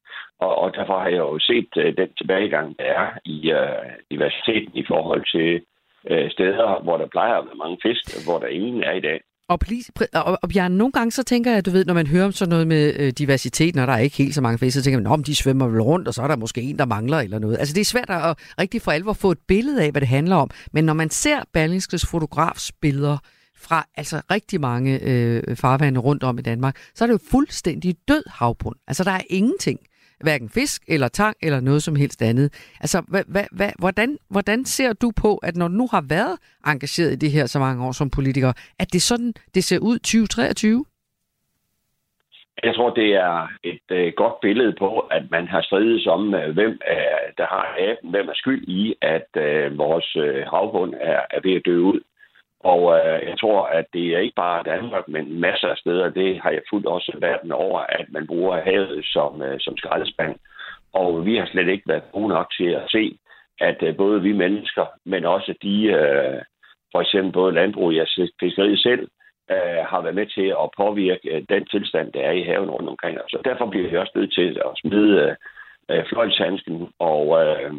Og, 0.41 0.55
og 0.59 0.75
derfor 0.75 0.99
har 0.99 1.09
jeg 1.09 1.19
jo 1.19 1.39
set 1.39 1.69
uh, 1.77 1.85
den 1.85 2.15
tilbagegang, 2.19 2.79
der 2.79 2.85
er 2.85 3.09
i 3.25 3.53
uh, 3.53 3.91
diversiteten 4.11 4.73
i 4.75 4.85
forhold 4.89 5.25
til 5.35 5.63
uh, 6.11 6.31
steder, 6.31 6.81
hvor 6.83 6.97
der 6.97 7.07
plejer 7.07 7.35
at 7.35 7.47
være 7.47 7.63
mange 7.65 7.79
fisk, 7.83 8.27
hvor 8.27 8.39
der 8.39 8.47
ingen 8.47 8.83
er 8.83 8.93
i 8.93 9.01
dag. 9.01 9.21
Og, 9.53 9.61
please, 9.61 9.93
og, 10.15 10.39
og 10.43 10.49
Bjarne, 10.49 10.77
nogle 10.77 10.93
gange 10.93 11.13
så 11.13 11.23
tænker 11.23 11.53
jeg, 11.53 11.67
du 11.67 11.71
ved, 11.71 11.85
når 11.85 11.95
man 11.95 12.07
hører 12.07 12.25
om 12.25 12.33
sådan 12.33 12.51
noget 12.51 12.67
med 12.67 12.95
øh, 12.97 13.13
diversitet, 13.13 13.75
når 13.75 13.87
der 13.87 13.93
er 13.93 13.99
ikke 13.99 14.17
helt 14.17 14.35
så 14.35 14.41
mange 14.41 14.59
fisk, 14.59 14.75
så 14.75 14.83
tænker 14.83 15.01
man, 15.01 15.07
om 15.07 15.25
de 15.25 15.35
svømmer 15.35 15.69
vel 15.69 15.83
rundt, 15.83 16.09
og 16.09 16.15
så 16.15 16.23
er 16.23 16.29
der 16.29 16.37
måske 16.37 16.63
en, 16.63 16.79
der 16.79 16.85
mangler 16.85 17.19
eller 17.19 17.39
noget. 17.39 17.59
Altså 17.59 17.75
det 17.75 17.81
er 17.81 17.85
svært 17.85 18.11
at 18.11 18.37
rigtig 18.59 18.83
for 18.83 18.93
alvor 18.93 19.13
få 19.13 19.31
et 19.31 19.39
billede 19.49 19.83
af, 19.83 19.91
hvad 19.91 20.01
det 20.01 20.09
handler 20.09 20.37
om. 20.37 20.51
Men 20.73 20.85
når 20.85 20.93
man 20.93 21.11
ser 21.11 21.41
Berlingskes 21.53 22.07
fotografs 22.07 22.73
billeder 22.73 23.19
fra 23.57 23.87
altså 23.97 24.21
rigtig 24.31 24.61
mange 24.61 25.01
øh, 25.03 25.57
farvande 25.57 26.01
rundt 26.01 26.23
om 26.23 26.39
i 26.39 26.43
Danmark, 26.43 26.77
så 26.95 27.05
er 27.05 27.07
det 27.07 27.13
jo 27.13 27.19
fuldstændig 27.31 27.97
død 28.09 28.23
havbund. 28.27 28.77
Altså 28.89 29.05
der 29.05 29.11
er 29.11 29.23
ingenting 29.31 29.79
hverken 30.23 30.49
fisk 30.49 30.83
eller 30.89 31.09
tang 31.09 31.37
eller 31.43 31.61
noget 31.61 31.83
som 31.83 31.97
helst 31.97 32.23
andet. 32.23 32.77
Altså, 32.81 33.03
hva, 33.09 33.23
hva, 33.29 33.45
hva, 33.53 33.71
hvordan, 33.79 34.19
hvordan 34.31 34.65
ser 34.65 34.93
du 34.93 35.13
på, 35.23 35.37
at 35.37 35.57
når 35.57 35.69
du 35.69 35.75
nu 35.75 35.89
har 35.91 36.05
været 36.09 36.37
engageret 36.67 37.13
i 37.13 37.17
det 37.17 37.31
her 37.31 37.47
så 37.47 37.59
mange 37.59 37.87
år 37.87 37.93
som 37.93 38.11
politiker, 38.11 38.53
at 38.79 38.93
det 38.93 39.03
sådan, 39.03 39.33
det 39.55 39.65
ser 39.65 39.79
ud 39.79 39.99
2023? 39.99 40.85
Jeg 42.63 42.75
tror, 42.75 42.91
det 42.91 43.15
er 43.15 43.49
et 43.65 43.89
øh, 43.91 44.13
godt 44.17 44.41
billede 44.41 44.75
på, 44.79 44.99
at 44.99 45.31
man 45.31 45.49
har 45.49 45.63
stridet 45.63 46.07
om, 46.07 46.35
øh, 46.35 46.55
hvem 46.55 46.81
er, 46.87 47.17
der 47.39 47.47
har 47.47 47.77
aben, 47.79 48.11
hvem 48.11 48.29
er 48.29 48.35
skyld 48.35 48.69
i, 48.69 48.95
at 49.03 49.29
øh, 49.37 49.79
vores 49.79 50.17
øh, 50.17 50.47
havbund 50.47 50.95
er, 51.01 51.21
er 51.31 51.41
ved 51.43 51.55
at 51.57 51.63
dø 51.67 51.79
ud. 51.79 52.01
Og 52.63 52.99
øh, 52.99 53.29
jeg 53.29 53.39
tror, 53.41 53.67
at 53.67 53.87
det 53.93 54.07
er 54.07 54.19
ikke 54.19 54.35
bare 54.37 54.63
Danmark, 54.63 55.09
men 55.09 55.41
masser 55.41 55.69
af 55.69 55.77
steder, 55.77 56.09
det 56.11 56.41
har 56.41 56.51
jeg 56.51 56.63
fuldt 56.71 56.87
også 56.87 57.17
verden 57.21 57.53
over, 57.53 57.81
at 57.81 58.07
man 58.09 58.27
bruger 58.27 58.61
havet 58.61 59.05
som, 59.05 59.43
øh, 59.43 59.61
som 59.61 59.77
skraldespand. 59.77 60.37
Og 60.93 61.27
vi 61.27 61.37
har 61.37 61.47
slet 61.47 61.69
ikke 61.69 61.89
været 61.89 62.13
gode 62.13 62.29
nok 62.29 62.53
til 62.59 62.69
at 62.69 62.91
se, 62.91 63.19
at 63.61 63.83
øh, 63.83 63.97
både 63.97 64.23
vi 64.23 64.33
mennesker, 64.33 64.87
men 65.05 65.25
også 65.25 65.55
de, 65.63 65.85
øh, 65.85 66.43
for 66.93 67.01
eksempel 67.01 67.33
både 67.33 67.55
landbrug 67.55 67.87
og 68.01 68.07
fiskeriet 68.41 68.81
selv, 68.81 69.09
øh, 69.51 69.83
har 69.91 70.01
været 70.01 70.15
med 70.15 70.27
til 70.27 70.49
at 70.63 70.71
påvirke 70.77 71.29
øh, 71.37 71.43
den 71.49 71.67
tilstand, 71.67 72.13
der 72.13 72.21
er 72.21 72.33
i 72.33 72.43
haven 72.43 72.71
rundt 72.71 72.89
omkring 72.89 73.21
os. 73.21 73.31
Så 73.31 73.39
derfor 73.45 73.67
bliver 73.67 73.91
vi 73.91 73.97
også 73.97 74.13
nødt 74.15 74.35
til 74.35 74.61
at 74.67 74.73
smide 74.81 75.13
øh, 75.21 75.35
øh 75.91 76.05
fløjtshandsken. 76.09 76.89
Og 76.99 77.25
øh, 77.43 77.73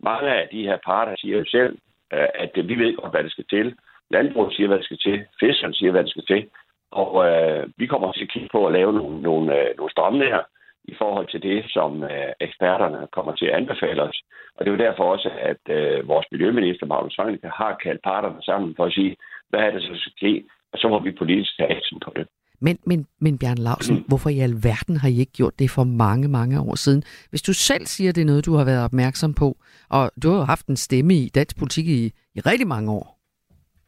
mange 0.00 0.28
af 0.30 0.48
de 0.52 0.62
her 0.62 0.78
parter 0.84 1.14
siger 1.18 1.38
jo 1.38 1.44
selv, 1.44 1.78
øh, 2.12 2.28
at 2.34 2.50
vi 2.54 2.74
ved 2.74 2.96
godt, 2.96 3.12
hvad 3.12 3.24
det 3.24 3.32
skal 3.32 3.44
til 3.50 3.74
Landbruget 4.10 4.54
siger, 4.54 4.68
hvad 4.68 4.78
det 4.78 4.84
skal 4.84 4.98
til. 4.98 5.24
Fiskerne 5.40 5.74
siger, 5.74 5.90
hvad 5.90 6.04
det 6.04 6.10
skal 6.10 6.26
til. 6.26 6.42
Og 6.90 7.10
øh, 7.26 7.68
vi 7.76 7.86
kommer 7.86 8.12
til 8.12 8.26
at 8.26 8.32
kigge 8.32 8.48
på 8.52 8.66
at 8.66 8.72
lave 8.72 8.92
nogle, 8.92 9.22
nogle, 9.22 9.46
øh, 9.58 9.76
nogle 9.76 9.92
strømninger 9.92 10.42
i 10.84 10.94
forhold 10.98 11.26
til 11.30 11.42
det, 11.42 11.58
som 11.68 12.02
øh, 12.02 12.32
eksperterne 12.40 13.00
kommer 13.12 13.32
til 13.34 13.46
at 13.46 13.56
anbefale 13.60 14.02
os. 14.02 14.18
Og 14.54 14.60
det 14.60 14.68
er 14.68 14.76
jo 14.76 14.84
derfor 14.86 15.04
også, 15.14 15.30
at 15.50 15.62
øh, 15.76 16.08
vores 16.08 16.26
miljøminister, 16.32 16.86
Magnus 16.86 17.16
Heunicke, 17.16 17.48
har 17.48 17.80
kaldt 17.84 18.02
parterne 18.02 18.42
sammen 18.42 18.74
for 18.76 18.84
at 18.84 18.92
sige, 18.92 19.16
hvad 19.50 19.60
er 19.60 19.70
det, 19.70 19.82
så 19.82 19.92
skal 19.94 20.12
ske, 20.16 20.44
og 20.72 20.78
så 20.78 20.88
må 20.88 20.98
vi 20.98 21.18
politisk 21.18 21.56
tage 21.56 21.76
action 21.76 22.00
på 22.00 22.12
det. 22.16 22.26
Men, 22.60 22.78
men, 22.86 23.06
men 23.20 23.38
Bjørn 23.38 23.58
Lausen, 23.58 23.96
mm. 23.96 24.04
hvorfor 24.08 24.30
i 24.30 24.40
alverden 24.40 24.96
har 24.96 25.08
I 25.08 25.18
ikke 25.20 25.32
gjort 25.32 25.58
det 25.58 25.70
for 25.70 25.84
mange, 25.84 26.28
mange 26.28 26.60
år 26.60 26.74
siden? 26.74 27.02
Hvis 27.30 27.42
du 27.42 27.52
selv 27.52 27.86
siger, 27.86 28.12
det 28.12 28.20
er 28.20 28.30
noget, 28.32 28.46
du 28.46 28.54
har 28.54 28.64
været 28.64 28.84
opmærksom 28.84 29.34
på, 29.34 29.56
og 29.90 30.10
du 30.22 30.30
har 30.30 30.36
jo 30.36 30.42
haft 30.42 30.66
en 30.66 30.76
stemme 30.76 31.14
i 31.14 31.28
dansk 31.28 31.58
politik 31.58 31.86
i, 31.86 32.06
i 32.34 32.40
rigtig 32.40 32.66
mange 32.66 32.92
år. 32.92 33.19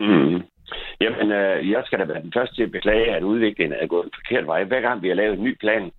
Mm. 0.03 0.43
Jamen, 1.01 1.33
øh, 1.33 1.71
jeg 1.71 1.83
skal 1.87 1.99
da 1.99 2.05
være 2.05 2.23
den 2.23 2.33
første 2.37 2.55
til 2.55 2.63
at 2.63 2.71
beklage, 2.71 3.15
at 3.15 3.23
udviklingen 3.23 3.79
er 3.81 3.87
gået 3.87 4.05
en 4.05 4.11
forkert 4.15 4.47
vej. 4.47 4.65
Hver 4.65 4.81
gang 4.81 5.03
vi 5.03 5.09
har 5.09 5.15
lavet 5.15 5.39
en 5.39 5.45
ny 5.45 5.57
plan, 5.61 5.91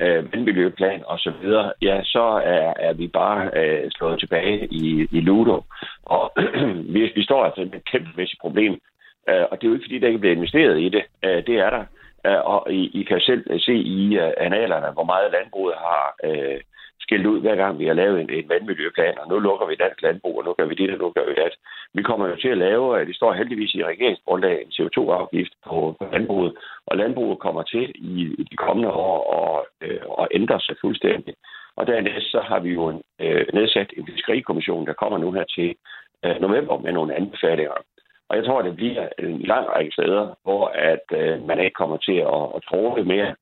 øh, 0.00 0.32
vandmiljøplan 0.32 1.02
og 1.06 1.18
så 1.18 1.32
videre, 1.42 1.72
ja, 1.82 2.00
så 2.04 2.24
er, 2.44 2.72
er 2.76 2.92
vi 2.92 3.06
bare 3.08 3.50
øh, 3.56 3.90
slået 3.90 4.18
tilbage 4.18 4.68
i, 4.70 5.08
i 5.12 5.20
Ludo. 5.20 5.62
Og 6.02 6.32
vi, 6.94 7.12
vi 7.14 7.22
står 7.24 7.44
altså 7.44 7.60
med 7.60 7.74
et 7.74 7.90
kæmpemæssigt 7.92 8.40
problem. 8.40 8.72
Øh, 9.28 9.44
og 9.50 9.56
det 9.56 9.64
er 9.64 9.68
jo 9.68 9.74
ikke, 9.74 9.84
fordi 9.84 9.98
der 9.98 10.06
ikke 10.06 10.18
bliver 10.18 10.34
investeret 10.36 10.80
i 10.80 10.88
det. 10.88 11.04
Øh, 11.24 11.46
det 11.46 11.56
er 11.58 11.70
der. 11.70 11.84
Øh, 12.26 12.40
og 12.44 12.72
I, 12.72 13.00
I 13.00 13.02
kan 13.02 13.20
selv 13.20 13.60
se 13.60 13.74
i 13.74 14.18
øh, 14.18 14.32
analerne, 14.36 14.92
hvor 14.92 15.04
meget 15.04 15.32
landbruget 15.32 15.74
har 15.76 16.14
øh, 16.24 16.60
skilt 17.08 17.26
ud, 17.26 17.40
hver 17.40 17.56
gang 17.56 17.78
vi 17.78 17.86
har 17.86 17.96
lavet 18.02 18.20
en, 18.20 18.30
en 18.30 18.48
vandmiljøplan, 18.48 19.18
og 19.22 19.28
nu 19.28 19.36
lukker 19.38 19.66
vi 19.66 19.74
dansk 19.74 20.02
landbrug, 20.02 20.38
og 20.38 20.44
nu 20.44 20.52
gør 20.58 20.66
vi 20.70 20.74
det, 20.74 20.90
og 20.94 20.98
nu 20.98 21.08
gør 21.16 21.26
vi 21.30 21.34
det. 21.42 21.54
Vi 21.94 22.02
kommer 22.02 22.26
jo 22.28 22.36
til 22.36 22.48
at 22.48 22.62
lave, 22.66 23.04
det 23.04 23.16
står 23.16 23.32
heldigvis 23.32 23.74
i 23.74 23.84
regeringsgrundlaget, 23.84 24.60
en 24.60 24.74
CO2-afgift 24.76 25.52
på, 25.66 25.96
på 25.98 26.04
landbruget, 26.12 26.52
og 26.86 26.96
landbruget 26.96 27.38
kommer 27.38 27.62
til 27.62 27.84
i, 27.94 28.14
i 28.40 28.42
de 28.50 28.56
kommende 28.56 28.90
år 28.92 29.18
at, 29.40 29.88
øh, 29.88 30.00
at 30.22 30.28
ændre 30.38 30.60
sig 30.60 30.76
fuldstændig. 30.80 31.34
Og 31.76 31.86
dernæst 31.86 32.30
så 32.30 32.40
har 32.40 32.60
vi 32.60 32.70
jo 32.78 32.88
en, 32.88 33.00
øh, 33.20 33.46
nedsat 33.54 33.90
en 33.96 34.06
fiskerikommission, 34.06 34.86
der 34.86 35.00
kommer 35.02 35.18
nu 35.18 35.32
her 35.32 35.44
til 35.56 35.74
øh, 36.24 36.36
november 36.40 36.78
med 36.78 36.92
nogle 36.92 37.14
anbefalinger. 37.14 37.78
Og 38.28 38.36
jeg 38.36 38.44
tror, 38.44 38.58
at 38.58 38.64
det 38.64 38.76
bliver 38.76 39.08
en 39.18 39.38
lang 39.52 39.66
række 39.68 39.92
steder, 39.92 40.34
hvor 40.42 40.64
at 40.90 41.06
øh, 41.20 41.46
man 41.48 41.58
ikke 41.60 41.80
kommer 41.82 41.96
til 41.96 42.18
at, 42.36 42.42
at 42.56 42.60
tro 42.68 42.96
det 42.96 43.06
mere, 43.06 43.34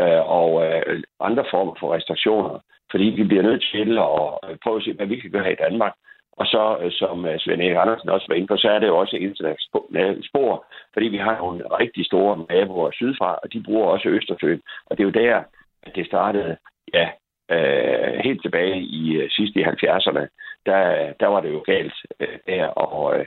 øh, 0.00 0.22
og 0.38 0.50
øh, 0.66 1.02
andre 1.20 1.44
former 1.50 1.74
for 1.80 1.94
restriktioner 1.94 2.58
fordi 2.90 3.04
vi 3.04 3.24
bliver 3.24 3.42
nødt 3.42 3.64
til 3.72 3.98
at 3.98 4.50
øh, 4.50 4.56
prøve 4.62 4.76
at 4.76 4.82
se, 4.84 4.92
hvad 4.92 5.06
vi 5.06 5.20
kan 5.20 5.30
gøre 5.30 5.52
i 5.52 5.62
Danmark. 5.64 5.94
Og 6.40 6.46
så, 6.46 6.78
øh, 6.82 6.92
som 6.92 7.26
øh, 7.26 7.38
Svend 7.38 7.62
Erik 7.62 7.76
Andersen 7.80 8.08
også 8.08 8.26
var 8.28 8.34
inde 8.34 8.46
på, 8.46 8.56
så 8.56 8.68
er 8.68 8.78
det 8.78 8.86
jo 8.86 8.98
også 8.98 9.16
internationalt 9.16 10.26
spor, 10.28 10.66
fordi 10.92 11.06
vi 11.08 11.16
har 11.16 11.38
nogle 11.38 11.64
rigtig 11.80 12.06
store 12.06 12.46
naboer 12.50 12.90
sydfra, 12.90 13.38
og 13.42 13.52
de 13.52 13.62
bruger 13.62 13.86
også 13.86 14.08
Østersøen. 14.08 14.62
Og 14.86 14.96
det 14.96 15.02
er 15.02 15.08
jo 15.10 15.20
der, 15.24 15.42
at 15.82 15.94
det 15.94 16.06
startede, 16.06 16.56
ja, 16.94 17.08
øh, 17.50 18.18
helt 18.24 18.42
tilbage 18.42 18.80
i 18.80 19.16
øh, 19.16 19.30
sidste 19.30 19.60
i 19.60 19.64
70'erne. 19.64 20.24
Der, 20.66 21.12
der 21.20 21.26
var 21.26 21.40
det 21.40 21.52
jo 21.52 21.62
galt 21.66 21.94
øh, 22.20 22.38
der, 22.46 22.66
og 22.66 23.18
øh, 23.18 23.26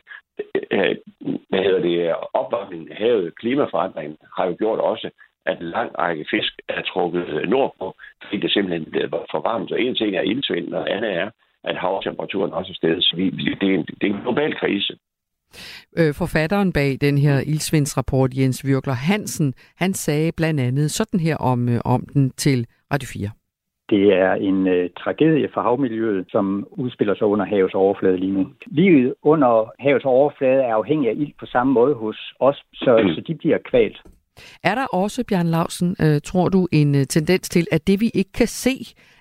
hvad 1.49 1.63
hedder 1.63 1.81
det, 1.81 2.15
opvarmningen 2.33 2.91
af 2.91 2.97
havet, 2.97 3.35
klimaforandringen, 3.35 4.17
har 4.37 4.45
jo 4.45 4.55
gjort 4.59 4.79
også, 4.79 5.09
at 5.45 5.61
en 5.61 5.69
lang 5.77 5.91
række 5.99 6.25
fisk 6.31 6.53
er 6.69 6.81
trukket 6.81 7.49
nordpå, 7.49 7.95
fordi 8.23 8.37
det 8.37 8.51
simpelthen 8.51 8.91
bliver 8.91 9.07
for 9.31 9.41
varmt. 9.49 9.69
Så 9.69 9.75
en 9.75 9.95
ting 9.95 10.15
er 10.15 10.21
ildsvind, 10.21 10.73
og 10.73 10.95
andet 10.95 11.11
er, 11.13 11.29
at 11.63 11.77
havtemperaturen 11.77 12.53
også 12.53 12.71
er 12.71 12.75
stedet. 12.75 13.03
Så 13.03 13.15
vi, 13.15 13.29
det, 13.61 13.69
er 13.69 13.75
en, 13.79 13.85
det 14.01 14.09
er 14.09 14.13
en 14.13 14.21
global 14.21 14.55
krise. 14.59 14.97
Øh, 15.97 16.13
forfatteren 16.13 16.73
bag 16.73 16.97
den 17.01 17.17
her 17.17 17.39
ildsvindsrapport, 17.39 18.37
Jens 18.37 18.65
Virkler 18.65 18.93
Hansen, 18.93 19.53
han 19.77 19.93
sagde 19.93 20.31
blandt 20.37 20.59
andet 20.59 20.91
sådan 20.91 21.19
her 21.19 21.37
om, 21.37 21.69
øh, 21.69 21.79
om 21.85 22.01
den 22.13 22.29
til 22.29 22.67
Radio 22.93 23.07
4. 23.13 23.29
Det 23.89 24.13
er 24.13 24.33
en 24.33 24.67
øh, 24.67 24.89
tragedie 24.97 25.49
for 25.53 25.61
havmiljøet, 25.61 26.25
som 26.29 26.67
udspiller 26.71 27.15
sig 27.15 27.27
under 27.27 27.45
havets 27.45 27.73
overflade 27.73 28.17
lige 28.17 28.31
nu. 28.31 28.47
Livet 28.67 29.13
under 29.21 29.71
havets 29.79 30.05
overflade 30.05 30.61
er 30.63 30.75
afhængig 30.75 31.09
af 31.09 31.13
ild 31.17 31.33
på 31.39 31.45
samme 31.45 31.73
måde 31.73 31.95
hos 31.95 32.33
os, 32.39 32.63
så, 32.73 33.01
mm. 33.03 33.09
så 33.09 33.21
de 33.27 33.35
bliver 33.35 33.57
kvalt. 33.69 34.01
Er 34.63 34.75
der 34.75 34.85
også, 34.85 35.23
Bjørn 35.29 35.47
Lausen, 35.47 35.95
øh, 36.03 36.21
tror 36.21 36.49
du, 36.49 36.67
en 36.71 36.95
øh, 36.95 37.05
tendens 37.05 37.49
til, 37.49 37.67
at 37.71 37.87
det 37.87 37.99
vi 37.99 38.11
ikke 38.13 38.31
kan 38.31 38.47
se, 38.47 38.75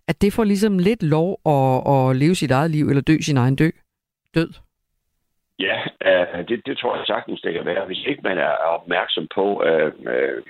at 0.09 0.23
det 0.23 0.33
får 0.33 0.45
ligesom 0.45 0.79
lidt 0.79 1.03
lov 1.03 1.41
at, 1.47 1.77
at 1.93 2.17
leve 2.17 2.35
sit 2.35 2.51
eget 2.51 2.71
liv, 2.71 2.89
eller 2.89 3.03
dø 3.03 3.17
sin 3.21 3.37
egen 3.37 3.57
dø? 3.57 3.71
død? 4.35 4.53
Ja, 5.59 5.79
øh, 6.09 6.49
det, 6.49 6.67
det 6.67 6.79
tror 6.79 6.97
jeg 6.97 7.07
sagtens, 7.07 7.41
det 7.41 7.53
kan 7.53 7.67
være. 7.67 7.87
Hvis 7.87 8.05
ikke 8.07 8.23
man 8.23 8.39
er 8.39 8.53
opmærksom 8.77 9.29
på, 9.35 9.65
øh, 9.65 9.93
øh, 10.07 10.43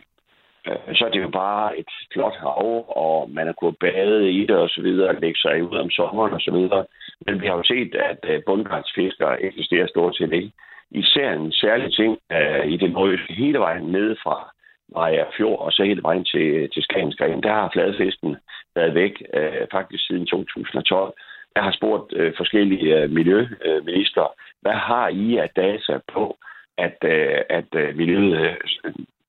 så 0.95 1.05
er 1.07 1.11
det 1.11 1.23
jo 1.23 1.31
bare 1.31 1.79
et 1.79 1.91
flot 2.13 2.37
hav, 2.37 2.85
og 2.89 3.31
man 3.31 3.47
har 3.47 3.53
kunnet 3.53 3.79
bade 3.79 4.33
i 4.33 4.41
det 4.47 4.57
og 4.57 4.69
så 4.69 4.83
videre, 4.83 5.21
lægge 5.21 5.39
sig 5.39 5.63
ud 5.63 5.77
om 5.77 5.91
sommeren 5.91 6.33
og 6.33 6.41
så 6.41 6.51
videre. 6.51 6.85
Men 7.27 7.41
vi 7.41 7.47
har 7.47 7.57
jo 7.57 7.63
set, 7.63 7.95
at 7.95 8.19
øh, 8.31 8.43
bundgrænsfiskere 8.47 9.43
eksisterer 9.43 9.87
stort 9.87 10.17
set 10.17 10.33
ikke. 10.33 10.53
Især 10.91 11.33
en 11.33 11.53
særlig 11.53 11.93
ting 11.95 12.19
øh, 12.33 12.67
i 12.67 12.77
den 12.77 12.91
nordøste 12.91 13.33
hele 13.33 13.59
vejen 13.59 13.85
ned 13.85 14.17
fra 14.23 14.53
Maja 14.95 15.25
Fjord 15.37 15.59
og 15.61 15.73
så 15.73 15.83
hele 15.85 16.03
vejen 16.03 16.25
til, 16.25 16.71
til 16.71 16.83
Skagensgren. 16.83 17.43
Der 17.43 17.53
har 17.53 17.71
fladfesten 17.73 18.37
været 18.75 18.95
væk 18.95 19.23
øh, 19.35 19.67
faktisk 19.73 20.07
siden 20.07 20.27
2012. 20.27 21.15
Jeg 21.55 21.63
har 21.63 21.73
spurgt 21.73 22.13
øh, 22.13 22.33
forskellige 22.37 22.97
øh, 22.97 23.11
miljøminister, 23.11 24.35
hvad 24.61 24.73
har 24.73 25.09
I 25.09 25.37
af 25.37 25.51
data 25.57 25.99
på, 26.13 26.37
at, 26.79 26.97
øh, 27.05 27.41
at 27.49 27.75
øh, 27.75 27.97
miljøet, 27.97 28.41
øh, 28.41 28.57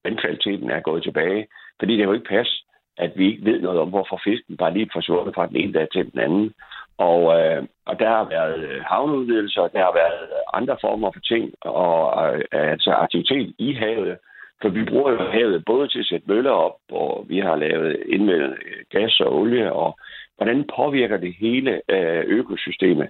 vandkvaliteten 0.04 0.72
er 0.72 0.80
gået 0.80 1.04
tilbage? 1.04 1.48
Fordi 1.80 1.98
det 1.98 2.04
jo 2.04 2.14
ikke 2.14 2.30
passe, 2.30 2.64
at 2.98 3.12
vi 3.16 3.28
ikke 3.28 3.46
ved 3.46 3.62
noget 3.62 3.80
om, 3.80 3.90
hvorfor 3.90 4.22
fisken 4.24 4.58
bare 4.58 4.74
lige 4.74 4.90
forsvundet 4.94 5.36
fra 5.36 5.48
den 5.48 5.56
ene 5.56 5.74
dag 5.74 5.88
til 5.92 6.12
den 6.12 6.20
anden. 6.20 6.54
Og, 6.98 7.22
øh, 7.40 7.64
og 7.86 8.00
der 8.00 8.10
har 8.10 8.28
været 8.30 8.60
øh, 8.70 8.82
havneudvidelser, 8.82 9.68
der 9.68 9.80
har 9.80 9.94
været 9.94 10.30
andre 10.54 10.78
former 10.82 11.12
for 11.12 11.20
ting, 11.20 11.54
og 11.62 11.98
øh, 12.38 12.72
altså 12.74 12.92
aktivitet 12.92 13.54
i 13.58 13.74
havet. 13.74 14.18
For 14.62 14.70
vi 14.70 14.84
bruger 14.86 15.12
jo 15.12 15.32
havet 15.32 15.66
både 15.66 15.88
til 15.88 16.00
at 16.00 16.06
sætte 16.06 16.28
møller 16.28 16.52
op, 16.52 16.78
og 16.92 17.26
vi 17.30 17.40
har 17.40 17.56
lavet 17.56 18.04
indmeldt 18.06 18.60
øh, 18.66 18.84
gas 18.90 19.20
og 19.20 19.36
olie, 19.40 19.74
og 19.74 20.00
hvordan 20.38 20.70
påvirker 20.76 21.18
det 21.18 21.34
hele 21.40 21.82
øh, 21.90 22.24
økosystemet. 22.28 23.10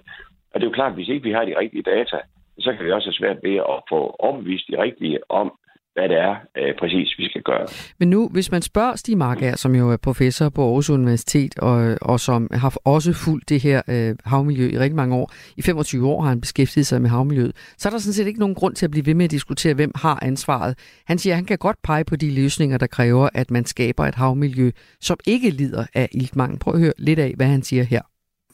Og 0.54 0.60
det 0.60 0.66
er 0.66 0.70
jo 0.70 0.74
klart, 0.74 0.92
at 0.92 0.96
hvis 0.96 1.08
ikke 1.08 1.24
vi 1.24 1.32
har 1.32 1.44
de 1.44 1.58
rigtige 1.58 1.82
data, 1.82 2.18
så 2.58 2.72
kan 2.72 2.84
vi 2.84 2.92
også 2.92 3.08
have 3.08 3.20
svært 3.20 3.38
ved 3.42 3.56
at 3.56 3.78
få 3.88 4.16
opvist 4.18 4.68
de 4.68 4.82
rigtige 4.82 5.30
om, 5.30 5.52
hvad 5.94 6.08
det 6.08 6.18
er 6.18 6.34
øh, 6.58 6.74
præcis, 6.78 7.14
vi 7.18 7.28
skal 7.28 7.42
gøre. 7.42 7.66
Men 7.98 8.10
nu, 8.10 8.28
hvis 8.28 8.50
man 8.50 8.62
spørger 8.62 8.96
Stig 8.96 9.18
Marker, 9.18 9.56
som 9.56 9.74
jo 9.74 9.90
er 9.90 9.96
professor 9.96 10.48
på 10.48 10.62
Aarhus 10.64 10.90
Universitet, 10.90 11.58
og, 11.58 11.96
og 12.02 12.20
som 12.20 12.48
har 12.52 12.74
også 12.84 13.12
fulgt 13.12 13.48
det 13.48 13.60
her 13.60 13.82
øh, 13.88 14.16
havmiljø 14.24 14.68
i 14.70 14.78
rigtig 14.78 14.96
mange 14.96 15.14
år, 15.14 15.32
i 15.56 15.62
25 15.62 16.08
år 16.08 16.22
har 16.22 16.28
han 16.28 16.40
beskæftiget 16.40 16.86
sig 16.86 17.02
med 17.02 17.10
havmiljøet, 17.10 17.52
så 17.78 17.88
er 17.88 17.90
der 17.90 17.98
sådan 17.98 18.12
set 18.12 18.26
ikke 18.26 18.40
nogen 18.40 18.54
grund 18.54 18.74
til 18.74 18.86
at 18.86 18.90
blive 18.90 19.06
ved 19.06 19.14
med 19.14 19.24
at 19.24 19.30
diskutere, 19.30 19.74
hvem 19.74 19.92
har 19.94 20.18
ansvaret. 20.22 20.78
Han 21.06 21.18
siger, 21.18 21.34
at 21.34 21.36
han 21.36 21.44
kan 21.44 21.58
godt 21.58 21.76
pege 21.84 22.04
på 22.04 22.16
de 22.16 22.34
løsninger, 22.34 22.78
der 22.78 22.86
kræver, 22.86 23.28
at 23.34 23.50
man 23.50 23.64
skaber 23.64 24.06
et 24.06 24.14
havmiljø, 24.14 24.70
som 25.00 25.16
ikke 25.26 25.50
lider 25.50 25.86
af 25.94 26.08
iltmangel. 26.12 26.58
Prøv 26.58 26.74
at 26.74 26.80
høre 26.80 26.92
lidt 26.98 27.18
af, 27.18 27.32
hvad 27.36 27.46
han 27.46 27.62
siger 27.62 27.82
her. 27.82 28.02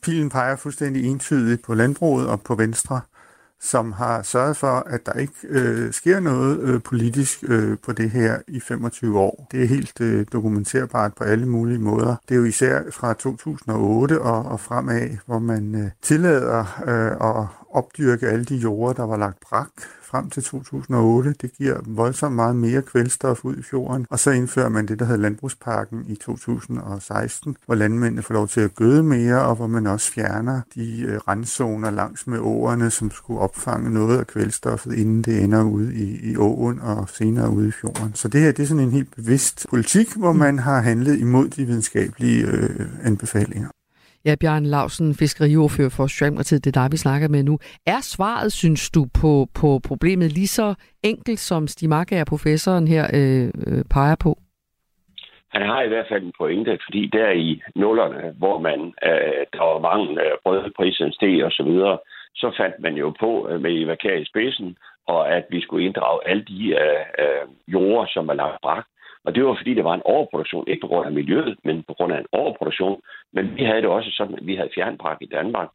Pilen 0.03 0.30
peger 0.30 0.57
fuldstændig 0.57 1.05
entydigt 1.05 1.62
på 1.66 1.74
landbruget 1.74 2.28
og 2.28 2.41
på 2.43 2.55
Venstre 2.55 3.01
som 3.61 3.93
har 3.93 4.23
sørget 4.23 4.57
for, 4.57 4.83
at 4.87 5.07
der 5.07 5.13
ikke 5.13 5.33
øh, 5.49 5.93
sker 5.93 6.21
noget 6.21 6.61
øh, 6.61 6.83
politisk 6.83 7.45
øh, 7.49 7.77
på 7.83 7.93
det 7.93 8.11
her 8.11 8.39
i 8.49 8.61
25 8.61 9.19
år. 9.19 9.47
Det 9.53 9.63
er 9.63 9.67
helt 9.67 10.01
øh, 10.01 10.27
dokumenterbart 10.33 11.15
på 11.15 11.25
alle 11.25 11.47
mulige 11.47 11.79
måder. 11.79 12.17
Det 12.29 12.35
er 12.35 12.39
jo 12.39 12.45
især 12.45 12.83
fra 12.91 13.15
2008 13.15 14.23
og, 14.23 14.45
og 14.45 14.61
fremad, 14.61 15.17
hvor 15.27 15.39
man 15.39 15.75
øh, 15.75 15.91
tillader 16.03 16.83
øh, 16.87 17.17
opdyrke 17.71 18.29
alle 18.29 18.45
de 18.45 18.57
jorder, 18.57 18.93
der 18.93 19.07
var 19.07 19.16
lagt 19.16 19.41
brak 19.41 19.71
frem 20.09 20.31
til 20.31 20.43
2008. 20.43 21.35
Det 21.41 21.53
giver 21.53 21.79
voldsomt 21.87 22.37
meget 22.37 22.57
mere 22.57 22.83
kvælstof 22.83 23.45
ud 23.45 23.57
i 23.57 23.62
fjorden. 23.62 24.07
Og 24.11 24.19
så 24.19 24.31
indfører 24.31 24.69
man 24.69 24.87
det, 24.87 24.99
der 24.99 25.05
hedder 25.05 25.21
Landbrugsparken 25.21 26.05
i 26.09 26.14
2016, 26.14 27.57
hvor 27.66 27.75
landmændene 27.75 28.23
får 28.23 28.35
lov 28.35 28.49
til 28.49 28.61
at 28.61 28.75
gøde 28.75 29.03
mere, 29.03 29.43
og 29.43 29.57
hvor 29.57 29.66
man 29.66 29.87
også 29.87 30.12
fjerner 30.12 30.61
de 30.75 31.03
øh, 31.03 31.16
randzoner 31.29 31.91
langs 31.91 32.27
med 32.27 32.39
åerne, 32.39 32.91
som 32.91 33.11
skulle 33.11 33.41
opfange 33.41 33.91
noget 33.91 34.19
af 34.19 34.27
kvælstoffet, 34.27 34.93
inden 34.93 35.23
det 35.23 35.45
ender 35.45 35.62
ude 35.62 35.95
i, 35.95 36.31
i 36.31 36.37
åen 36.37 36.81
og 36.81 37.09
senere 37.09 37.51
ude 37.51 37.69
i 37.69 37.73
fjorden. 37.73 38.14
Så 38.14 38.29
det 38.29 38.41
her 38.41 38.53
det 38.53 38.62
er 38.62 38.66
sådan 38.66 38.85
en 38.85 38.91
helt 38.91 39.14
bevidst 39.16 39.66
politik, 39.71 40.16
hvor 40.16 40.33
man 40.33 40.59
har 40.59 40.81
handlet 40.81 41.19
imod 41.19 41.49
de 41.49 41.64
videnskabelige 41.64 42.47
øh, 42.47 42.87
anbefalinger. 43.05 43.69
Ja, 44.25 44.35
Bjørn 44.41 44.64
Lausen, 44.64 45.14
fiskeriordfører 45.14 45.95
for 45.97 46.07
Socialdemokratiet, 46.07 46.64
det 46.64 46.77
er 46.77 46.81
dig, 46.83 46.93
vi 46.93 46.97
snakker 46.97 47.29
med 47.29 47.43
nu. 47.43 47.59
Er 47.87 48.01
svaret, 48.01 48.53
synes 48.53 48.91
du, 48.91 49.07
på, 49.21 49.47
på 49.61 49.81
problemet 49.89 50.33
lige 50.33 50.47
så 50.47 50.75
enkelt, 51.03 51.39
som 51.39 51.66
Stig 51.66 51.89
er 51.93 52.25
professoren 52.29 52.89
her, 52.89 53.05
øh, 53.14 53.47
øh, 53.66 53.85
peger 53.95 54.16
på? 54.25 54.39
Han 55.49 55.62
har 55.62 55.83
i 55.83 55.89
hvert 55.89 56.09
fald 56.09 56.23
en 56.23 56.33
pointe, 56.39 56.79
fordi 56.87 57.11
der 57.12 57.31
i 57.31 57.62
nullerne, 57.75 58.35
hvor 58.39 58.59
man, 58.59 58.81
øh, 59.09 59.43
der 59.53 59.62
var 59.73 59.79
mange 59.91 60.23
øh, 60.25 60.33
brødprisen 60.45 61.12
steg 61.12 61.45
og 61.45 61.53
så 61.53 61.62
videre, 61.62 61.99
så 62.35 62.55
fandt 62.61 62.77
man 62.81 62.95
jo 62.95 63.14
på 63.21 63.49
øh, 63.49 63.61
med 63.61 63.83
Eva 63.83 63.95
Kjær 63.95 64.16
i 64.16 64.25
spidsen, 64.25 64.77
og 65.07 65.21
at 65.37 65.45
vi 65.51 65.61
skulle 65.61 65.87
inddrage 65.87 66.21
alle 66.29 66.45
de 66.45 66.61
øh, 66.69 67.05
øh, 67.23 67.45
jorder, 67.69 68.07
som 68.14 68.25
man 68.25 68.37
lagt 68.37 68.61
brak. 68.62 68.85
Og 69.29 69.35
det 69.35 69.45
var 69.45 69.55
fordi, 69.55 69.74
der 69.74 69.83
var 69.83 69.95
en 69.95 70.09
overproduktion, 70.14 70.68
ikke 70.68 70.81
på 70.81 70.87
grund 70.87 71.07
af 71.07 71.12
miljøet, 71.12 71.57
men 71.64 71.83
på 71.83 71.95
grund 71.95 72.12
af 72.12 72.18
en 72.18 72.26
overproduktion. 72.33 73.01
Men 73.33 73.57
vi 73.57 73.64
havde 73.64 73.83
det 73.83 73.91
også 73.91 74.11
sådan, 74.11 74.35
at 74.35 74.47
vi 74.47 74.55
havde 74.57 74.74
fjernpark 74.74 75.18
i 75.20 75.26
Danmark. 75.26 75.68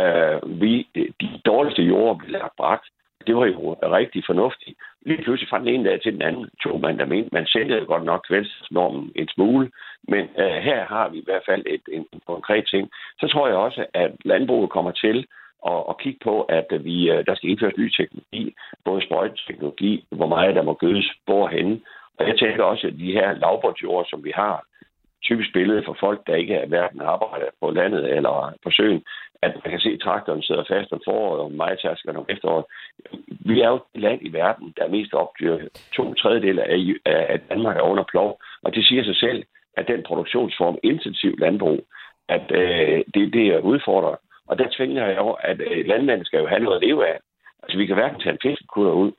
Øh, 0.00 0.60
vi, 0.60 0.86
de 1.20 1.28
dårligste 1.44 1.82
jorder 1.82 2.18
blev 2.18 2.30
lagt 2.30 2.56
bragt. 2.56 2.86
Det 3.26 3.36
var 3.36 3.46
jo 3.46 3.76
rigtig 3.82 4.22
fornuftigt. 4.26 4.78
Lige 5.06 5.22
pludselig 5.22 5.48
fra 5.48 5.58
den 5.58 5.68
ene 5.68 5.84
dag 5.88 6.00
til 6.00 6.12
den 6.12 6.22
anden 6.22 6.48
tog 6.62 6.80
man 6.80 6.98
der 6.98 7.04
mente, 7.04 7.30
man 7.32 7.46
sænkede 7.46 7.86
godt 7.86 8.04
nok 8.04 8.24
kvælstofnormen 8.28 9.12
en 9.16 9.28
smule, 9.28 9.70
men 10.08 10.24
øh, 10.38 10.56
her 10.68 10.84
har 10.84 11.08
vi 11.08 11.18
i 11.18 11.24
hvert 11.24 11.42
fald 11.48 11.62
et, 11.66 11.82
en, 11.92 12.06
en 12.12 12.20
konkret 12.26 12.64
ting. 12.70 12.90
Så 13.20 13.28
tror 13.28 13.46
jeg 13.48 13.56
også, 13.56 13.86
at 13.94 14.12
landbruget 14.24 14.70
kommer 14.70 14.90
til 14.90 15.26
at, 15.66 15.82
at 15.88 15.98
kigge 15.98 16.20
på, 16.24 16.42
at 16.42 16.66
vi, 16.84 17.10
øh, 17.10 17.26
der 17.26 17.34
skal 17.34 17.50
indføres 17.50 17.76
ny 17.78 17.88
teknologi, 17.90 18.54
både 18.84 19.02
sprøjteteknologi, 19.06 20.04
hvor 20.10 20.26
meget 20.26 20.54
der 20.54 20.62
må 20.62 20.74
gødes 20.74 21.08
hvorhenne, 21.24 21.80
og 22.20 22.28
jeg 22.28 22.38
tænker 22.38 22.64
også, 22.64 22.86
at 22.86 22.98
de 22.98 23.12
her 23.12 23.32
lavbundsjord, 23.32 24.06
som 24.10 24.24
vi 24.24 24.32
har, 24.34 24.64
typisk 25.22 25.52
billede 25.52 25.82
for 25.86 25.96
folk, 26.00 26.26
der 26.26 26.34
ikke 26.34 26.54
er 26.54 26.66
hverken 26.66 27.00
arbejder 27.00 27.46
på 27.60 27.70
landet 27.70 28.16
eller 28.16 28.54
på 28.64 28.70
søen, 28.70 29.02
at 29.42 29.52
man 29.54 29.70
kan 29.70 29.80
se, 29.80 29.90
at 29.90 30.00
traktoren 30.00 30.42
sidder 30.42 30.64
fast 30.68 30.92
om 30.92 31.00
foråret 31.04 31.40
og 31.40 31.52
majtaskerne 31.52 32.18
om 32.18 32.26
efteråret. 32.28 32.64
Vi 33.28 33.60
er 33.60 33.68
jo 33.68 33.80
et 33.94 34.00
land 34.00 34.20
i 34.22 34.32
verden, 34.32 34.74
der 34.76 34.84
er 34.84 34.88
mest 34.96 35.14
opdyrket. 35.14 35.68
To 35.92 36.14
tredjedele 36.14 36.62
af, 37.06 37.40
Danmark 37.48 37.76
er 37.76 37.90
under 37.90 38.04
plov, 38.10 38.40
og 38.62 38.74
det 38.74 38.86
siger 38.86 39.04
sig 39.04 39.16
selv, 39.16 39.44
at 39.76 39.88
den 39.88 40.02
produktionsform, 40.02 40.78
intensiv 40.82 41.36
landbrug, 41.38 41.86
at 42.28 42.46
øh, 42.50 43.04
det, 43.14 43.32
det 43.32 43.46
er 43.46 43.58
udfordret. 43.58 44.16
Og 44.46 44.58
der 44.58 44.66
tvinger 44.76 45.06
jeg 45.06 45.16
jo, 45.16 45.30
at 45.30 45.60
øh, 45.60 45.86
landmanden 45.86 46.24
skal 46.24 46.40
jo 46.40 46.46
have 46.46 46.62
noget 46.62 46.76
at 46.76 46.82
leve 46.86 47.06
af. 47.08 47.18
Altså, 47.62 47.78
vi 47.78 47.86
kan 47.86 47.94
hverken 47.94 48.20
tage 48.20 48.32
en 48.32 48.38
fiskekutter 48.42 48.92
ud, 48.92 49.12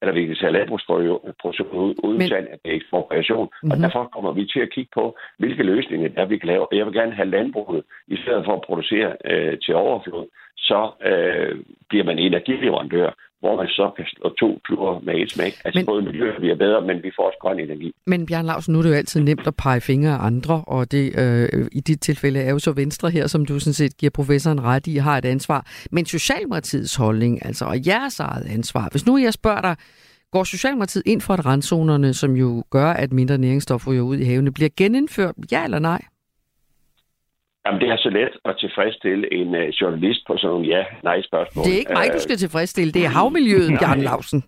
eller 0.00 0.14
vi 0.14 0.26
kan 0.26 0.36
tage 0.36 0.52
landbrugsproduktion 0.52 1.68
ud, 1.84 1.94
uden 2.04 2.18
Men... 2.18 2.32
at 2.32 2.58
det 2.62 2.70
er 2.70 2.76
ekspropriation. 2.76 3.46
Mm-hmm. 3.46 3.70
Og 3.70 3.76
mhm. 3.76 3.82
derfor 3.82 4.04
kommer 4.14 4.32
vi 4.32 4.44
til 4.46 4.60
at 4.60 4.72
kigge 4.74 4.90
på, 4.94 5.16
hvilke 5.38 5.62
løsninger 5.62 6.08
der 6.08 6.24
vi 6.26 6.38
kan 6.38 6.46
lave. 6.46 6.66
Jeg 6.72 6.86
vil 6.86 6.94
gerne 6.94 7.14
have 7.14 7.30
landbruget, 7.30 7.82
i 8.08 8.16
stedet 8.16 8.44
for 8.44 8.54
at 8.54 8.62
producere 8.68 9.16
øh, 9.24 9.58
til 9.64 9.74
overflod, 9.74 10.26
så 10.56 10.90
øh, 11.10 11.60
bliver 11.88 12.04
man 12.04 12.18
energileverandør, 12.18 13.10
hvor 13.40 13.56
man 13.56 13.68
så 13.68 13.90
kan 13.96 14.04
slå 14.06 14.34
to 14.40 14.60
fluer 14.66 15.00
med 15.00 15.14
et 15.14 15.30
smæk. 15.30 15.52
Altså 15.64 15.78
men, 15.78 15.86
både 15.86 16.02
miljøet 16.02 16.36
bliver 16.38 16.56
bedre, 16.56 16.80
men 16.80 16.96
vi 17.02 17.10
får 17.16 17.26
også 17.26 17.38
grøn 17.40 17.60
energi. 17.60 17.92
Men 18.06 18.26
Bjørn 18.26 18.46
Lausen, 18.46 18.72
nu 18.72 18.78
er 18.78 18.82
det 18.82 18.90
jo 18.90 18.94
altid 18.94 19.20
nemt 19.20 19.46
at 19.46 19.56
pege 19.56 19.80
fingre 19.80 20.12
af 20.12 20.26
andre, 20.26 20.64
og 20.66 20.92
det 20.92 21.04
øh, 21.18 21.66
i 21.72 21.80
dit 21.80 22.00
tilfælde 22.00 22.40
er 22.40 22.50
jo 22.50 22.58
så 22.58 22.72
Venstre 22.72 23.10
her, 23.10 23.26
som 23.26 23.46
du 23.46 23.58
sådan 23.58 23.72
set 23.72 23.96
giver 23.96 24.10
professoren 24.10 24.64
ret 24.64 24.86
i, 24.86 24.96
har 24.96 25.18
et 25.18 25.24
ansvar. 25.24 25.66
Men 25.90 26.06
Socialdemokratiets 26.06 26.96
holdning, 26.96 27.46
altså 27.46 27.64
og 27.64 27.86
jeres 27.86 28.20
eget 28.20 28.46
ansvar, 28.46 28.88
hvis 28.90 29.06
nu 29.06 29.18
jeg 29.18 29.32
spørger 29.32 29.60
dig, 29.60 29.76
går 30.32 30.44
Socialdemokratiet 30.44 31.02
ind 31.06 31.20
for, 31.20 31.34
at 31.34 31.46
randzonerne, 31.46 32.14
som 32.14 32.36
jo 32.36 32.64
gør, 32.70 32.90
at 32.90 33.12
mindre 33.12 33.38
næringsstoffer 33.38 33.90
ryger 33.90 34.02
ud 34.02 34.16
i 34.16 34.24
havene, 34.24 34.52
bliver 34.52 34.70
genindført, 34.76 35.34
ja 35.52 35.64
eller 35.64 35.78
nej? 35.78 36.02
Jamen, 37.66 37.80
det 37.80 37.88
er 37.88 37.96
så 37.96 38.10
let 38.10 38.34
at 38.44 38.54
tilfredsstille 38.58 39.34
en 39.34 39.48
uh, 39.54 39.68
journalist 39.80 40.20
på 40.26 40.36
sådan 40.36 40.52
nogle 40.54 40.66
ja-nej-spørgsmål. 40.66 41.64
Det 41.64 41.72
er 41.74 41.78
ikke 41.78 41.92
mig, 41.92 42.08
du 42.14 42.20
skal 42.26 42.36
tilfredsstille. 42.36 42.92
Det 42.92 43.04
er 43.04 43.08
havmiljøet, 43.08 43.70
Bjarne 43.80 44.02
Lausen. 44.02 44.44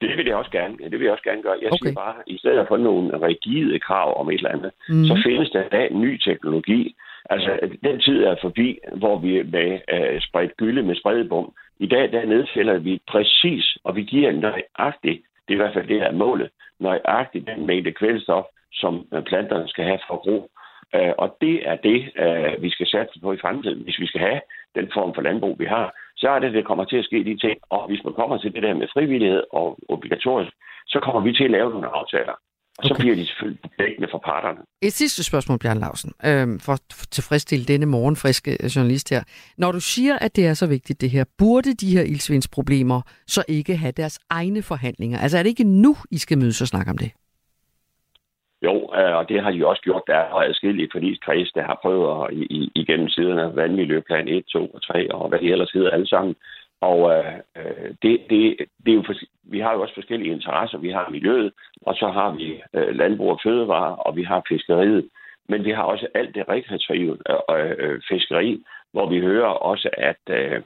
Det 0.00 0.10
vil 0.16 0.26
jeg 0.26 0.36
også 0.36 0.50
gerne. 0.50 0.74
Det 0.90 0.96
vil 0.98 1.04
jeg 1.06 1.12
også 1.12 1.24
gerne 1.30 1.42
gøre. 1.42 1.56
Jeg 1.62 1.72
okay. 1.72 1.86
siger 1.86 1.94
bare, 1.94 2.14
i 2.26 2.38
stedet 2.38 2.64
for 2.68 2.76
nogle 2.76 3.26
rigide 3.28 3.78
krav 3.78 4.20
om 4.20 4.30
et 4.30 4.34
eller 4.34 4.50
andet, 4.50 4.70
mm. 4.88 5.04
så 5.04 5.14
findes 5.26 5.50
der 5.50 5.68
da 5.68 5.88
ny 5.90 6.18
teknologi. 6.28 6.94
Altså, 7.30 7.50
den 7.84 8.00
tid 8.00 8.24
er 8.24 8.36
forbi, 8.42 8.78
hvor 8.96 9.18
vi 9.18 9.42
med 9.42 9.70
uh, 9.94 10.20
spredt 10.20 10.56
gylde 10.56 10.82
med 10.82 10.96
spredebom. 10.96 11.52
I 11.78 11.86
dag, 11.86 12.12
der 12.12 12.26
nedfælder 12.26 12.78
vi 12.78 13.00
præcis, 13.08 13.78
og 13.84 13.96
vi 13.96 14.02
giver 14.02 14.32
nøjagtigt, 14.32 15.18
det 15.44 15.50
er 15.50 15.58
i 15.58 15.62
hvert 15.62 15.74
fald 15.74 15.88
det 15.88 16.00
her 16.00 16.12
målet, 16.12 16.50
nøjagtigt 16.80 17.46
den 17.46 17.66
mængde 17.66 17.92
kvælstof, 17.92 18.44
som 18.72 19.06
planterne 19.26 19.68
skal 19.68 19.84
have 19.84 19.98
for 20.08 20.16
gro. 20.24 20.50
Øh, 20.96 21.12
og 21.22 21.28
det 21.40 21.56
er 21.70 21.76
det, 21.88 21.98
øh, 22.24 22.62
vi 22.64 22.70
skal 22.70 22.86
satse 22.86 23.20
på 23.22 23.32
i 23.32 23.42
fremtiden. 23.44 23.82
Hvis 23.82 23.98
vi 24.02 24.06
skal 24.06 24.20
have 24.20 24.40
den 24.74 24.86
form 24.96 25.14
for 25.14 25.22
landbrug, 25.22 25.58
vi 25.58 25.64
har, 25.64 25.86
så 26.16 26.28
er 26.28 26.38
det, 26.38 26.52
det 26.52 26.66
kommer 26.66 26.84
til 26.84 26.96
at 26.96 27.04
ske 27.04 27.24
de 27.24 27.38
ting. 27.44 27.58
Og 27.70 27.86
hvis 27.88 28.04
man 28.04 28.14
kommer 28.14 28.36
til 28.38 28.52
det 28.54 28.62
der 28.62 28.74
med 28.74 28.88
frivillighed 28.94 29.42
og 29.52 29.78
obligatorisk, 29.88 30.52
så 30.86 30.98
kommer 31.04 31.20
vi 31.20 31.32
til 31.32 31.44
at 31.44 31.50
lave 31.50 31.70
nogle 31.70 31.88
aftaler. 31.88 32.36
Og 32.78 32.84
så 32.84 32.94
bliver 32.98 33.14
de 33.14 33.26
selvfølgelig 33.26 33.60
dækkende 33.78 34.08
for 34.10 34.18
parterne. 34.18 34.58
Et 34.82 34.92
sidste 34.92 35.24
spørgsmål, 35.24 35.58
Bjørn 35.58 35.78
Lausen, 35.78 36.12
øh, 36.24 36.60
for 36.60 36.72
at 36.72 36.80
tilfredsstille 37.10 37.64
denne 37.64 37.86
morgenfriske 37.86 38.50
journalist 38.76 39.10
her. 39.10 39.22
Når 39.58 39.72
du 39.72 39.80
siger, 39.80 40.18
at 40.18 40.36
det 40.36 40.46
er 40.46 40.54
så 40.54 40.66
vigtigt 40.66 41.00
det 41.00 41.10
her, 41.10 41.24
burde 41.38 41.74
de 41.74 41.96
her 41.96 42.02
ildsvindsproblemer 42.02 43.00
så 43.26 43.44
ikke 43.48 43.76
have 43.76 43.92
deres 43.92 44.18
egne 44.30 44.62
forhandlinger? 44.62 45.18
Altså 45.18 45.38
er 45.38 45.42
det 45.42 45.50
ikke 45.50 45.64
nu, 45.64 45.96
I 46.10 46.18
skal 46.18 46.38
mødes 46.38 46.60
og 46.60 46.68
snakke 46.68 46.90
om 46.90 46.98
det? 46.98 47.10
Jo, 48.66 48.74
øh, 48.98 49.14
og 49.18 49.28
det 49.28 49.42
har 49.42 49.50
de 49.50 49.66
også 49.66 49.82
gjort. 49.82 50.02
Der 50.06 50.16
er 50.16 50.34
adskillige 50.34 50.88
forligskreds, 50.92 51.52
der 51.52 51.62
har 51.62 51.78
prøvet 51.82 52.06
at, 52.14 52.34
i, 52.36 52.70
igennem 52.74 53.08
siden 53.08 53.38
af 53.38 53.56
vandmiljøplan 53.56 54.28
1, 54.28 54.44
2 54.44 54.66
og 54.66 54.82
3, 54.82 55.14
og 55.14 55.28
hvad 55.28 55.38
det 55.38 55.52
ellers 55.52 55.70
hedder 55.70 55.90
alle 55.90 56.08
sammen. 56.08 56.34
Og 56.80 56.98
øh, 57.12 57.34
øh, 57.56 57.88
det, 58.02 58.20
det, 58.30 58.42
det 58.84 58.90
er 58.90 58.98
jo 59.00 59.02
for, 59.06 59.14
vi 59.44 59.60
har 59.60 59.72
jo 59.74 59.82
også 59.82 59.94
forskellige 59.94 60.32
interesser. 60.32 60.78
Vi 60.78 60.90
har 60.90 61.08
miljøet, 61.10 61.52
og 61.82 61.94
så 61.94 62.08
har 62.08 62.30
vi 62.30 62.62
øh, 62.74 62.94
landbrug 62.96 63.30
og 63.30 63.40
fødevare, 63.44 63.96
og 63.96 64.16
vi 64.16 64.22
har 64.22 64.42
fiskeriet. 64.48 65.08
Men 65.48 65.64
vi 65.64 65.70
har 65.70 65.82
også 65.82 66.06
alt 66.14 66.34
det 66.34 66.48
rekreative 66.48 67.18
øh, 67.50 67.70
øh, 67.78 68.00
fiskeri, 68.08 68.64
hvor 68.92 69.08
vi 69.08 69.20
hører 69.20 69.48
også, 69.48 69.88
at, 69.92 70.22
øh, 70.30 70.62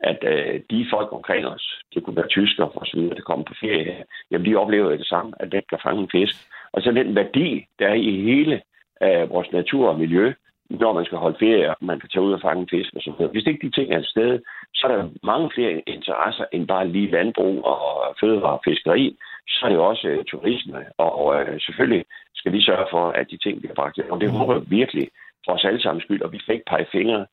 at 0.00 0.18
øh, 0.22 0.60
de 0.70 0.86
folk 0.90 1.12
omkring 1.12 1.46
os, 1.46 1.82
det 1.94 2.04
kunne 2.04 2.16
være 2.16 2.28
tyskere 2.28 2.68
og 2.68 2.86
så 2.86 2.96
videre, 2.96 3.14
der 3.14 3.22
kommer 3.22 3.44
på 3.44 3.54
ferie 3.60 3.84
her, 3.84 4.02
jamen 4.30 4.46
de 4.46 4.56
oplever 4.56 4.96
det 4.96 5.06
samme, 5.06 5.32
at 5.40 5.52
den 5.52 5.62
kan 5.70 5.78
fange 5.82 6.02
en 6.02 6.10
fisk. 6.12 6.36
Og 6.72 6.82
så 6.82 6.92
den 6.92 7.14
værdi, 7.14 7.66
der 7.78 7.88
er 7.88 7.94
i 7.94 8.20
hele 8.20 8.62
øh, 9.02 9.30
vores 9.30 9.52
natur 9.52 9.88
og 9.88 9.98
miljø, 9.98 10.32
når 10.70 10.92
man 10.92 11.04
skal 11.04 11.18
holde 11.18 11.38
ferie, 11.38 11.70
og 11.70 11.76
man 11.80 12.00
kan 12.00 12.08
tage 12.08 12.22
ud 12.22 12.32
og 12.32 12.40
fange 12.40 12.66
fisk 12.70 12.90
og 12.94 13.02
sådan 13.02 13.14
noget. 13.18 13.32
Hvis 13.32 13.46
ikke 13.46 13.66
de 13.66 13.70
ting 13.70 13.92
er 13.92 13.98
et 13.98 14.06
sted, 14.06 14.40
så 14.74 14.86
er 14.86 14.96
der 14.96 15.08
mange 15.22 15.50
flere 15.54 15.82
interesser 15.86 16.44
end 16.52 16.68
bare 16.68 16.88
lige 16.88 17.10
landbrug 17.10 17.64
og 17.64 17.80
fødevare 18.20 18.58
og 18.58 18.62
fiskeri. 18.64 19.16
Så 19.48 19.60
er 19.66 19.68
det 19.68 19.78
også 19.78 20.08
øh, 20.08 20.24
turisme, 20.24 20.84
og 20.98 21.40
øh, 21.40 21.60
selvfølgelig 21.60 22.04
skal 22.34 22.52
vi 22.52 22.62
sørge 22.62 22.86
for, 22.90 23.08
at 23.10 23.30
de 23.30 23.36
ting 23.36 23.60
bliver 23.60 23.74
bragt. 23.74 23.98
Og 23.98 24.20
det 24.20 24.30
håber 24.30 24.54
jeg 24.54 24.70
virkelig 24.70 25.08
for 25.44 25.52
os 25.52 25.64
alle 25.64 25.82
sammen 25.82 26.02
skyld, 26.02 26.22
og 26.22 26.32
vi 26.32 26.38
kan 26.38 26.54
ikke 26.54 26.70
pege 26.70 26.86
fingre. 26.92 27.26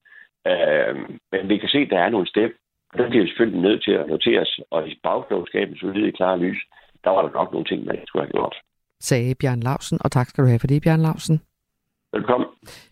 Øh, 0.47 0.95
men 1.31 1.49
vi 1.49 1.57
kan 1.57 1.69
se, 1.69 1.77
at 1.77 1.89
der 1.89 1.99
er 1.99 2.09
nogle 2.09 2.27
step, 2.27 2.51
og 2.93 2.97
der 2.99 3.09
bliver 3.09 3.23
vi 3.23 3.29
selvfølgelig 3.29 3.61
nødt 3.61 3.83
til 3.83 3.91
at 3.91 4.07
notere 4.07 4.41
os, 4.41 4.59
og 4.71 4.87
i 4.87 4.99
bagklogskabens 5.03 5.81
i 5.83 6.11
klare 6.11 6.39
lys, 6.39 6.61
der 7.03 7.09
var 7.09 7.21
der 7.21 7.31
nok 7.39 7.51
nogle 7.51 7.67
ting, 7.67 7.85
man 7.85 8.07
skulle 8.07 8.25
have 8.25 8.31
gjort. 8.31 8.55
Sagde 9.01 9.35
Bjørn 9.35 9.59
Lausen, 9.59 9.97
og 10.01 10.11
tak 10.11 10.29
skal 10.29 10.43
du 10.43 10.47
have 10.47 10.59
for 10.59 10.67
det, 10.67 10.81
Bjørn 10.81 11.01
Lausen. 11.01 11.39
Velkommen. 12.13 12.47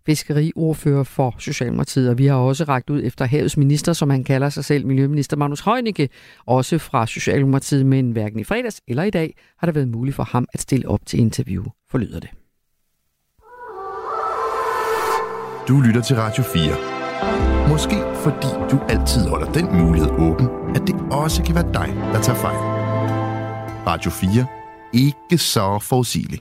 Fiskeriordfører 0.05 1.03
for 1.03 1.35
Socialdemokratiet, 1.39 2.09
og 2.09 2.17
vi 2.17 2.25
har 2.25 2.35
også 2.35 2.63
rækket 2.63 2.89
ud 2.89 3.01
efter 3.03 3.25
havets 3.25 3.57
minister, 3.57 3.93
som 3.93 4.09
han 4.09 4.23
kalder 4.23 4.49
sig 4.49 4.65
selv, 4.65 4.87
Miljøminister 4.87 5.37
Magnus 5.37 5.61
Heunicke, 5.61 6.09
også 6.45 6.77
fra 6.77 7.07
Socialdemokratiet, 7.07 7.85
men 7.85 8.11
hverken 8.11 8.39
i 8.39 8.43
fredags 8.43 8.81
eller 8.87 9.03
i 9.03 9.09
dag 9.09 9.35
har 9.57 9.67
det 9.67 9.75
været 9.75 9.87
muligt 9.87 10.15
for 10.15 10.23
ham 10.23 10.47
at 10.53 10.61
stille 10.61 10.87
op 10.87 10.99
til 11.05 11.19
interview, 11.19 11.63
forlyder 11.89 12.19
det. 12.19 12.29
Du 15.67 15.81
lytter 15.81 16.01
til 16.01 16.15
Radio 16.15 16.43
4. 16.43 17.69
Måske 17.69 17.95
fordi 18.23 18.47
du 18.71 18.77
altid 18.89 19.27
holder 19.27 19.51
den 19.51 19.65
mulighed 19.81 20.09
åben, 20.11 20.47
at 20.75 20.81
det 20.87 20.95
også 21.11 21.43
kan 21.43 21.55
være 21.55 21.73
dig, 21.73 21.89
der 22.13 22.21
tager 22.21 22.39
fejl. 22.39 22.57
Radio 23.87 24.11
4. 24.11 24.64
Ikke 24.95 25.37
så 25.37 25.79
forudsigelig. 25.81 26.39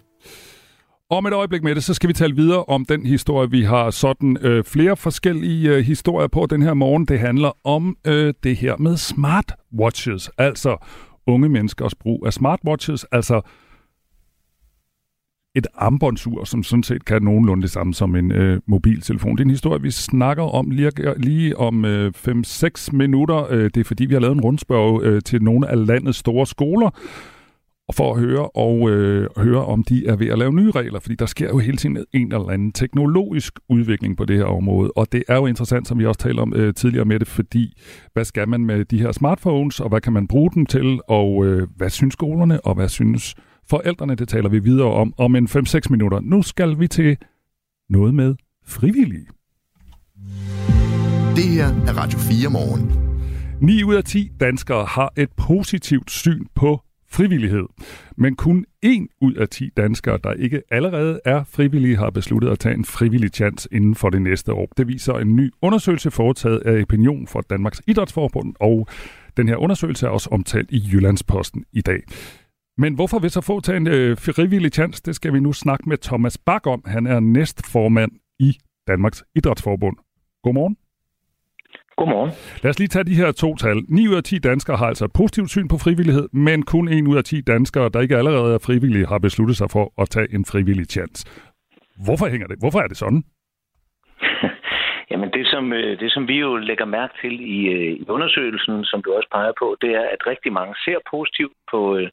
Om 1.11 1.26
et 1.26 1.32
øjeblik 1.32 1.62
med 1.62 1.74
det, 1.74 1.84
så 1.84 1.94
skal 1.94 2.09
vi 2.09 2.12
tale 2.12 2.36
videre 2.36 2.64
om 2.64 2.84
den 2.84 3.07
historie. 3.07 3.50
Vi 3.50 3.62
har 3.62 3.90
sådan 3.90 4.36
øh, 4.40 4.64
flere 4.64 4.96
forskellige 4.96 5.70
øh, 5.70 5.84
historier 5.84 6.28
på 6.28 6.46
den 6.50 6.62
her 6.62 6.74
morgen. 6.74 7.05
Det 7.07 7.18
handler 7.18 7.66
om 7.66 7.96
øh, 8.07 8.34
det 8.42 8.57
her 8.57 8.76
med 8.76 8.96
smartwatches, 8.96 10.30
altså 10.38 10.86
unge 11.26 11.48
menneskers 11.48 11.94
brug 11.94 12.26
af 12.26 12.32
smartwatches, 12.32 13.05
altså 13.05 13.40
et 15.57 15.66
armbåndsur, 15.74 16.44
som 16.44 16.62
sådan 16.62 16.82
set 16.82 17.05
kan 17.05 17.22
nogenlunde 17.22 17.62
det 17.62 17.70
samme 17.70 17.94
som 17.94 18.16
en 18.16 18.32
øh, 18.32 18.61
mobiltelefon. 18.66 19.36
Det 19.36 19.40
er 19.40 19.44
en 19.44 19.50
historie, 19.50 19.82
vi 19.82 19.90
snakker 19.90 20.42
om 20.42 20.70
lige, 20.70 20.90
lige 21.16 21.57
om 21.57 21.84
øh, 21.84 22.12
5-6 22.28 22.88
minutter. 22.92 23.52
Øh, 23.52 23.64
det 23.64 23.76
er 23.76 23.84
fordi, 23.84 24.05
vi 24.05 24.14
har 24.14 24.20
lavet 24.20 24.34
en 24.34 24.40
rundspørg 24.40 25.02
øh, 25.02 25.22
til 25.22 25.42
nogle 25.42 25.68
af 25.68 25.86
landets 25.86 26.18
store 26.18 26.46
skoler, 26.46 26.90
for 27.93 28.14
at 28.14 28.20
høre 28.20 28.49
og 28.49 28.91
øh, 28.91 29.28
høre, 29.37 29.64
om 29.64 29.85
de 29.85 30.07
er 30.07 30.16
ved 30.16 30.26
at 30.26 30.39
lave 30.39 30.53
nye 30.53 30.70
regler, 30.70 31.01
fordi 31.01 31.14
der 31.14 31.26
sker 31.26 31.49
jo 31.49 31.59
hele 31.59 31.76
tiden 31.76 32.05
en 32.12 32.32
eller 32.32 32.49
anden 32.49 32.72
teknologisk 32.72 33.59
udvikling 33.68 34.16
på 34.16 34.24
det 34.24 34.37
her 34.37 34.45
område, 34.45 34.91
og 34.97 35.12
det 35.12 35.22
er 35.28 35.37
jo 35.37 35.47
interessant, 35.47 35.89
som 35.89 35.99
vi 35.99 36.07
også 36.07 36.20
talte 36.20 36.41
om 36.41 36.53
øh, 36.57 36.74
tidligere 36.74 37.05
med 37.05 37.18
det, 37.18 37.28
fordi 37.28 37.72
hvad 38.12 38.24
skal 38.24 38.49
man 38.49 38.64
med 38.64 38.85
de 38.85 38.99
her 38.99 39.12
smartphones, 39.12 39.80
og 39.80 39.89
hvad 39.89 40.01
kan 40.01 40.12
man 40.12 40.28
bruge 40.28 40.51
dem 40.55 40.66
til, 40.66 41.01
og 41.09 41.47
øh, 41.47 41.68
hvad 41.76 41.91
synes 41.91 42.12
skolerne, 42.12 42.61
og 42.61 42.74
hvad 42.74 42.89
synes 42.89 43.35
forældrene, 43.68 44.14
det 44.14 44.28
taler 44.28 44.49
vi 44.49 44.59
videre 44.59 44.93
om 44.93 45.14
om 45.18 45.37
en 45.37 45.47
5-6 45.47 45.80
minutter. 45.91 46.20
Nu 46.20 46.43
skal 46.43 46.78
vi 46.78 46.89
til 46.89 47.16
noget 47.91 48.14
med 48.14 48.35
frivillige. 48.66 49.26
Det 51.37 51.45
her 51.45 51.66
er 51.66 51.99
Radio 51.99 52.18
4 52.18 52.51
morgen. 52.51 52.93
9 53.61 53.82
ud 53.82 53.95
af 53.95 54.05
10 54.05 54.30
danskere 54.41 54.85
har 54.85 55.12
et 55.16 55.28
positivt 55.37 56.11
syn 56.11 56.45
på 56.55 56.84
frivillighed. 57.16 57.66
Men 58.16 58.36
kun 58.36 58.64
en 58.82 59.08
ud 59.20 59.34
af 59.34 59.48
10 59.48 59.70
danskere, 59.76 60.18
der 60.24 60.32
ikke 60.32 60.62
allerede 60.70 61.20
er 61.24 61.44
frivillige, 61.44 61.96
har 61.96 62.10
besluttet 62.10 62.50
at 62.50 62.58
tage 62.58 62.74
en 62.74 62.84
frivillig 62.84 63.30
chance 63.30 63.68
inden 63.72 63.94
for 63.94 64.10
det 64.10 64.22
næste 64.22 64.52
år. 64.52 64.68
Det 64.76 64.88
viser 64.88 65.14
en 65.14 65.36
ny 65.36 65.52
undersøgelse 65.62 66.10
foretaget 66.10 66.60
af 66.60 66.82
Opinion 66.82 67.26
for 67.26 67.40
Danmarks 67.40 67.82
Idrætsforbund, 67.86 68.54
og 68.60 68.88
den 69.36 69.48
her 69.48 69.56
undersøgelse 69.56 70.06
er 70.06 70.10
også 70.10 70.28
omtalt 70.32 70.70
i 70.70 70.82
Jyllandsposten 70.92 71.64
i 71.72 71.80
dag. 71.80 72.02
Men 72.78 72.94
hvorfor 72.94 73.18
vil 73.18 73.30
så 73.30 73.40
få 73.40 73.60
tage 73.60 73.76
en 73.76 73.86
øh, 73.86 74.18
frivillig 74.18 74.72
chance? 74.72 75.02
Det 75.04 75.14
skal 75.14 75.32
vi 75.32 75.40
nu 75.40 75.52
snakke 75.52 75.88
med 75.88 75.98
Thomas 75.98 76.38
Bak 76.38 76.66
om. 76.66 76.82
Han 76.86 77.06
er 77.06 77.20
næstformand 77.20 78.12
i 78.38 78.58
Danmarks 78.88 79.24
Idrætsforbund. 79.34 79.96
Godmorgen. 80.42 80.76
Godmorgen. 81.97 82.32
Lad 82.62 82.70
os 82.70 82.78
lige 82.78 82.88
tage 82.88 83.05
de 83.05 83.14
her 83.14 83.32
to 83.32 83.57
tal. 83.57 83.76
9 83.88 84.09
ud 84.09 84.14
af 84.14 84.22
10 84.22 84.38
danskere 84.38 84.76
har 84.76 84.86
altså 84.86 85.05
et 85.05 85.12
positivt 85.12 85.51
syn 85.51 85.68
på 85.68 85.76
frivillighed, 85.84 86.28
men 86.32 86.62
kun 86.62 86.88
1 86.88 87.07
ud 87.07 87.16
af 87.16 87.24
10 87.24 87.40
danskere, 87.40 87.88
der 87.88 88.01
ikke 88.01 88.16
allerede 88.16 88.55
er 88.55 88.59
frivillige, 88.66 89.07
har 89.07 89.18
besluttet 89.18 89.57
sig 89.57 89.68
for 89.70 90.03
at 90.03 90.09
tage 90.09 90.34
en 90.34 90.45
frivillig 90.45 90.86
chance. 90.86 91.26
Hvorfor 92.07 92.26
hænger 92.26 92.47
det? 92.47 92.57
Hvorfor 92.59 92.80
er 92.84 92.88
det 92.88 92.97
sådan? 92.97 93.22
Jamen 95.11 95.30
det 95.30 95.47
som, 95.47 95.72
øh, 95.72 96.01
det, 96.01 96.12
som 96.12 96.28
vi 96.28 96.36
jo 96.38 96.57
lægger 96.57 96.84
mærke 96.84 97.14
til 97.22 97.34
i, 97.57 97.59
øh, 97.74 97.92
i 98.01 98.05
undersøgelsen, 98.09 98.84
som 98.84 99.03
du 99.03 99.12
også 99.12 99.28
peger 99.32 99.53
på, 99.59 99.76
det 99.80 99.90
er, 99.95 100.07
at 100.14 100.26
rigtig 100.26 100.53
mange 100.53 100.74
ser 100.84 100.99
positivt 101.11 101.57
på, 101.70 101.97
øh, 101.97 102.09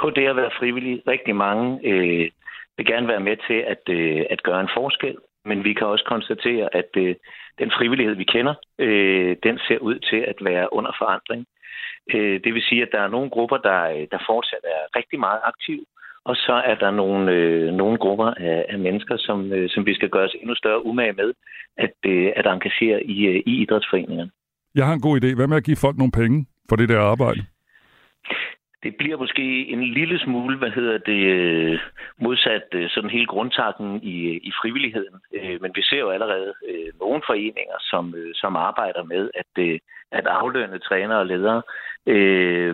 på 0.00 0.10
det 0.10 0.26
at 0.26 0.36
være 0.36 0.56
frivillig. 0.58 1.02
Rigtig 1.06 1.36
mange 1.36 1.80
øh, 1.84 2.30
vil 2.76 2.86
gerne 2.86 3.08
være 3.08 3.26
med 3.28 3.36
til 3.48 3.58
at, 3.72 3.82
øh, 3.88 4.22
at 4.30 4.42
gøre 4.42 4.60
en 4.60 4.74
forskel. 4.76 5.16
Men 5.44 5.64
vi 5.64 5.72
kan 5.74 5.86
også 5.86 6.04
konstatere, 6.04 6.68
at 6.80 6.90
øh, 6.96 7.14
den 7.60 7.70
frivillighed, 7.78 8.14
vi 8.14 8.24
kender, 8.34 8.54
øh, 8.78 9.36
den 9.42 9.58
ser 9.66 9.78
ud 9.78 9.98
til 9.98 10.20
at 10.30 10.38
være 10.40 10.72
under 10.72 10.92
forandring. 11.00 11.46
Øh, 12.14 12.40
det 12.44 12.54
vil 12.54 12.62
sige, 12.68 12.82
at 12.82 12.92
der 12.92 13.00
er 13.00 13.14
nogle 13.16 13.30
grupper, 13.30 13.56
der, 13.56 13.80
øh, 13.94 14.06
der 14.12 14.26
fortsat 14.30 14.64
er 14.64 14.82
rigtig 14.98 15.18
meget 15.20 15.40
aktive, 15.44 15.84
og 16.24 16.36
så 16.36 16.62
er 16.70 16.74
der 16.74 16.90
nogle, 16.90 17.32
øh, 17.32 17.72
nogle 17.72 17.98
grupper 17.98 18.26
af, 18.26 18.66
af 18.68 18.78
mennesker, 18.78 19.16
som, 19.16 19.52
øh, 19.52 19.70
som 19.70 19.86
vi 19.86 19.94
skal 19.94 20.08
gøre 20.08 20.24
os 20.24 20.36
endnu 20.40 20.54
større 20.54 20.86
umage 20.86 21.12
med, 21.12 21.32
at, 21.76 21.96
øh, 22.06 22.32
at 22.36 22.46
engagere 22.46 23.02
i, 23.04 23.26
øh, 23.26 23.42
i 23.46 23.62
idrætsforeningerne. 23.62 24.30
Jeg 24.74 24.86
har 24.86 24.94
en 24.94 25.00
god 25.00 25.20
idé. 25.20 25.36
Hvad 25.36 25.46
med 25.46 25.56
at 25.56 25.64
give 25.64 25.76
folk 25.76 25.96
nogle 25.96 26.12
penge 26.12 26.46
for 26.68 26.76
det 26.76 26.88
der 26.88 27.00
arbejde? 27.00 27.40
Det 28.82 28.96
bliver 28.96 29.16
måske 29.16 29.68
en 29.68 29.84
lille 29.84 30.18
smule, 30.18 30.56
hvad 30.58 30.70
hedder 30.70 30.98
det, 30.98 31.22
øh, 31.36 31.78
modsat 32.18 32.66
øh, 32.72 32.90
sådan 32.90 33.10
hele 33.10 33.26
grundtakken 33.26 34.00
i, 34.02 34.16
i 34.48 34.52
frivilligheden. 34.62 35.20
Øh, 35.34 35.62
men 35.62 35.72
vi 35.74 35.82
ser 35.82 35.98
jo 35.98 36.10
allerede 36.10 36.52
nogle 37.00 37.22
foreninger, 37.26 37.78
som, 37.80 38.14
som 38.34 38.56
arbejder 38.56 39.02
med 39.02 39.30
at, 39.34 39.80
at 40.12 40.26
aflønne 40.26 40.78
trænere 40.78 41.18
og 41.18 41.26
ledere. 41.26 41.62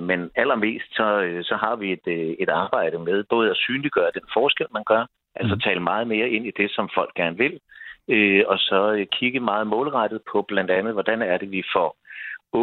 Men 0.00 0.30
allermest 0.36 0.96
så, 0.96 1.09
så 1.42 1.57
har 1.57 1.76
vi 1.76 1.92
et, 1.92 2.36
et 2.42 2.48
arbejde 2.48 2.98
med 2.98 3.24
både 3.24 3.50
at 3.50 3.57
synliggøre 3.57 4.11
den 4.14 4.22
forskel, 4.32 4.66
man 4.72 4.84
gør, 4.84 5.07
altså 5.34 5.54
mm. 5.54 5.61
tale 5.61 5.80
meget 5.80 6.07
mere 6.07 6.28
ind 6.30 6.46
i 6.46 6.52
det, 6.57 6.70
som 6.70 6.90
folk 6.94 7.14
gerne 7.14 7.36
vil, 7.36 7.61
og 8.46 8.59
så 8.59 9.07
kigge 9.12 9.40
meget 9.40 9.66
målrettet 9.66 10.20
på 10.32 10.42
blandt 10.42 10.70
andet, 10.70 10.92
hvordan 10.92 11.22
er 11.22 11.36
det, 11.38 11.50
vi 11.50 11.62
får 11.72 11.96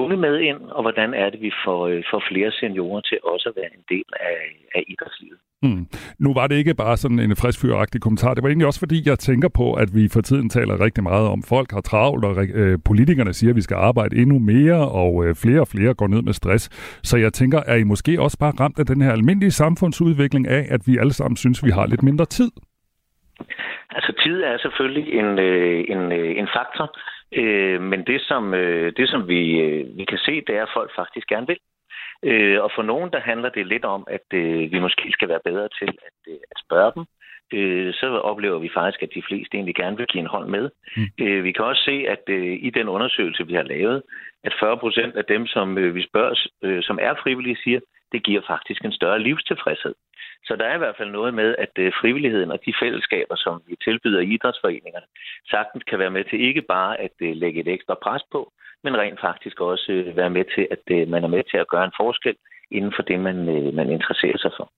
unge 0.02 0.18
med 0.18 0.40
ind, 0.40 0.62
og 0.76 0.82
hvordan 0.82 1.14
er 1.14 1.30
det, 1.30 1.42
vi 1.42 1.52
får, 1.66 1.88
øh, 1.88 2.04
får 2.12 2.24
flere 2.30 2.52
seniorer 2.52 3.02
til 3.02 3.18
også 3.24 3.50
at 3.50 3.56
være 3.56 3.72
en 3.78 3.86
del 3.90 4.10
af, 4.20 4.38
af 4.76 4.84
idrætslivet. 4.88 5.40
Mm. 5.64 5.86
Nu 6.20 6.34
var 6.34 6.48
det 6.48 6.56
ikke 6.56 6.74
bare 6.74 6.98
sådan 6.98 7.20
en 7.20 7.36
friskfyragtig 7.36 8.02
kommentar. 8.02 8.34
Det 8.34 8.44
var 8.44 8.50
egentlig 8.50 8.68
også 8.68 8.80
fordi, 8.80 9.10
jeg 9.10 9.20
tænker 9.20 9.50
på, 9.50 9.74
at 9.74 9.90
vi 9.96 10.10
for 10.14 10.22
tiden 10.22 10.50
taler 10.50 10.84
rigtig 10.86 11.04
meget 11.04 11.28
om, 11.28 11.44
folk 11.44 11.72
har 11.72 11.82
travlt, 11.82 12.26
og 12.26 12.34
øh, 12.54 12.80
politikerne 12.86 13.34
siger, 13.34 13.52
at 13.52 13.56
vi 13.56 13.62
skal 13.62 13.76
arbejde 13.76 14.16
endnu 14.16 14.40
mere, 14.40 14.90
og 15.02 15.26
øh, 15.26 15.36
flere 15.36 15.62
og 15.62 15.68
flere 15.68 15.94
går 15.94 16.08
ned 16.08 16.22
med 16.22 16.34
stress. 16.34 16.64
Så 17.04 17.18
jeg 17.18 17.34
tænker, 17.34 17.60
er 17.68 17.76
I 17.76 17.84
måske 17.84 18.22
også 18.22 18.38
bare 18.40 18.54
ramt 18.60 18.80
af 18.80 18.86
den 18.86 19.02
her 19.02 19.12
almindelige 19.12 19.52
samfundsudvikling 19.52 20.48
af, 20.48 20.66
at 20.70 20.82
vi 20.88 20.98
alle 20.98 21.14
sammen 21.14 21.38
synes, 21.38 21.66
vi 21.66 21.70
har 21.70 21.86
lidt 21.88 22.04
mindre 22.04 22.26
tid? 22.26 22.52
Altså 23.98 24.14
tid 24.24 24.42
er 24.42 24.58
selvfølgelig 24.58 25.14
en, 25.20 25.40
øh, 25.40 25.86
en, 25.94 26.12
øh, 26.12 26.38
en 26.40 26.48
faktor, 26.58 26.88
Øh, 27.36 27.82
men 27.82 28.08
det 28.08 28.22
som, 28.22 28.54
øh, 28.54 28.94
det, 28.98 29.10
som 29.10 29.28
vi, 29.28 29.60
øh, 29.60 29.98
vi 29.98 30.06
kan 30.06 30.18
se, 30.18 30.42
det 30.48 30.56
er, 30.56 30.64
at 30.64 30.74
folk 30.74 30.92
faktisk 30.96 31.28
gerne 31.28 31.48
vil. 31.48 31.58
Øh, 32.24 32.64
og 32.64 32.72
for 32.76 32.82
nogen, 32.82 33.12
der 33.12 33.20
handler 33.20 33.50
det 33.50 33.68
lidt 33.68 33.86
om, 33.86 34.08
at 34.08 34.28
øh, 34.34 34.72
vi 34.72 34.80
måske 34.80 35.12
skal 35.12 35.30
være 35.30 35.46
bedre 35.46 35.70
til 35.80 35.90
at, 36.08 36.34
øh, 36.34 36.40
at 36.52 36.58
spørge 36.66 36.92
dem, 36.96 37.06
øh, 37.54 37.94
så 37.94 38.08
oplever 38.32 38.60
vi 38.60 38.70
faktisk, 38.74 39.04
at 39.04 39.16
de 39.16 39.24
fleste 39.28 39.56
egentlig 39.56 39.76
gerne 39.76 39.98
vil 39.98 40.08
give 40.08 40.22
en 40.22 40.34
hånd 40.36 40.50
med. 40.50 40.70
Mm. 40.98 41.08
Øh, 41.22 41.44
vi 41.44 41.52
kan 41.52 41.66
også 41.66 41.84
se, 41.84 42.06
at 42.08 42.24
øh, 42.28 42.58
i 42.68 42.70
den 42.70 42.88
undersøgelse, 42.88 43.48
vi 43.48 43.54
har 43.54 43.64
lavet, 43.64 44.04
at 44.44 44.54
40 44.60 44.78
procent 44.78 45.16
af 45.16 45.26
dem, 45.26 45.48
som 45.48 45.78
øh, 45.78 45.96
vi 45.96 46.04
spørger, 46.10 46.48
øh, 46.64 46.84
som 46.84 47.00
er 47.02 47.14
frivillige, 47.24 47.58
siger, 47.64 47.80
det 48.12 48.24
giver 48.24 48.42
faktisk 48.48 48.86
en 48.86 48.92
større 48.92 49.20
livstilfredshed. 49.20 49.96
Så 50.48 50.56
der 50.56 50.66
er 50.66 50.76
i 50.76 50.84
hvert 50.84 50.98
fald 50.98 51.12
noget 51.12 51.34
med, 51.34 51.56
at 51.58 51.74
øh, 51.78 51.92
frivilligheden 52.02 52.52
og 52.52 52.60
de 52.66 52.74
fællesskaber, 52.82 53.36
som 53.36 53.62
vi 53.68 53.76
tilbyder 53.84 54.20
i 54.22 54.34
idrætsforeningerne, 54.34 55.08
sagtens 55.54 55.84
kan 55.84 56.00
være 56.00 56.16
med 56.18 56.24
til 56.24 56.42
ikke 56.48 56.62
bare 56.62 57.00
at 57.00 57.16
øh, 57.22 57.36
lægge 57.36 57.60
et 57.62 57.68
ekstra 57.68 57.96
pres 58.04 58.24
på, 58.32 58.52
men 58.84 58.98
rent 58.98 59.20
faktisk 59.22 59.62
også 59.62 59.92
øh, 59.92 60.18
være 60.18 60.30
med 60.30 60.46
til, 60.56 60.68
at 60.76 61.10
man 61.10 61.24
er 61.24 61.28
med 61.36 61.44
til 61.52 61.58
at 61.58 61.68
gøre 61.68 61.86
en 61.86 61.98
forskel 62.02 62.36
inden 62.72 62.94
for 62.96 63.04
det, 63.04 63.20
man, 63.20 63.36
man 63.80 63.90
interesserer 63.90 64.38
sig 64.38 64.52
for. 64.58 64.72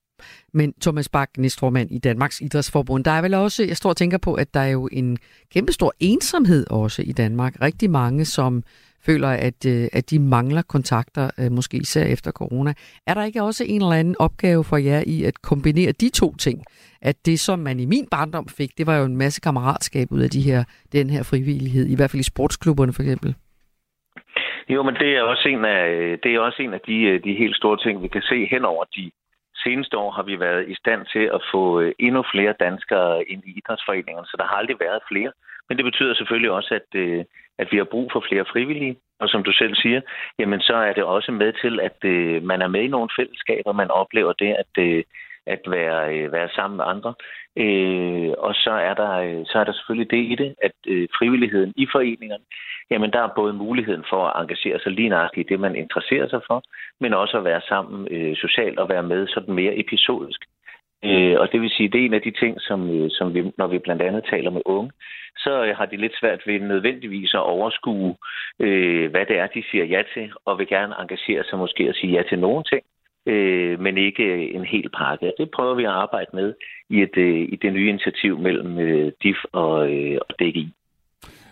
Men 0.52 0.74
Thomas 0.82 1.08
Bak, 1.08 1.30
næstformand 1.38 1.90
i 1.90 1.98
Danmarks 1.98 2.40
Idrætsforbund, 2.40 3.04
der 3.04 3.10
er 3.10 3.22
vel 3.22 3.34
også, 3.34 3.64
jeg 3.68 3.76
står 3.76 3.90
og 3.90 3.96
tænker 3.96 4.18
på, 4.18 4.34
at 4.34 4.54
der 4.54 4.60
er 4.60 4.70
jo 4.70 4.88
en 4.92 5.18
kæmpestor 5.54 5.92
ensomhed 6.00 6.70
også 6.70 7.02
i 7.02 7.12
Danmark. 7.12 7.54
Rigtig 7.62 7.90
mange, 7.90 8.24
som 8.24 8.62
føler, 9.06 9.28
at, 9.48 9.60
øh, 9.72 9.84
at 9.98 10.04
de 10.10 10.18
mangler 10.18 10.62
kontakter, 10.74 11.24
øh, 11.40 11.52
måske 11.52 11.76
især 11.76 12.06
efter 12.14 12.30
corona. 12.40 12.72
Er 13.06 13.14
der 13.14 13.24
ikke 13.24 13.42
også 13.42 13.64
en 13.68 13.80
eller 13.82 14.00
anden 14.00 14.16
opgave 14.26 14.64
for 14.70 14.76
jer 14.76 15.02
i 15.06 15.16
at 15.24 15.42
kombinere 15.42 15.92
de 15.92 16.08
to 16.20 16.36
ting? 16.36 16.58
At 17.02 17.16
det, 17.26 17.40
som 17.40 17.58
man 17.58 17.80
i 17.80 17.86
min 17.86 18.06
barndom 18.10 18.46
fik, 18.58 18.70
det 18.78 18.86
var 18.86 18.96
jo 19.00 19.04
en 19.04 19.16
masse 19.16 19.40
kammeratskab 19.40 20.06
ud 20.10 20.20
af 20.20 20.30
de 20.30 20.40
her, 20.40 20.64
den 20.92 21.10
her 21.10 21.22
frivillighed, 21.30 21.86
i 21.86 21.96
hvert 21.96 22.10
fald 22.10 22.20
i 22.20 22.30
sportsklubberne 22.32 22.92
for 22.92 23.02
eksempel. 23.02 23.34
Jo, 24.68 24.82
men 24.82 24.94
det 24.94 25.16
er 25.16 25.22
også 25.22 25.48
en 25.48 25.64
af, 25.64 25.82
øh, 25.88 26.18
det 26.22 26.34
er 26.34 26.40
også 26.40 26.62
en 26.62 26.74
af 26.74 26.80
de, 26.86 26.96
øh, 27.10 27.24
de 27.24 27.32
helt 27.42 27.56
store 27.56 27.78
ting, 27.84 28.02
vi 28.02 28.08
kan 28.08 28.22
se 28.22 28.46
hen 28.52 28.64
over 28.64 28.84
de 28.96 29.10
seneste 29.66 29.94
år 30.04 30.10
har 30.16 30.22
vi 30.30 30.40
været 30.40 30.68
i 30.72 30.74
stand 30.82 31.02
til 31.14 31.24
at 31.36 31.40
få 31.52 31.62
øh, 31.80 31.92
endnu 31.98 32.22
flere 32.32 32.54
danskere 32.66 33.24
ind 33.32 33.42
i 33.46 33.52
idrætsforeningerne, 33.58 34.26
så 34.26 34.36
der 34.38 34.46
har 34.46 34.56
aldrig 34.56 34.78
været 34.80 35.00
flere. 35.10 35.32
Men 35.68 35.76
det 35.76 35.84
betyder 35.84 36.14
selvfølgelig 36.14 36.50
også, 36.50 36.74
at, 36.80 36.90
øh, 37.02 37.24
at 37.58 37.68
vi 37.72 37.76
har 37.76 37.92
brug 37.94 38.06
for 38.12 38.24
flere 38.28 38.44
frivillige. 38.52 38.96
Og 39.20 39.28
som 39.28 39.42
du 39.44 39.52
selv 39.52 39.74
siger, 39.74 40.00
jamen 40.38 40.60
så 40.60 40.74
er 40.74 40.92
det 40.92 41.04
også 41.04 41.32
med 41.32 41.52
til, 41.62 41.80
at 41.80 41.98
øh, 42.04 42.42
man 42.42 42.62
er 42.62 42.68
med 42.68 42.82
i 42.82 42.94
nogle 42.94 43.08
fællesskaber, 43.18 43.72
man 43.72 43.90
oplever 43.90 44.32
det, 44.32 44.56
at, 44.62 45.04
at 45.46 45.60
være, 45.66 46.14
øh, 46.14 46.32
være 46.32 46.48
sammen 46.48 46.76
med 46.76 46.84
andre. 46.88 47.14
Øh, 47.56 48.32
og 48.38 48.54
så 48.54 48.70
er, 48.70 48.94
der, 48.94 49.12
øh, 49.26 49.46
så 49.46 49.58
er 49.58 49.64
der 49.64 49.72
selvfølgelig 49.72 50.10
det 50.10 50.22
i 50.32 50.34
det, 50.34 50.54
at 50.62 50.76
frivilligheden 51.18 51.72
i 51.76 51.86
foreningerne, 51.92 52.44
jamen 52.90 53.10
der 53.12 53.20
er 53.22 53.36
både 53.36 53.52
muligheden 53.52 54.04
for 54.10 54.22
at 54.26 54.42
engagere 54.42 54.78
sig 54.80 54.92
lige 54.92 55.08
nøjagtigt 55.08 55.50
i 55.50 55.52
det, 55.52 55.60
man 55.60 55.76
interesserer 55.76 56.28
sig 56.28 56.40
for, 56.46 56.62
men 57.00 57.14
også 57.14 57.38
at 57.38 57.44
være 57.44 57.60
sammen 57.68 58.08
øh, 58.10 58.36
socialt 58.36 58.78
og 58.78 58.88
være 58.88 59.02
med 59.02 59.26
sådan 59.26 59.54
mere 59.54 59.78
episodisk. 59.78 60.40
Øh, 61.04 61.40
og 61.40 61.52
det 61.52 61.60
vil 61.60 61.70
sige, 61.70 61.88
det 61.88 62.00
er 62.00 62.04
en 62.04 62.14
af 62.14 62.22
de 62.22 62.30
ting, 62.30 62.60
som, 62.60 63.10
som 63.10 63.34
vi, 63.34 63.52
når 63.58 63.66
vi 63.66 63.78
blandt 63.78 64.02
andet 64.02 64.24
taler 64.30 64.50
med 64.50 64.62
unge, 64.64 64.90
så 65.36 65.74
har 65.76 65.86
de 65.86 65.96
lidt 65.96 66.18
svært 66.20 66.42
ved 66.46 66.60
nødvendigvis 66.60 67.34
at 67.34 67.40
overskue, 67.40 68.16
øh, 68.60 69.10
hvad 69.10 69.26
det 69.26 69.38
er, 69.38 69.46
de 69.46 69.62
siger 69.70 69.84
ja 69.84 70.02
til, 70.14 70.32
og 70.44 70.58
vil 70.58 70.66
gerne 70.66 70.94
engagere 71.00 71.44
sig 71.44 71.58
måske 71.58 71.88
og 71.88 71.94
sige 71.94 72.12
ja 72.12 72.22
til 72.22 72.38
nogle 72.38 72.64
ting, 72.64 72.82
øh, 73.26 73.80
men 73.80 73.98
ikke 73.98 74.50
en 74.50 74.64
hel 74.64 74.88
pakke. 74.98 75.32
Det 75.38 75.50
prøver 75.54 75.74
vi 75.74 75.84
at 75.84 75.90
arbejde 75.90 76.30
med 76.34 76.54
i, 76.90 77.02
et, 77.02 77.16
øh, 77.16 77.40
i 77.52 77.56
det 77.62 77.72
nye 77.72 77.88
initiativ 77.88 78.38
mellem 78.38 78.78
øh, 78.78 79.12
DIF 79.22 79.36
og, 79.52 79.92
øh, 79.92 80.18
og 80.28 80.34
DGI. 80.38 80.72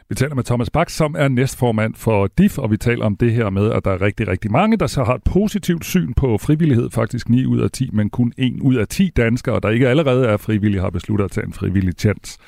Vi 0.09 0.14
taler 0.14 0.35
med 0.35 0.45
Thomas 0.45 0.70
Bak, 0.70 0.91
som 0.91 1.14
er 1.18 1.29
næstformand 1.29 1.95
for 1.95 2.27
DIF, 2.27 2.59
og 2.59 2.70
vi 2.70 2.77
taler 2.77 3.05
om 3.05 3.16
det 3.16 3.33
her 3.33 3.51
med, 3.51 3.72
at 3.72 3.85
der 3.85 3.91
er 3.91 4.03
rigtig, 4.03 4.29
rigtig 4.29 4.51
mange, 4.51 4.77
der 4.77 4.87
så 4.87 5.05
har 5.05 5.14
et 5.14 5.22
positivt 5.33 5.85
syn 5.85 6.14
på 6.14 6.39
frivillighed, 6.39 6.91
faktisk 6.91 7.29
9 7.29 7.47
ud 7.47 7.61
af 7.61 7.70
10, 7.70 7.91
men 7.93 8.11
kun 8.11 8.33
1 8.39 8.61
ud 8.62 8.75
af 8.75 8.89
10 8.89 9.11
danskere, 9.16 9.61
der 9.61 9.70
ikke 9.70 9.89
allerede 9.89 10.27
er 10.27 10.37
frivillige, 10.37 10.81
har 10.81 10.91
besluttet 10.91 11.25
at 11.25 11.31
tage 11.31 11.47
en 11.47 11.53
frivillig 11.53 11.95
chance 11.99 12.39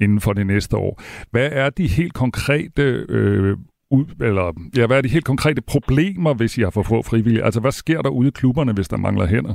inden 0.00 0.20
for 0.20 0.32
det 0.32 0.46
næste 0.46 0.76
år. 0.76 1.02
Hvad 1.30 1.48
er 1.52 1.70
de 1.70 1.88
helt 1.88 2.14
konkrete 2.14 2.82
øh, 3.08 3.56
ud, 3.90 4.06
eller, 4.28 4.46
ja, 4.78 4.86
hvad 4.86 4.98
er 4.98 5.02
de 5.02 5.16
helt 5.16 5.30
konkrete 5.32 5.62
problemer, 5.74 6.34
hvis 6.34 6.58
I 6.58 6.62
har 6.62 6.72
for 6.74 6.82
få 6.82 6.98
frivillige? 7.10 7.44
Altså, 7.44 7.60
hvad 7.60 7.72
sker 7.72 8.02
der 8.02 8.10
ude 8.10 8.28
i 8.28 8.38
klubberne, 8.40 8.72
hvis 8.72 8.88
der 8.88 8.96
mangler 8.96 9.26
hænder? 9.26 9.54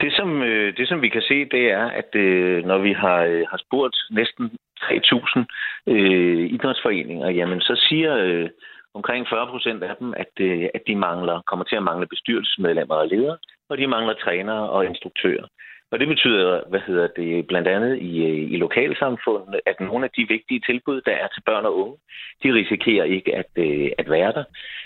Det 0.00 0.12
som, 0.12 0.42
øh, 0.42 0.76
det, 0.76 0.88
som 0.88 1.02
vi 1.02 1.08
kan 1.08 1.22
se, 1.22 1.44
det 1.44 1.64
er, 1.70 1.84
at 2.00 2.10
øh, 2.14 2.64
når 2.64 2.78
vi 2.78 2.92
har, 2.92 3.20
øh, 3.22 3.44
har 3.50 3.60
spurgt 3.66 3.96
næsten 4.10 4.50
3.000 4.80 5.44
øh, 5.86 6.46
idrætsforeninger, 6.56 7.28
jamen 7.30 7.60
så 7.60 7.74
siger 7.88 8.16
øh, 8.16 8.48
omkring 8.94 9.26
40 9.28 9.46
procent 9.46 9.82
af 9.82 9.94
dem, 10.00 10.14
at, 10.16 10.32
øh, 10.40 10.68
at 10.74 10.82
de 10.86 10.96
mangler, 10.96 11.42
kommer 11.50 11.64
til 11.64 11.76
at 11.76 11.82
mangle 11.82 12.06
bestyrelsesmedlemmer 12.06 12.94
og 12.94 13.08
ledere, 13.08 13.36
og 13.70 13.78
de 13.78 13.86
mangler 13.86 14.14
trænere 14.14 14.70
og 14.70 14.86
instruktører. 14.86 15.46
Og 15.90 15.98
det 16.00 16.08
betyder, 16.08 16.62
hvad 16.68 16.80
hedder 16.86 17.08
det, 17.16 17.46
blandt 17.46 17.68
andet 17.68 17.98
i, 17.98 18.26
øh, 18.26 18.52
i 18.52 18.56
lokalsamfundet, 18.56 19.60
at 19.66 19.80
nogle 19.80 20.04
af 20.04 20.10
de 20.16 20.28
vigtige 20.28 20.60
tilbud, 20.66 21.00
der 21.00 21.12
er 21.12 21.28
til 21.28 21.42
børn 21.46 21.64
og 21.64 21.76
unge, 21.78 21.96
de 22.42 22.54
risikerer 22.54 23.04
ikke 23.04 23.36
at, 23.36 23.50
øh, 23.56 23.90
at 23.98 24.10
være 24.10 24.32
der. 24.32 24.44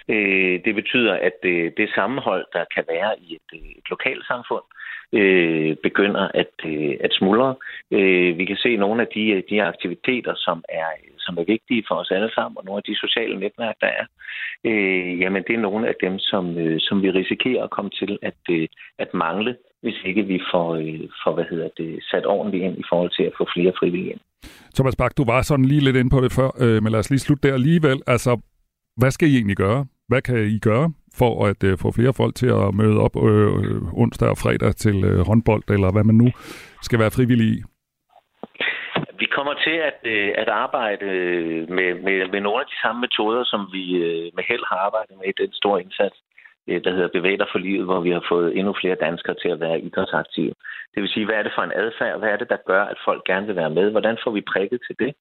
Øh, 0.09 0.65
det 0.65 0.75
betyder, 0.75 1.15
at 1.15 1.37
det 1.77 1.91
sammenhold, 1.95 2.47
der 2.53 2.65
kan 2.75 2.85
være 2.89 3.13
i 3.21 3.35
et, 3.35 3.61
et 3.79 3.91
lokalsamfund, 3.91 4.65
øh, 5.13 5.77
begynder 5.83 6.29
at, 6.35 6.55
øh, 6.67 6.97
at 7.01 7.13
smuldre. 7.13 7.55
Øh, 7.91 8.39
vi 8.39 8.45
kan 8.45 8.57
se 8.57 8.77
nogle 8.77 9.03
af 9.03 9.09
de, 9.15 9.43
de 9.51 9.63
aktiviteter, 9.63 10.35
som 10.37 10.65
er, 10.69 10.87
som 11.19 11.39
er 11.39 11.45
vigtige 11.45 11.85
for 11.89 11.95
os 11.95 12.11
alle 12.11 12.31
sammen, 12.35 12.59
og 12.59 12.65
nogle 12.65 12.79
af 12.79 12.93
de 12.93 12.97
sociale 12.97 13.41
netværk, 13.41 13.77
der 13.81 13.87
er, 13.87 14.05
øh, 14.65 15.21
jamen 15.21 15.43
det 15.47 15.55
er 15.55 15.67
nogle 15.69 15.89
af 15.89 15.95
dem, 16.01 16.19
som, 16.19 16.59
øh, 16.59 16.81
som 16.81 17.03
vi 17.03 17.11
risikerer 17.11 17.65
at 17.65 17.71
komme 17.71 17.91
til 17.91 18.19
at, 18.23 18.41
øh, 18.51 18.69
at 18.99 19.15
mangle, 19.15 19.57
hvis 19.83 19.99
ikke 20.05 20.23
vi 20.23 20.41
får, 20.53 20.75
øh, 20.75 21.01
får 21.25 21.35
hvad 21.35 21.45
hedder 21.51 21.69
det, 21.77 22.03
sat 22.11 22.27
ordentligt 22.27 22.65
ind 22.65 22.79
i 22.79 22.85
forhold 22.89 23.11
til 23.11 23.23
at 23.23 23.33
få 23.39 23.49
flere 23.55 23.73
frivillige 23.79 24.11
ind. 24.13 24.21
Thomas 24.75 24.97
Bak, 24.97 25.17
du 25.17 25.25
var 25.25 25.43
sådan 25.43 25.65
lige 25.65 25.85
lidt 25.85 25.97
inde 25.97 26.11
på 26.11 26.21
det 26.21 26.33
før, 26.33 26.51
øh, 26.65 26.83
men 26.83 26.93
lad 26.93 27.01
os 27.01 27.11
lige 27.11 27.27
slutte 27.27 27.49
der 27.49 27.55
alligevel. 27.55 27.99
Altså, 28.07 28.41
hvad 28.97 29.11
skal 29.11 29.29
I 29.29 29.35
egentlig 29.37 29.57
gøre? 29.57 29.87
Hvad 30.09 30.23
kan 30.23 30.37
I 30.57 30.59
gøre 30.59 30.93
for 31.21 31.47
at 31.47 31.65
øh, 31.65 31.79
få 31.83 31.89
flere 31.93 32.15
folk 32.21 32.35
til 32.35 32.51
at 32.63 32.75
møde 32.81 32.99
op 33.07 33.15
øh, 33.29 34.03
onsdag 34.03 34.29
og 34.29 34.39
fredag 34.45 34.75
til 34.75 35.05
øh, 35.05 35.19
håndbold, 35.29 35.65
eller 35.75 35.93
hvad 35.93 36.05
man 36.05 36.15
nu 36.23 36.29
skal 36.83 36.99
være 36.99 37.17
frivillig 37.17 37.49
i? 37.57 37.59
Vi 39.23 39.27
kommer 39.37 39.55
til 39.67 39.77
at, 39.91 40.01
øh, 40.15 40.31
at 40.43 40.49
arbejde 40.49 41.07
med, 41.77 41.91
med, 42.07 42.17
med 42.33 42.41
nogle 42.41 42.61
af 42.61 42.67
de 42.73 42.81
samme 42.83 43.01
metoder, 43.01 43.43
som 43.45 43.61
vi 43.77 43.85
øh, 44.07 44.27
med 44.37 44.45
held 44.51 44.65
har 44.71 44.79
arbejdet 44.87 45.15
med 45.21 45.29
i 45.29 45.41
den 45.43 45.53
store 45.61 45.83
indsats, 45.85 46.17
øh, 46.19 46.30
Øh, 46.71 46.85
der 46.85 46.91
hedder 46.91 47.09
Bevæg 47.09 47.39
for 47.53 47.59
livet, 47.59 47.85
hvor 47.85 48.01
vi 48.01 48.11
har 48.11 48.25
fået 48.29 48.59
endnu 48.59 48.75
flere 48.81 48.95
danskere 49.07 49.37
til 49.43 49.49
at 49.49 49.61
være 49.61 49.81
idrætsaktive. 49.81 50.55
Det 50.95 51.03
vil 51.03 51.09
sige, 51.09 51.27
hvad 51.27 51.35
er 51.35 51.43
det 51.43 51.53
for 51.55 51.63
en 51.63 51.73
adfærd? 51.75 52.19
Hvad 52.19 52.29
er 52.29 52.37
det, 52.37 52.49
der 52.51 52.67
gør, 52.67 52.83
at 52.83 52.99
folk 53.05 53.25
gerne 53.25 53.47
vil 53.47 53.57
være 53.57 53.71
med? 53.71 53.91
Hvordan 53.91 54.19
får 54.25 54.31
vi 54.31 54.41
prikket 54.53 54.81
til 54.87 54.97
det? 54.99 55.13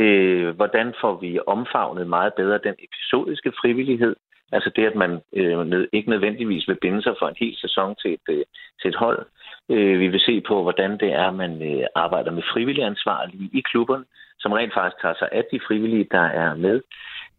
Øh, 0.00 0.48
hvordan 0.56 0.94
får 1.00 1.14
vi 1.20 1.38
omfavnet 1.46 2.06
meget 2.06 2.34
bedre 2.34 2.58
den 2.58 2.74
episodiske 2.86 3.52
frivillighed, 3.60 4.16
Altså 4.52 4.70
det, 4.76 4.86
at 4.86 4.94
man 4.94 5.20
øh, 5.36 5.86
ikke 5.92 6.10
nødvendigvis 6.10 6.68
vil 6.68 6.78
binde 6.80 7.02
sig 7.02 7.14
for 7.18 7.28
en 7.28 7.36
hel 7.38 7.56
sæson 7.56 7.94
til 8.02 8.12
et, 8.12 8.44
til 8.82 8.88
et 8.88 8.96
hold. 8.96 9.26
Vi 9.68 10.08
vil 10.08 10.20
se 10.20 10.40
på, 10.40 10.62
hvordan 10.62 10.98
det 10.98 11.12
er, 11.12 11.30
man 11.30 11.52
arbejder 11.94 12.30
med 12.30 12.42
frivillige 12.52 12.86
ansvarlige 12.86 13.50
i 13.52 13.60
klubberne, 13.60 14.04
som 14.38 14.52
rent 14.52 14.74
faktisk 14.74 15.02
tager 15.02 15.14
sig 15.18 15.28
af 15.32 15.44
de 15.52 15.60
frivillige, 15.66 16.08
der 16.10 16.26
er 16.42 16.54
med. 16.54 16.82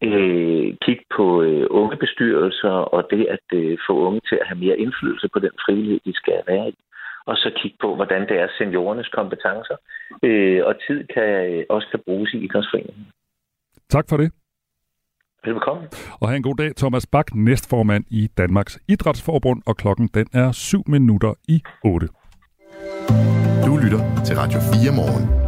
Øh, 0.04 0.76
kig 0.86 1.00
på 1.16 1.42
øh, 1.42 1.68
ungebestyrelser 1.70 2.76
og 2.96 3.08
det 3.12 3.26
at 3.36 3.48
øh, 3.54 3.78
få 3.88 3.94
unge 4.08 4.22
til 4.30 4.38
at 4.42 4.48
have 4.48 4.60
mere 4.60 4.78
indflydelse 4.80 5.28
på 5.34 5.40
den 5.40 5.52
frivillighed, 5.66 6.00
de 6.06 6.14
skal 6.14 6.42
være 6.48 6.70
i. 6.70 6.76
Og 7.26 7.36
så 7.38 7.52
kigge 7.62 7.78
på, 7.82 7.96
hvordan 7.96 8.22
det 8.22 8.38
er 8.40 8.48
seniorernes 8.58 9.08
kompetencer. 9.08 9.78
Øh, 10.24 10.62
og 10.66 10.74
tid 10.88 11.08
kan 11.14 11.66
også 11.70 11.88
kan 11.92 12.00
bruges 12.06 12.34
i 12.34 12.38
idrætsforeningen. 12.38 13.08
Tak 13.90 14.06
for 14.10 14.18
det. 14.18 14.32
Velkommen. 15.46 15.88
Og 16.22 16.28
have 16.30 16.38
en 16.38 16.44
god 16.44 16.56
dag, 16.56 16.76
Thomas 16.76 17.08
Bak, 17.08 17.36
næstformand 17.36 18.06
i 18.12 18.28
Danmarks 18.38 18.80
Idrætsforbund, 18.88 19.62
og 19.66 19.78
klokken 19.78 20.10
den 20.14 20.28
er 20.34 20.52
7 20.52 20.84
minutter 20.88 21.34
i 21.48 21.62
8. 21.86 22.08
Du 23.66 23.78
lytter 23.84 24.02
til 24.26 24.36
Radio 24.36 24.60
4 24.60 24.96
morgen. 24.96 25.47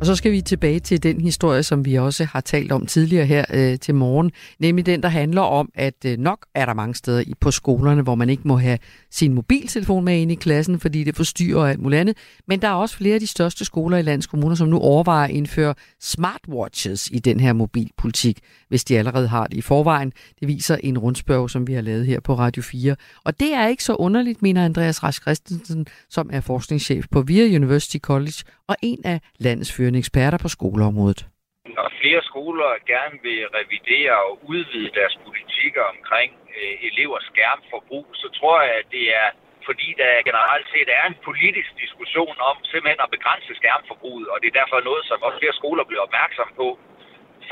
Og 0.00 0.06
så 0.06 0.14
skal 0.14 0.32
vi 0.32 0.40
tilbage 0.40 0.80
til 0.80 1.02
den 1.02 1.20
historie, 1.20 1.62
som 1.62 1.84
vi 1.84 1.94
også 1.94 2.24
har 2.24 2.40
talt 2.40 2.72
om 2.72 2.86
tidligere 2.86 3.26
her 3.26 3.44
øh, 3.54 3.78
til 3.78 3.94
morgen, 3.94 4.30
nemlig 4.58 4.86
den, 4.86 5.02
der 5.02 5.08
handler 5.08 5.42
om, 5.42 5.70
at 5.74 5.94
øh, 6.06 6.18
nok 6.18 6.46
er 6.54 6.66
der 6.66 6.74
mange 6.74 6.94
steder 6.94 7.20
i, 7.20 7.34
på 7.40 7.50
skolerne, 7.50 8.02
hvor 8.02 8.14
man 8.14 8.30
ikke 8.30 8.42
må 8.44 8.56
have 8.56 8.78
sin 9.10 9.34
mobiltelefon 9.34 10.04
med 10.04 10.18
ind 10.18 10.32
i 10.32 10.34
klassen, 10.34 10.80
fordi 10.80 11.04
det 11.04 11.16
forstyrrer 11.16 11.66
alt 11.66 11.80
muligt 11.80 12.00
andet. 12.00 12.16
Men 12.48 12.62
der 12.62 12.68
er 12.68 12.72
også 12.72 12.96
flere 12.96 13.14
af 13.14 13.20
de 13.20 13.26
største 13.26 13.64
skoler 13.64 13.98
i 13.98 14.02
landets 14.02 14.26
kommuner, 14.26 14.54
som 14.54 14.68
nu 14.68 14.78
overvejer 14.78 15.24
at 15.24 15.30
indføre 15.30 15.74
smartwatches 16.00 17.08
i 17.12 17.18
den 17.18 17.40
her 17.40 17.52
mobilpolitik, 17.52 18.38
hvis 18.68 18.84
de 18.84 18.98
allerede 18.98 19.28
har 19.28 19.46
det 19.46 19.56
i 19.56 19.60
forvejen. 19.60 20.12
Det 20.40 20.48
viser 20.48 20.76
en 20.76 20.98
rundspørg, 20.98 21.50
som 21.50 21.66
vi 21.66 21.72
har 21.72 21.82
lavet 21.82 22.06
her 22.06 22.20
på 22.20 22.34
Radio 22.34 22.62
4. 22.62 22.96
Og 23.24 23.40
det 23.40 23.54
er 23.54 23.66
ikke 23.66 23.84
så 23.84 23.94
underligt, 23.94 24.42
mener 24.42 24.64
Andreas 24.64 25.02
Rask 25.02 25.22
Christensen, 25.22 25.86
som 26.10 26.30
er 26.32 26.40
forskningschef 26.40 27.04
på 27.10 27.22
VIA 27.22 27.56
University 27.56 27.98
College 27.98 28.42
og 28.68 28.76
en 28.82 29.00
af 29.04 29.20
landets 29.38 29.72
førende 29.86 30.04
eksperter 30.04 30.38
på 30.44 30.50
skoleområdet. 30.56 31.20
Når 31.78 31.88
flere 32.00 32.22
skoler 32.30 32.70
gerne 32.92 33.16
vil 33.26 33.42
revidere 33.58 34.14
og 34.28 34.32
udvide 34.52 34.90
deres 34.98 35.16
politikker 35.26 35.84
omkring 35.94 36.30
øh, 36.58 36.74
elevers 36.88 37.26
skærmforbrug, 37.32 38.06
så 38.22 38.26
tror 38.38 38.56
jeg, 38.66 38.74
at 38.82 38.88
det 38.96 39.04
er 39.22 39.28
fordi 39.68 39.88
der 40.02 40.26
generelt 40.28 40.66
set 40.74 40.88
er 40.98 41.04
en 41.10 41.18
politisk 41.28 41.70
diskussion 41.84 42.36
om 42.50 42.56
simpelthen 42.70 43.00
at 43.06 43.14
begrænse 43.16 43.52
skærmforbruget, 43.60 44.26
og 44.32 44.36
det 44.40 44.48
er 44.48 44.58
derfor 44.60 44.78
noget, 44.90 45.04
som 45.10 45.18
også 45.26 45.38
flere 45.42 45.58
skoler 45.60 45.84
bliver 45.88 46.02
opmærksom 46.06 46.48
på. 46.60 46.68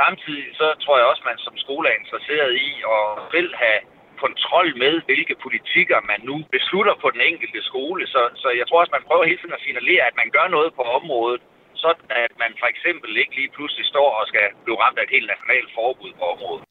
Samtidig 0.01 0.47
så 0.61 0.67
tror 0.83 0.97
jeg 0.99 1.07
også, 1.11 1.23
at 1.25 1.31
man 1.31 1.41
som 1.47 1.55
skole 1.65 1.87
er 1.89 2.01
interesseret 2.03 2.53
i 2.67 2.71
at 2.97 3.05
vil 3.35 3.49
have 3.63 3.81
kontrol 4.25 4.69
med, 4.83 4.95
hvilke 5.09 5.37
politikker 5.45 5.99
man 6.11 6.21
nu 6.31 6.37
beslutter 6.57 6.95
på 7.03 7.09
den 7.15 7.23
enkelte 7.31 7.61
skole. 7.71 8.03
Så, 8.15 8.23
så 8.43 8.49
jeg 8.59 8.67
tror 8.67 8.81
også, 8.81 8.97
man 8.97 9.09
prøver 9.09 9.25
hele 9.31 9.41
tiden 9.41 9.59
at 9.59 9.65
signalere, 9.67 10.05
at 10.11 10.17
man 10.21 10.29
gør 10.37 10.47
noget 10.57 10.71
på 10.79 10.83
området, 10.99 11.43
sådan 11.85 12.07
at 12.25 12.33
man 12.43 12.53
for 12.61 12.69
eksempel 12.75 13.11
ikke 13.23 13.35
lige 13.41 13.51
pludselig 13.57 13.87
står 13.93 14.09
og 14.19 14.25
skal 14.31 14.47
blive 14.65 14.79
ramt 14.83 14.99
af 15.01 15.05
et 15.07 15.13
helt 15.17 15.29
nationalt 15.35 15.71
forbud 15.79 16.13
på 16.19 16.25
området. 16.35 16.63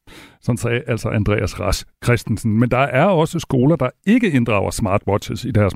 Sådan 0.46 0.62
sagde 0.64 0.80
altså 0.92 1.08
Andreas 1.08 1.60
Ras 1.60 1.78
Christensen. 2.04 2.50
Men 2.60 2.68
der 2.70 2.84
er 3.00 3.06
også 3.22 3.38
skoler, 3.38 3.76
der 3.76 3.90
ikke 4.06 4.28
inddrager 4.38 4.70
smartwatches 4.70 5.44
i 5.44 5.50
deres 5.50 5.74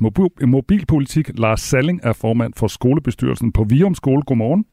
mobilpolitik. 0.57 1.27
Lars 1.45 1.61
Salling 1.61 2.01
er 2.09 2.13
formand 2.13 2.53
for 2.61 2.67
skolebestyrelsen 2.67 3.53
på 3.53 3.63
Vium 3.71 3.95
Skole. 3.95 4.23
Godmorgen. 4.23 4.65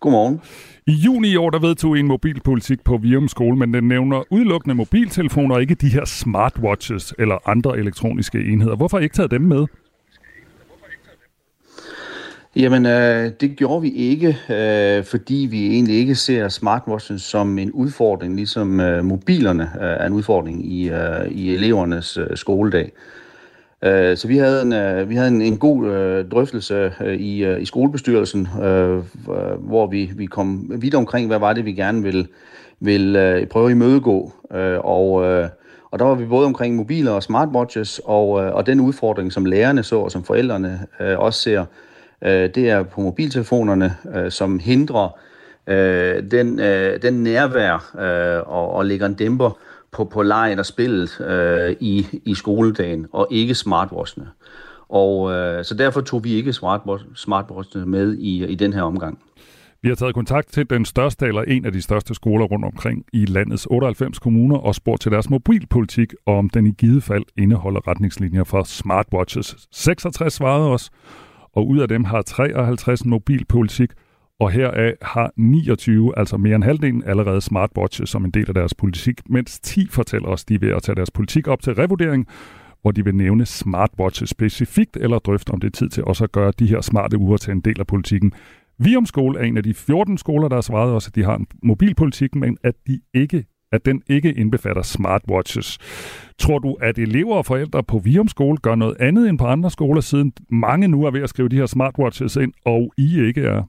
Godmorgen. 0.00 0.40
I 0.86 0.92
juni 0.92 1.28
i 1.32 1.36
år, 1.36 1.50
der 1.50 1.58
vedtog 1.58 1.98
en 1.98 2.06
mobilpolitik 2.06 2.84
på 2.84 2.96
Vium 2.96 3.28
Skole, 3.28 3.56
men 3.56 3.74
den 3.74 3.88
nævner 3.88 4.22
udelukkende 4.30 4.74
mobiltelefoner 4.74 5.54
og 5.54 5.60
ikke 5.60 5.74
de 5.74 5.88
her 5.88 6.04
smartwatches 6.04 7.14
eller 7.18 7.48
andre 7.48 7.78
elektroniske 7.78 8.38
enheder. 8.38 8.76
Hvorfor 8.76 8.98
ikke 8.98 9.14
taget 9.14 9.30
dem 9.30 9.40
med? 9.40 9.66
Jamen, 12.56 12.86
øh, 12.86 13.30
det 13.40 13.56
gjorde 13.56 13.82
vi 13.82 13.90
ikke, 13.90 14.38
øh, 14.50 15.04
fordi 15.04 15.48
vi 15.50 15.66
egentlig 15.72 15.96
ikke 15.96 16.14
ser 16.14 16.48
smartwatches 16.48 17.22
som 17.22 17.58
en 17.58 17.70
udfordring, 17.70 18.36
ligesom 18.36 18.80
øh, 18.80 19.04
mobilerne 19.04 19.62
øh, 19.62 19.80
er 19.80 20.06
en 20.06 20.12
udfordring 20.12 20.72
i, 20.72 20.90
øh, 20.90 21.28
i 21.30 21.54
elevernes 21.54 22.16
øh, 22.16 22.36
skoledag. 22.36 22.92
Øh, 23.84 24.16
så 24.16 24.28
vi 24.28 24.36
havde 24.36 24.62
en, 24.62 24.72
øh, 24.72 25.08
vi 25.08 25.14
havde 25.14 25.28
en, 25.28 25.42
en 25.42 25.58
god 25.58 25.86
øh, 25.86 26.28
drøftelse 26.28 26.92
øh, 27.00 27.14
i, 27.14 27.44
øh, 27.44 27.62
i 27.62 27.64
skolebestyrelsen, 27.64 28.48
øh, 28.62 28.96
øh, 28.96 29.02
hvor 29.58 29.86
vi, 29.86 30.10
vi 30.16 30.26
kom 30.26 30.70
vidt 30.82 30.94
omkring, 30.94 31.26
hvad 31.26 31.38
var 31.38 31.52
det, 31.52 31.64
vi 31.64 31.72
gerne 31.72 32.02
ville, 32.02 32.26
ville 32.80 33.28
øh, 33.28 33.46
prøve 33.46 33.66
at 33.66 33.72
imødegå. 33.72 34.32
Øh, 34.54 34.78
og, 34.78 35.24
øh, 35.24 35.48
og 35.90 35.98
der 35.98 36.04
var 36.04 36.14
vi 36.14 36.24
både 36.24 36.46
omkring 36.46 36.76
mobiler 36.76 37.12
og 37.12 37.22
smartwatches, 37.22 38.00
og, 38.04 38.44
øh, 38.44 38.54
og 38.54 38.66
den 38.66 38.80
udfordring, 38.80 39.32
som 39.32 39.44
lærerne 39.44 39.82
så, 39.82 39.96
og 39.96 40.10
som 40.10 40.24
forældrene 40.24 40.80
øh, 41.00 41.18
også 41.18 41.40
ser, 41.40 41.64
øh, 42.24 42.50
det 42.54 42.70
er 42.70 42.82
på 42.82 43.00
mobiltelefonerne, 43.00 43.96
øh, 44.14 44.30
som 44.30 44.58
hindrer 44.58 45.18
øh, 45.66 46.30
den, 46.30 46.60
øh, 46.60 47.02
den 47.02 47.22
nærvær 47.22 47.96
øh, 47.98 48.42
og, 48.46 48.74
og 48.74 48.86
lægger 48.86 49.06
en 49.06 49.14
dæmper 49.14 49.58
på, 49.92 50.04
på 50.04 50.22
lejen 50.22 50.58
og 50.58 50.66
spillet 50.66 51.20
øh, 51.20 51.76
i, 51.80 52.06
i 52.24 52.34
skoledagen, 52.34 53.06
og 53.12 53.28
ikke 53.30 53.54
smartwatchene. 53.54 54.28
Og 54.88 55.32
øh, 55.32 55.64
så 55.64 55.74
derfor 55.74 56.00
tog 56.00 56.24
vi 56.24 56.32
ikke 56.32 56.52
smartwatchene 57.14 57.86
med 57.86 58.16
i, 58.18 58.46
i 58.46 58.54
den 58.54 58.72
her 58.72 58.82
omgang. 58.82 59.18
Vi 59.82 59.88
har 59.88 59.94
taget 59.94 60.14
kontakt 60.14 60.52
til 60.52 60.70
den 60.70 60.84
største 60.84 61.26
eller 61.26 61.42
en 61.42 61.64
af 61.64 61.72
de 61.72 61.82
største 61.82 62.14
skoler 62.14 62.44
rundt 62.44 62.64
omkring 62.64 63.04
i 63.12 63.24
landets 63.24 63.66
98 63.70 64.18
kommuner 64.18 64.56
og 64.56 64.74
spurgt 64.74 65.02
til 65.02 65.12
deres 65.12 65.30
mobilpolitik, 65.30 66.14
og 66.26 66.38
om 66.38 66.50
den 66.50 66.66
i 66.66 66.70
givet 66.70 67.02
fald 67.02 67.24
indeholder 67.38 67.88
retningslinjer 67.88 68.44
for 68.44 68.62
smartwatches. 68.62 69.56
66 69.72 70.32
svarede 70.34 70.70
os, 70.70 70.90
og 71.52 71.68
ud 71.68 71.78
af 71.78 71.88
dem 71.88 72.04
har 72.04 72.22
53 72.22 73.00
en 73.00 73.10
mobilpolitik, 73.10 73.90
og 74.40 74.50
heraf 74.50 74.92
har 75.02 75.32
29, 75.36 76.18
altså 76.18 76.36
mere 76.36 76.54
end 76.54 76.64
halvdelen, 76.64 77.04
allerede 77.06 77.40
smartwatches 77.40 78.10
som 78.10 78.24
en 78.24 78.30
del 78.30 78.44
af 78.48 78.54
deres 78.54 78.74
politik, 78.74 79.20
mens 79.30 79.60
10 79.60 79.86
fortæller 79.90 80.28
os, 80.28 80.44
de 80.44 80.54
er 80.54 80.58
ved 80.58 80.70
at 80.70 80.82
tage 80.82 80.96
deres 80.96 81.10
politik 81.10 81.48
op 81.48 81.62
til 81.62 81.74
revurdering, 81.74 82.26
hvor 82.82 82.90
de 82.90 83.04
vil 83.04 83.14
nævne 83.14 83.46
smartwatches 83.46 84.30
specifikt, 84.30 84.96
eller 84.96 85.18
drøfte 85.18 85.50
om 85.50 85.60
det 85.60 85.66
er 85.66 85.70
tid 85.70 85.88
til 85.88 86.04
også 86.04 86.24
at 86.24 86.32
gøre 86.32 86.52
de 86.58 86.66
her 86.66 86.80
smarte 86.80 87.18
uger 87.18 87.36
til 87.36 87.52
en 87.52 87.60
del 87.60 87.80
af 87.80 87.86
politikken. 87.86 88.32
Vium 88.78 89.06
Skole 89.06 89.40
er 89.40 89.44
en 89.44 89.56
af 89.56 89.62
de 89.62 89.74
14 89.74 90.18
skoler, 90.18 90.48
der 90.48 90.56
har 90.56 90.60
svaret 90.60 90.92
os, 90.92 91.08
at 91.08 91.14
de 91.14 91.24
har 91.24 91.36
en 91.36 91.46
mobilpolitik, 91.62 92.34
men 92.34 92.56
at 92.62 92.74
de 92.86 93.00
ikke 93.14 93.44
at 93.72 93.84
den 93.84 94.02
ikke 94.08 94.32
indbefatter 94.32 94.82
smartwatches. 94.82 95.78
Tror 96.38 96.58
du, 96.58 96.76
at 96.80 96.98
elever 96.98 97.36
og 97.36 97.46
forældre 97.46 97.82
på 97.82 97.98
Vium 97.98 98.28
Skole 98.28 98.58
gør 98.58 98.74
noget 98.74 98.96
andet 99.00 99.28
end 99.28 99.38
på 99.38 99.44
andre 99.44 99.70
skoler, 99.70 100.00
siden 100.00 100.32
mange 100.48 100.88
nu 100.88 101.04
er 101.04 101.10
ved 101.10 101.22
at 101.22 101.28
skrive 101.28 101.48
de 101.48 101.56
her 101.56 101.66
smartwatches 101.66 102.36
ind, 102.36 102.52
og 102.64 102.92
I 102.96 103.20
ikke 103.20 103.42
er? 103.42 103.62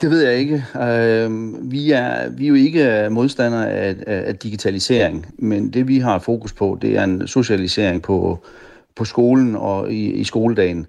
Det 0.00 0.10
ved 0.10 0.22
jeg 0.22 0.34
ikke. 0.34 0.64
Øhm, 0.82 1.72
vi 1.72 1.90
er, 1.90 2.30
vi 2.30 2.44
er 2.44 2.48
jo 2.48 2.54
ikke 2.54 3.08
modstandere 3.10 3.70
af, 3.70 3.96
af 4.06 4.36
digitalisering, 4.36 5.26
men 5.38 5.70
det 5.72 5.88
vi 5.88 5.98
har 5.98 6.18
fokus 6.18 6.52
på, 6.52 6.78
det 6.82 6.96
er 6.96 7.04
en 7.04 7.26
socialisering 7.26 8.02
på, 8.02 8.38
på 8.96 9.04
skolen 9.04 9.56
og 9.56 9.92
i, 9.92 10.12
i 10.12 10.24
skoledagen. 10.24 10.86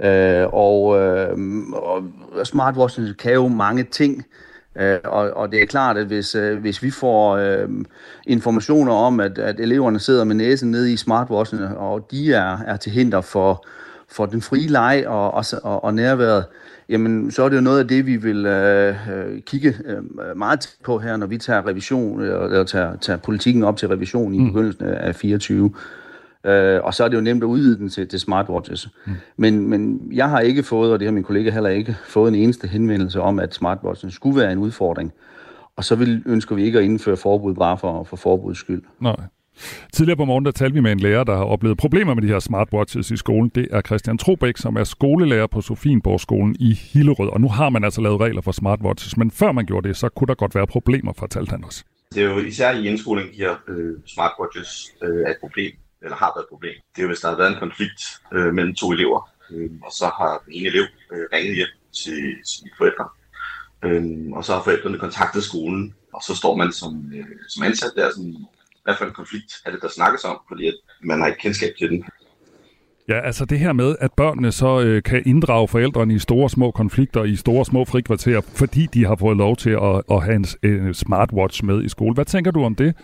Øh, 0.00 0.46
og, 0.52 0.98
øhm, 1.00 1.72
og 1.72 2.02
smartwatches 2.44 3.12
kan 3.18 3.32
jo 3.32 3.48
mange 3.48 3.82
ting, 3.82 4.24
Øh, 4.76 4.98
og, 5.04 5.30
og 5.30 5.52
det 5.52 5.62
er 5.62 5.66
klart, 5.66 5.96
at 5.96 6.06
hvis, 6.06 6.34
øh, 6.34 6.58
hvis 6.58 6.82
vi 6.82 6.90
får 6.90 7.36
øh, 7.36 7.68
informationer 8.26 8.92
om, 8.92 9.20
at, 9.20 9.38
at 9.38 9.60
eleverne 9.60 9.98
sidder 9.98 10.24
med 10.24 10.34
næsen 10.34 10.70
nede 10.70 10.92
i 10.92 10.96
smartwatchene, 10.96 11.78
og 11.78 12.10
de 12.10 12.32
er, 12.32 12.58
er 12.66 12.76
til 12.76 12.92
hinder 12.92 13.20
for, 13.20 13.66
for 14.08 14.26
den 14.26 14.42
frie 14.42 14.68
leg 14.68 15.04
og, 15.06 15.34
og, 15.34 15.44
og, 15.62 15.84
og 15.84 15.94
nærværet, 15.94 16.44
jamen 16.88 17.30
så 17.30 17.42
er 17.42 17.48
det 17.48 17.56
jo 17.56 17.60
noget 17.60 17.78
af 17.78 17.88
det, 17.88 18.06
vi 18.06 18.16
vil 18.16 18.46
øh, 18.46 18.96
kigge 19.46 19.76
øh, 19.86 20.36
meget 20.36 20.76
på 20.84 20.98
her, 20.98 21.16
når 21.16 21.26
vi 21.26 21.38
tager 21.38 21.66
revision, 21.66 22.20
eller, 22.20 22.44
eller 22.44 22.64
tager, 22.64 22.96
tager 22.96 23.16
politikken 23.16 23.64
op 23.64 23.76
til 23.76 23.88
revision 23.88 24.34
i 24.34 24.38
mm. 24.38 24.46
begyndelsen 24.46 24.86
af 24.86 25.14
24. 25.14 25.74
Øh, 26.44 26.80
og 26.84 26.94
så 26.94 27.04
er 27.04 27.08
det 27.08 27.16
jo 27.16 27.20
nemt 27.20 27.42
at 27.42 27.46
udvide 27.46 27.78
den 27.78 27.88
til, 27.88 28.08
til 28.08 28.20
smartwatches. 28.20 28.88
Mm. 29.06 29.12
Men, 29.36 29.68
men 29.68 30.08
jeg 30.12 30.30
har 30.30 30.40
ikke 30.40 30.62
fået, 30.62 30.92
og 30.92 30.98
det 30.98 31.06
har 31.06 31.12
min 31.12 31.24
kollega 31.24 31.50
heller 31.50 31.70
ikke, 31.70 31.96
fået 32.06 32.28
en 32.28 32.34
eneste 32.34 32.68
henvendelse 32.68 33.20
om, 33.20 33.38
at 33.38 33.54
smartwatches 33.54 34.14
skulle 34.14 34.40
være 34.40 34.52
en 34.52 34.58
udfordring. 34.58 35.12
Og 35.76 35.84
så 35.84 35.94
vil, 35.94 36.22
ønsker 36.26 36.54
vi 36.54 36.64
ikke 36.64 36.78
at 36.78 36.84
indføre 36.84 37.16
forbud 37.16 37.54
bare 37.54 37.78
for, 37.78 38.04
for 38.04 38.16
forbuds 38.16 38.58
skyld. 38.58 38.82
Nej. 39.00 39.16
Tidligere 39.92 40.16
på 40.16 40.24
morgen 40.24 40.44
der 40.44 40.50
talte 40.50 40.74
vi 40.74 40.80
med 40.80 40.92
en 40.92 41.00
lærer, 41.00 41.24
der 41.24 41.36
har 41.36 41.44
oplevet 41.44 41.78
problemer 41.78 42.14
med 42.14 42.22
de 42.22 42.28
her 42.28 42.38
smartwatches 42.38 43.10
i 43.10 43.16
skolen. 43.16 43.50
Det 43.54 43.68
er 43.70 43.80
Christian 43.80 44.18
Trobæk, 44.18 44.56
som 44.56 44.76
er 44.76 44.84
skolelærer 44.84 45.46
på 45.46 45.60
Sofienborgskolen 45.60 46.56
i 46.60 46.72
Hillerød. 46.72 47.28
Og 47.28 47.40
nu 47.40 47.48
har 47.48 47.70
man 47.70 47.84
altså 47.84 48.00
lavet 48.00 48.20
regler 48.20 48.40
for 48.42 48.52
smartwatches, 48.52 49.16
men 49.16 49.30
før 49.30 49.52
man 49.52 49.66
gjorde 49.66 49.88
det, 49.88 49.96
så 49.96 50.08
kunne 50.08 50.28
der 50.28 50.34
godt 50.34 50.54
være 50.54 50.66
problemer, 50.66 51.12
fortalte 51.12 51.50
han 51.50 51.64
os. 51.64 51.84
Det 52.14 52.24
er 52.24 52.30
jo 52.30 52.38
især 52.38 52.72
i 52.72 52.86
indskolingen, 52.88 53.34
de 53.34 53.38
her 53.38 53.54
øh, 53.68 53.96
smartwatches 54.06 54.92
øh, 55.02 55.22
er 55.26 55.30
et 55.30 55.36
problem 55.40 55.72
eller 56.02 56.16
har 56.16 56.32
været 56.34 56.44
et 56.44 56.48
problem. 56.48 56.76
Det 56.96 57.02
er 57.02 57.06
hvis 57.06 57.20
der 57.20 57.28
har 57.28 57.36
været 57.36 57.52
en 57.52 57.62
konflikt 57.66 58.00
øh, 58.32 58.54
mellem 58.54 58.74
to 58.74 58.92
elever, 58.92 59.30
øh, 59.50 59.70
og 59.86 59.92
så 59.92 60.06
har 60.18 60.42
den 60.44 60.52
ene 60.52 60.68
elev 60.68 60.86
øh, 61.12 61.24
ringet 61.32 61.54
hjem 61.56 61.72
til 62.02 62.20
sine 62.52 62.70
forældre, 62.78 63.06
øh, 63.84 64.32
og 64.36 64.44
så 64.44 64.54
har 64.54 64.62
forældrene 64.62 64.98
kontaktet 64.98 65.42
skolen, 65.42 65.94
og 66.14 66.22
så 66.26 66.36
står 66.36 66.56
man 66.56 66.72
som, 66.72 67.12
øh, 67.14 67.26
som 67.48 67.62
ansat 67.62 67.92
der, 67.96 68.10
sådan, 68.10 68.36
hvad 68.84 68.94
for 68.98 69.04
en 69.04 69.12
konflikt 69.12 69.52
er 69.64 69.70
det, 69.70 69.82
der 69.82 69.88
snakkes 69.88 70.24
om, 70.24 70.38
fordi 70.48 70.66
at 70.66 70.74
man 71.02 71.20
har 71.20 71.26
ikke 71.26 71.40
kendskab 71.40 71.72
til 71.78 71.90
den. 71.90 72.04
Ja, 73.08 73.20
altså 73.20 73.44
det 73.44 73.58
her 73.58 73.72
med, 73.72 73.96
at 74.00 74.12
børnene 74.12 74.52
så 74.52 74.80
øh, 74.80 75.02
kan 75.02 75.22
inddrage 75.26 75.68
forældrene 75.68 76.14
i 76.14 76.18
store 76.18 76.50
små 76.50 76.70
konflikter, 76.70 77.24
i 77.24 77.36
store 77.36 77.64
små 77.64 77.84
frikvarterer, 77.84 78.40
fordi 78.40 78.86
de 78.86 79.06
har 79.06 79.16
fået 79.16 79.36
lov 79.36 79.56
til 79.56 79.70
at, 79.70 80.02
at 80.10 80.22
have 80.22 80.34
en, 80.34 80.46
en 80.62 80.94
smartwatch 80.94 81.64
med 81.64 81.84
i 81.84 81.88
skole. 81.88 82.14
Hvad 82.14 82.24
tænker 82.24 82.50
du 82.50 82.64
om 82.64 82.74
det? 82.74 82.94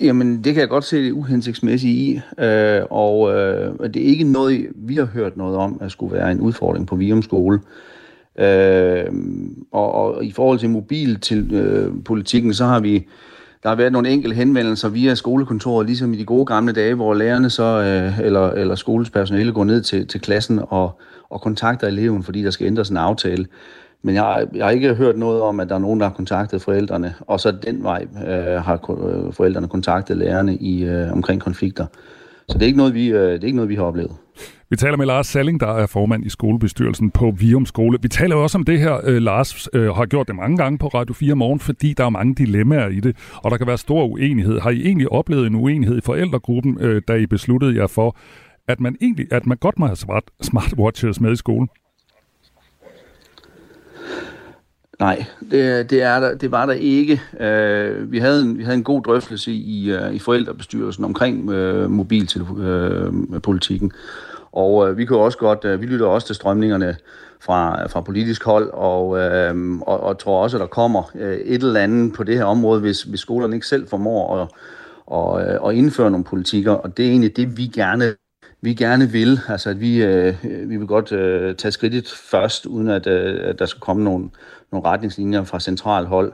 Jamen, 0.00 0.44
det 0.44 0.54
kan 0.54 0.60
jeg 0.60 0.68
godt 0.68 0.84
se 0.84 1.04
det 1.04 1.12
uhensigtsmæssige 1.12 1.94
i, 1.94 2.20
øh, 2.44 2.82
og 2.90 3.34
øh, 3.34 3.94
det 3.94 3.96
er 3.96 4.06
ikke 4.06 4.24
noget, 4.24 4.66
vi 4.74 4.94
har 4.94 5.04
hørt 5.04 5.36
noget 5.36 5.56
om, 5.56 5.78
at 5.80 5.92
skulle 5.92 6.16
være 6.16 6.32
en 6.32 6.40
udfordring 6.40 6.86
på 6.86 6.96
Virum 6.96 7.22
skole. 7.22 7.60
Øh, 8.38 9.04
og, 9.72 9.92
og 9.92 10.24
i 10.24 10.32
forhold 10.32 10.58
til 10.58 10.70
mobil 10.70 11.20
til 11.20 11.54
øh, 11.54 11.92
politikken, 12.04 12.54
så 12.54 12.64
har 12.64 12.80
vi 12.80 13.06
der 13.64 13.70
har 13.70 13.76
været 13.76 13.92
nogle 13.92 14.08
enkelte 14.08 14.36
henvendelser 14.36 14.88
via 14.88 15.14
skolekontoret, 15.14 15.86
ligesom 15.86 16.14
i 16.14 16.16
de 16.16 16.24
gode 16.24 16.46
gamle 16.46 16.72
dage, 16.72 16.94
hvor 16.94 17.14
lærerne 17.14 17.50
så, 17.50 17.62
øh, 17.62 18.26
eller, 18.26 18.50
eller 18.50 18.74
skolens 18.74 19.10
personale 19.10 19.52
går 19.52 19.64
ned 19.64 19.82
til, 19.82 20.06
til 20.06 20.20
klassen 20.20 20.60
og, 20.68 21.00
og 21.30 21.40
kontakter 21.40 21.86
eleven, 21.88 22.22
fordi 22.22 22.42
der 22.42 22.50
skal 22.50 22.66
ændres 22.66 22.88
en 22.88 22.96
aftale. 22.96 23.46
Men 24.04 24.14
jeg, 24.14 24.46
jeg 24.54 24.64
har 24.64 24.70
ikke 24.70 24.94
hørt 24.94 25.18
noget 25.18 25.42
om, 25.42 25.60
at 25.60 25.68
der 25.68 25.74
er 25.74 25.78
nogen, 25.78 26.00
der 26.00 26.06
har 26.06 26.14
kontaktet 26.14 26.62
forældrene, 26.62 27.14
og 27.20 27.40
så 27.40 27.50
den 27.66 27.82
vej 27.82 28.06
øh, 28.26 28.62
har 28.64 28.90
øh, 28.90 29.32
forældrene 29.32 29.68
kontaktet 29.68 30.16
lærerne 30.16 30.56
i 30.56 30.84
øh, 30.84 31.12
omkring 31.12 31.40
konflikter. 31.40 31.86
Så 32.48 32.58
det 32.58 32.62
er, 32.62 32.66
ikke 32.66 32.78
noget, 32.78 32.94
vi, 32.94 33.08
øh, 33.08 33.32
det 33.32 33.42
er 33.42 33.44
ikke 33.44 33.56
noget, 33.56 33.68
vi 33.68 33.74
har 33.74 33.82
oplevet. 33.82 34.12
Vi 34.70 34.76
taler 34.76 34.96
med 34.96 35.06
Lars 35.06 35.26
Salling, 35.26 35.60
der 35.60 35.66
er 35.66 35.86
formand 35.86 36.26
i 36.26 36.28
skolebestyrelsen 36.28 37.10
på 37.10 37.34
Vium 37.38 37.66
Skole. 37.66 37.98
Vi 38.02 38.08
taler 38.08 38.36
jo 38.36 38.42
også 38.42 38.58
om 38.58 38.64
det 38.64 38.80
her. 38.80 39.00
Øh, 39.04 39.22
Lars 39.22 39.68
øh, 39.72 39.94
har 39.94 40.06
gjort 40.06 40.28
det 40.28 40.36
mange 40.36 40.56
gange 40.56 40.78
på 40.78 40.88
Radio 40.88 41.14
4 41.14 41.34
morgen, 41.34 41.60
fordi 41.60 41.92
der 41.92 42.04
er 42.04 42.10
mange 42.10 42.34
dilemmaer 42.34 42.88
i 42.88 43.00
det, 43.00 43.16
og 43.36 43.50
der 43.50 43.56
kan 43.56 43.66
være 43.66 43.78
stor 43.78 44.04
uenighed. 44.04 44.60
Har 44.60 44.70
I 44.70 44.82
egentlig 44.86 45.12
oplevet 45.12 45.46
en 45.46 45.54
uenighed 45.54 45.98
i 45.98 46.00
forældregruppen, 46.00 46.78
øh, 46.80 47.02
da 47.08 47.14
I 47.14 47.26
besluttede 47.26 47.76
jer 47.76 47.86
for, 47.86 48.16
at 48.68 48.80
man 48.80 48.96
egentlig 49.00 49.26
at 49.32 49.46
man 49.46 49.56
godt 49.56 49.78
må 49.78 49.86
have 49.86 49.96
smart, 49.96 50.24
smartwatches 50.42 51.20
med 51.20 51.32
i 51.32 51.36
skolen? 51.36 51.68
Nej, 55.00 55.24
det, 55.50 55.90
det, 55.90 56.02
er 56.02 56.20
der, 56.20 56.34
det 56.34 56.50
var 56.50 56.66
der 56.66 56.72
ikke. 56.72 57.22
Øh, 57.40 58.12
vi, 58.12 58.18
havde 58.18 58.42
en, 58.42 58.58
vi 58.58 58.62
havde 58.62 58.76
en 58.76 58.84
god 58.84 59.02
drøftelse 59.02 59.52
i, 59.52 59.90
øh, 59.90 60.14
i 60.14 60.18
forældrebestyrelsen 60.18 61.04
omkring 61.04 61.50
øh, 61.50 61.90
mobilpolitikken. 61.90 63.92
Øh, 63.94 64.00
og 64.52 64.90
øh, 64.90 64.98
vi 64.98 65.04
kan 65.04 65.16
også 65.16 65.38
godt, 65.38 65.64
øh, 65.64 65.80
vi 65.80 65.86
lytter 65.86 66.06
også 66.06 66.26
til 66.26 66.36
strømningerne 66.36 66.96
fra, 67.40 67.86
fra 67.86 68.00
politisk 68.00 68.44
hold, 68.44 68.70
og, 68.72 69.18
øh, 69.18 69.80
og, 69.80 70.00
og 70.00 70.18
tror 70.18 70.42
også, 70.42 70.56
at 70.56 70.60
der 70.60 70.66
kommer 70.66 71.10
øh, 71.14 71.36
et 71.36 71.62
eller 71.62 71.80
andet 71.80 72.12
på 72.12 72.24
det 72.24 72.36
her 72.36 72.44
område, 72.44 72.80
hvis, 72.80 73.02
hvis 73.02 73.20
skolerne 73.20 73.56
ikke 73.56 73.66
selv 73.66 73.88
formår 73.88 74.42
at, 74.42 74.48
og, 75.06 75.42
øh, 75.42 75.62
og 75.62 75.74
indføre 75.74 76.10
nogle 76.10 76.24
politikker. 76.24 76.72
Og 76.72 76.96
det 76.96 77.06
er 77.06 77.10
egentlig 77.10 77.36
det, 77.36 77.56
vi 77.56 77.66
gerne 77.66 78.14
vi 78.64 78.74
gerne 78.74 79.10
vil. 79.10 79.40
Altså, 79.48 79.70
at 79.70 79.80
vi, 79.80 80.02
øh, 80.02 80.34
vi 80.42 80.76
vil 80.76 80.86
godt 80.86 81.12
øh, 81.12 81.54
tage 81.54 81.72
skridtet 81.72 82.08
først, 82.30 82.66
uden 82.66 82.88
at, 82.88 83.06
øh, 83.06 83.48
at 83.48 83.58
der 83.58 83.66
skal 83.66 83.80
komme 83.80 84.04
nogle, 84.04 84.30
nogle 84.74 84.88
retningslinjer 84.88 85.44
fra 85.44 85.60
central 85.60 86.06
hold. 86.06 86.32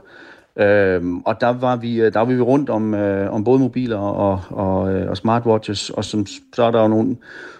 Øhm, 0.55 1.19
og 1.19 1.41
der 1.41 1.47
var 1.47 1.75
vi 1.75 2.01
øh, 2.01 2.13
der 2.13 2.19
var 2.19 2.25
vi 2.25 2.41
rundt 2.41 2.69
om, 2.69 2.93
øh, 2.93 3.33
om 3.33 3.43
både 3.43 3.59
mobiler 3.59 3.97
og, 3.97 4.41
og, 4.49 4.93
øh, 4.93 5.09
og 5.09 5.17
smartwatches, 5.17 5.89
og 5.89 6.05
som, 6.05 6.25
så 6.53 6.63
er 6.63 6.71
der 6.71 6.81
jo 6.81 6.87
nogle, 6.87 7.17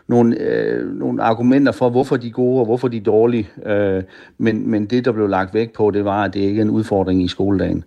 nogle, 0.08 0.40
øh, 0.40 1.00
nogle 1.00 1.24
argumenter 1.24 1.72
for, 1.72 1.90
hvorfor 1.90 2.18
de 2.18 2.28
er 2.28 2.32
gode 2.32 2.60
og 2.60 2.66
hvorfor 2.66 2.88
de 2.88 2.98
er 2.98 3.02
dårlige. 3.02 3.50
Øh, 3.66 4.04
men, 4.38 4.70
men 4.70 4.86
det, 4.86 5.06
der 5.06 5.12
blev 5.12 5.28
lagt 5.28 5.54
væk 5.54 5.74
på, 5.74 5.92
det 5.92 6.06
var, 6.06 6.24
at 6.24 6.34
det 6.34 6.40
ikke 6.40 6.58
er 6.58 6.66
en 6.66 6.70
udfordring 6.70 7.24
i 7.24 7.28
skoledagen. 7.28 7.84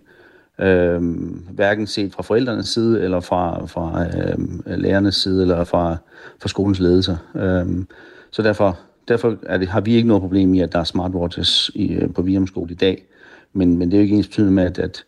Øh, 0.59 1.01
hverken 1.51 1.87
set 1.87 2.13
fra 2.13 2.23
forældrenes 2.23 2.67
side, 2.67 3.03
eller 3.03 3.19
fra, 3.19 3.65
fra 3.65 4.05
øh, 4.05 4.37
lærernes 4.77 5.15
side, 5.15 5.41
eller 5.41 5.63
fra, 5.63 5.97
fra 6.41 6.49
skolens 6.49 6.79
ledelse. 6.79 7.17
Øh, 7.35 7.65
så 8.31 8.41
derfor, 8.41 8.79
derfor 9.07 9.37
er 9.43 9.57
det, 9.57 9.67
har 9.67 9.81
vi 9.81 9.95
ikke 9.95 10.07
noget 10.07 10.21
problem 10.21 10.53
i, 10.53 10.59
at 10.59 10.71
der 10.71 10.79
er 10.79 10.83
smartwatches 10.83 11.71
i, 11.75 11.93
øh, 11.93 12.13
på 12.13 12.21
Virum 12.21 12.47
i 12.69 12.73
dag. 12.73 13.03
Men, 13.53 13.77
men 13.77 13.91
det 13.91 13.97
er 13.97 14.01
jo 14.01 14.03
ikke 14.03 14.15
ens 14.15 14.37
med, 14.37 14.63
at, 14.63 14.79
at, 14.79 15.05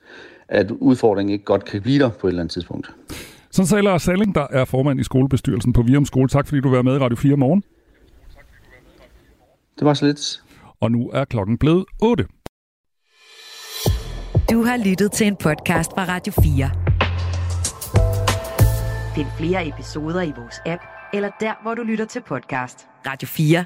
at 0.48 0.72
udfordringen 0.72 1.34
ikke 1.34 1.46
godt 1.46 1.66
kan 1.66 1.82
blive 1.82 2.00
der 2.00 2.10
på 2.10 2.28
et 2.28 2.32
eller 2.32 2.42
andet 2.42 2.54
tidspunkt. 2.54 2.92
Så 3.52 3.66
sagde 3.66 3.84
Lars 3.84 4.02
Salling, 4.02 4.36
der 4.36 4.48
er 4.50 4.66
formand 4.66 5.00
i 5.00 5.04
skolebestyrelsen 5.04 5.74
på 5.74 5.82
Virum 5.82 6.06
Skole. 6.06 6.28
Tak 6.28 6.48
fordi 6.48 6.62
du 6.62 6.70
var 6.70 6.82
med 6.82 6.96
i 6.96 6.98
Radio 6.98 7.16
4 7.18 7.38
morgen. 7.38 7.64
Det 9.80 9.86
var 9.86 9.94
så 9.94 10.06
lidt. 10.06 10.44
Og 10.80 10.92
nu 10.92 11.10
er 11.10 11.26
klokken 11.26 11.58
blevet 11.58 11.86
8. 12.02 12.26
Du 14.52 14.64
har 14.64 14.90
lyttet 14.90 15.12
til 15.12 15.28
en 15.28 15.36
podcast 15.36 15.92
fra 15.92 16.06
Radio 16.08 16.34
4. 16.34 16.70
Find 19.16 19.28
flere 19.38 19.68
episoder 19.68 20.22
i 20.22 20.34
vores 20.38 20.56
app, 20.66 20.82
eller 21.14 21.30
der, 21.40 21.54
hvor 21.62 21.74
du 21.74 21.84
lytter 21.84 22.06
til 22.06 22.22
podcast. 22.28 22.88
Radio 23.06 23.28
4. 23.28 23.66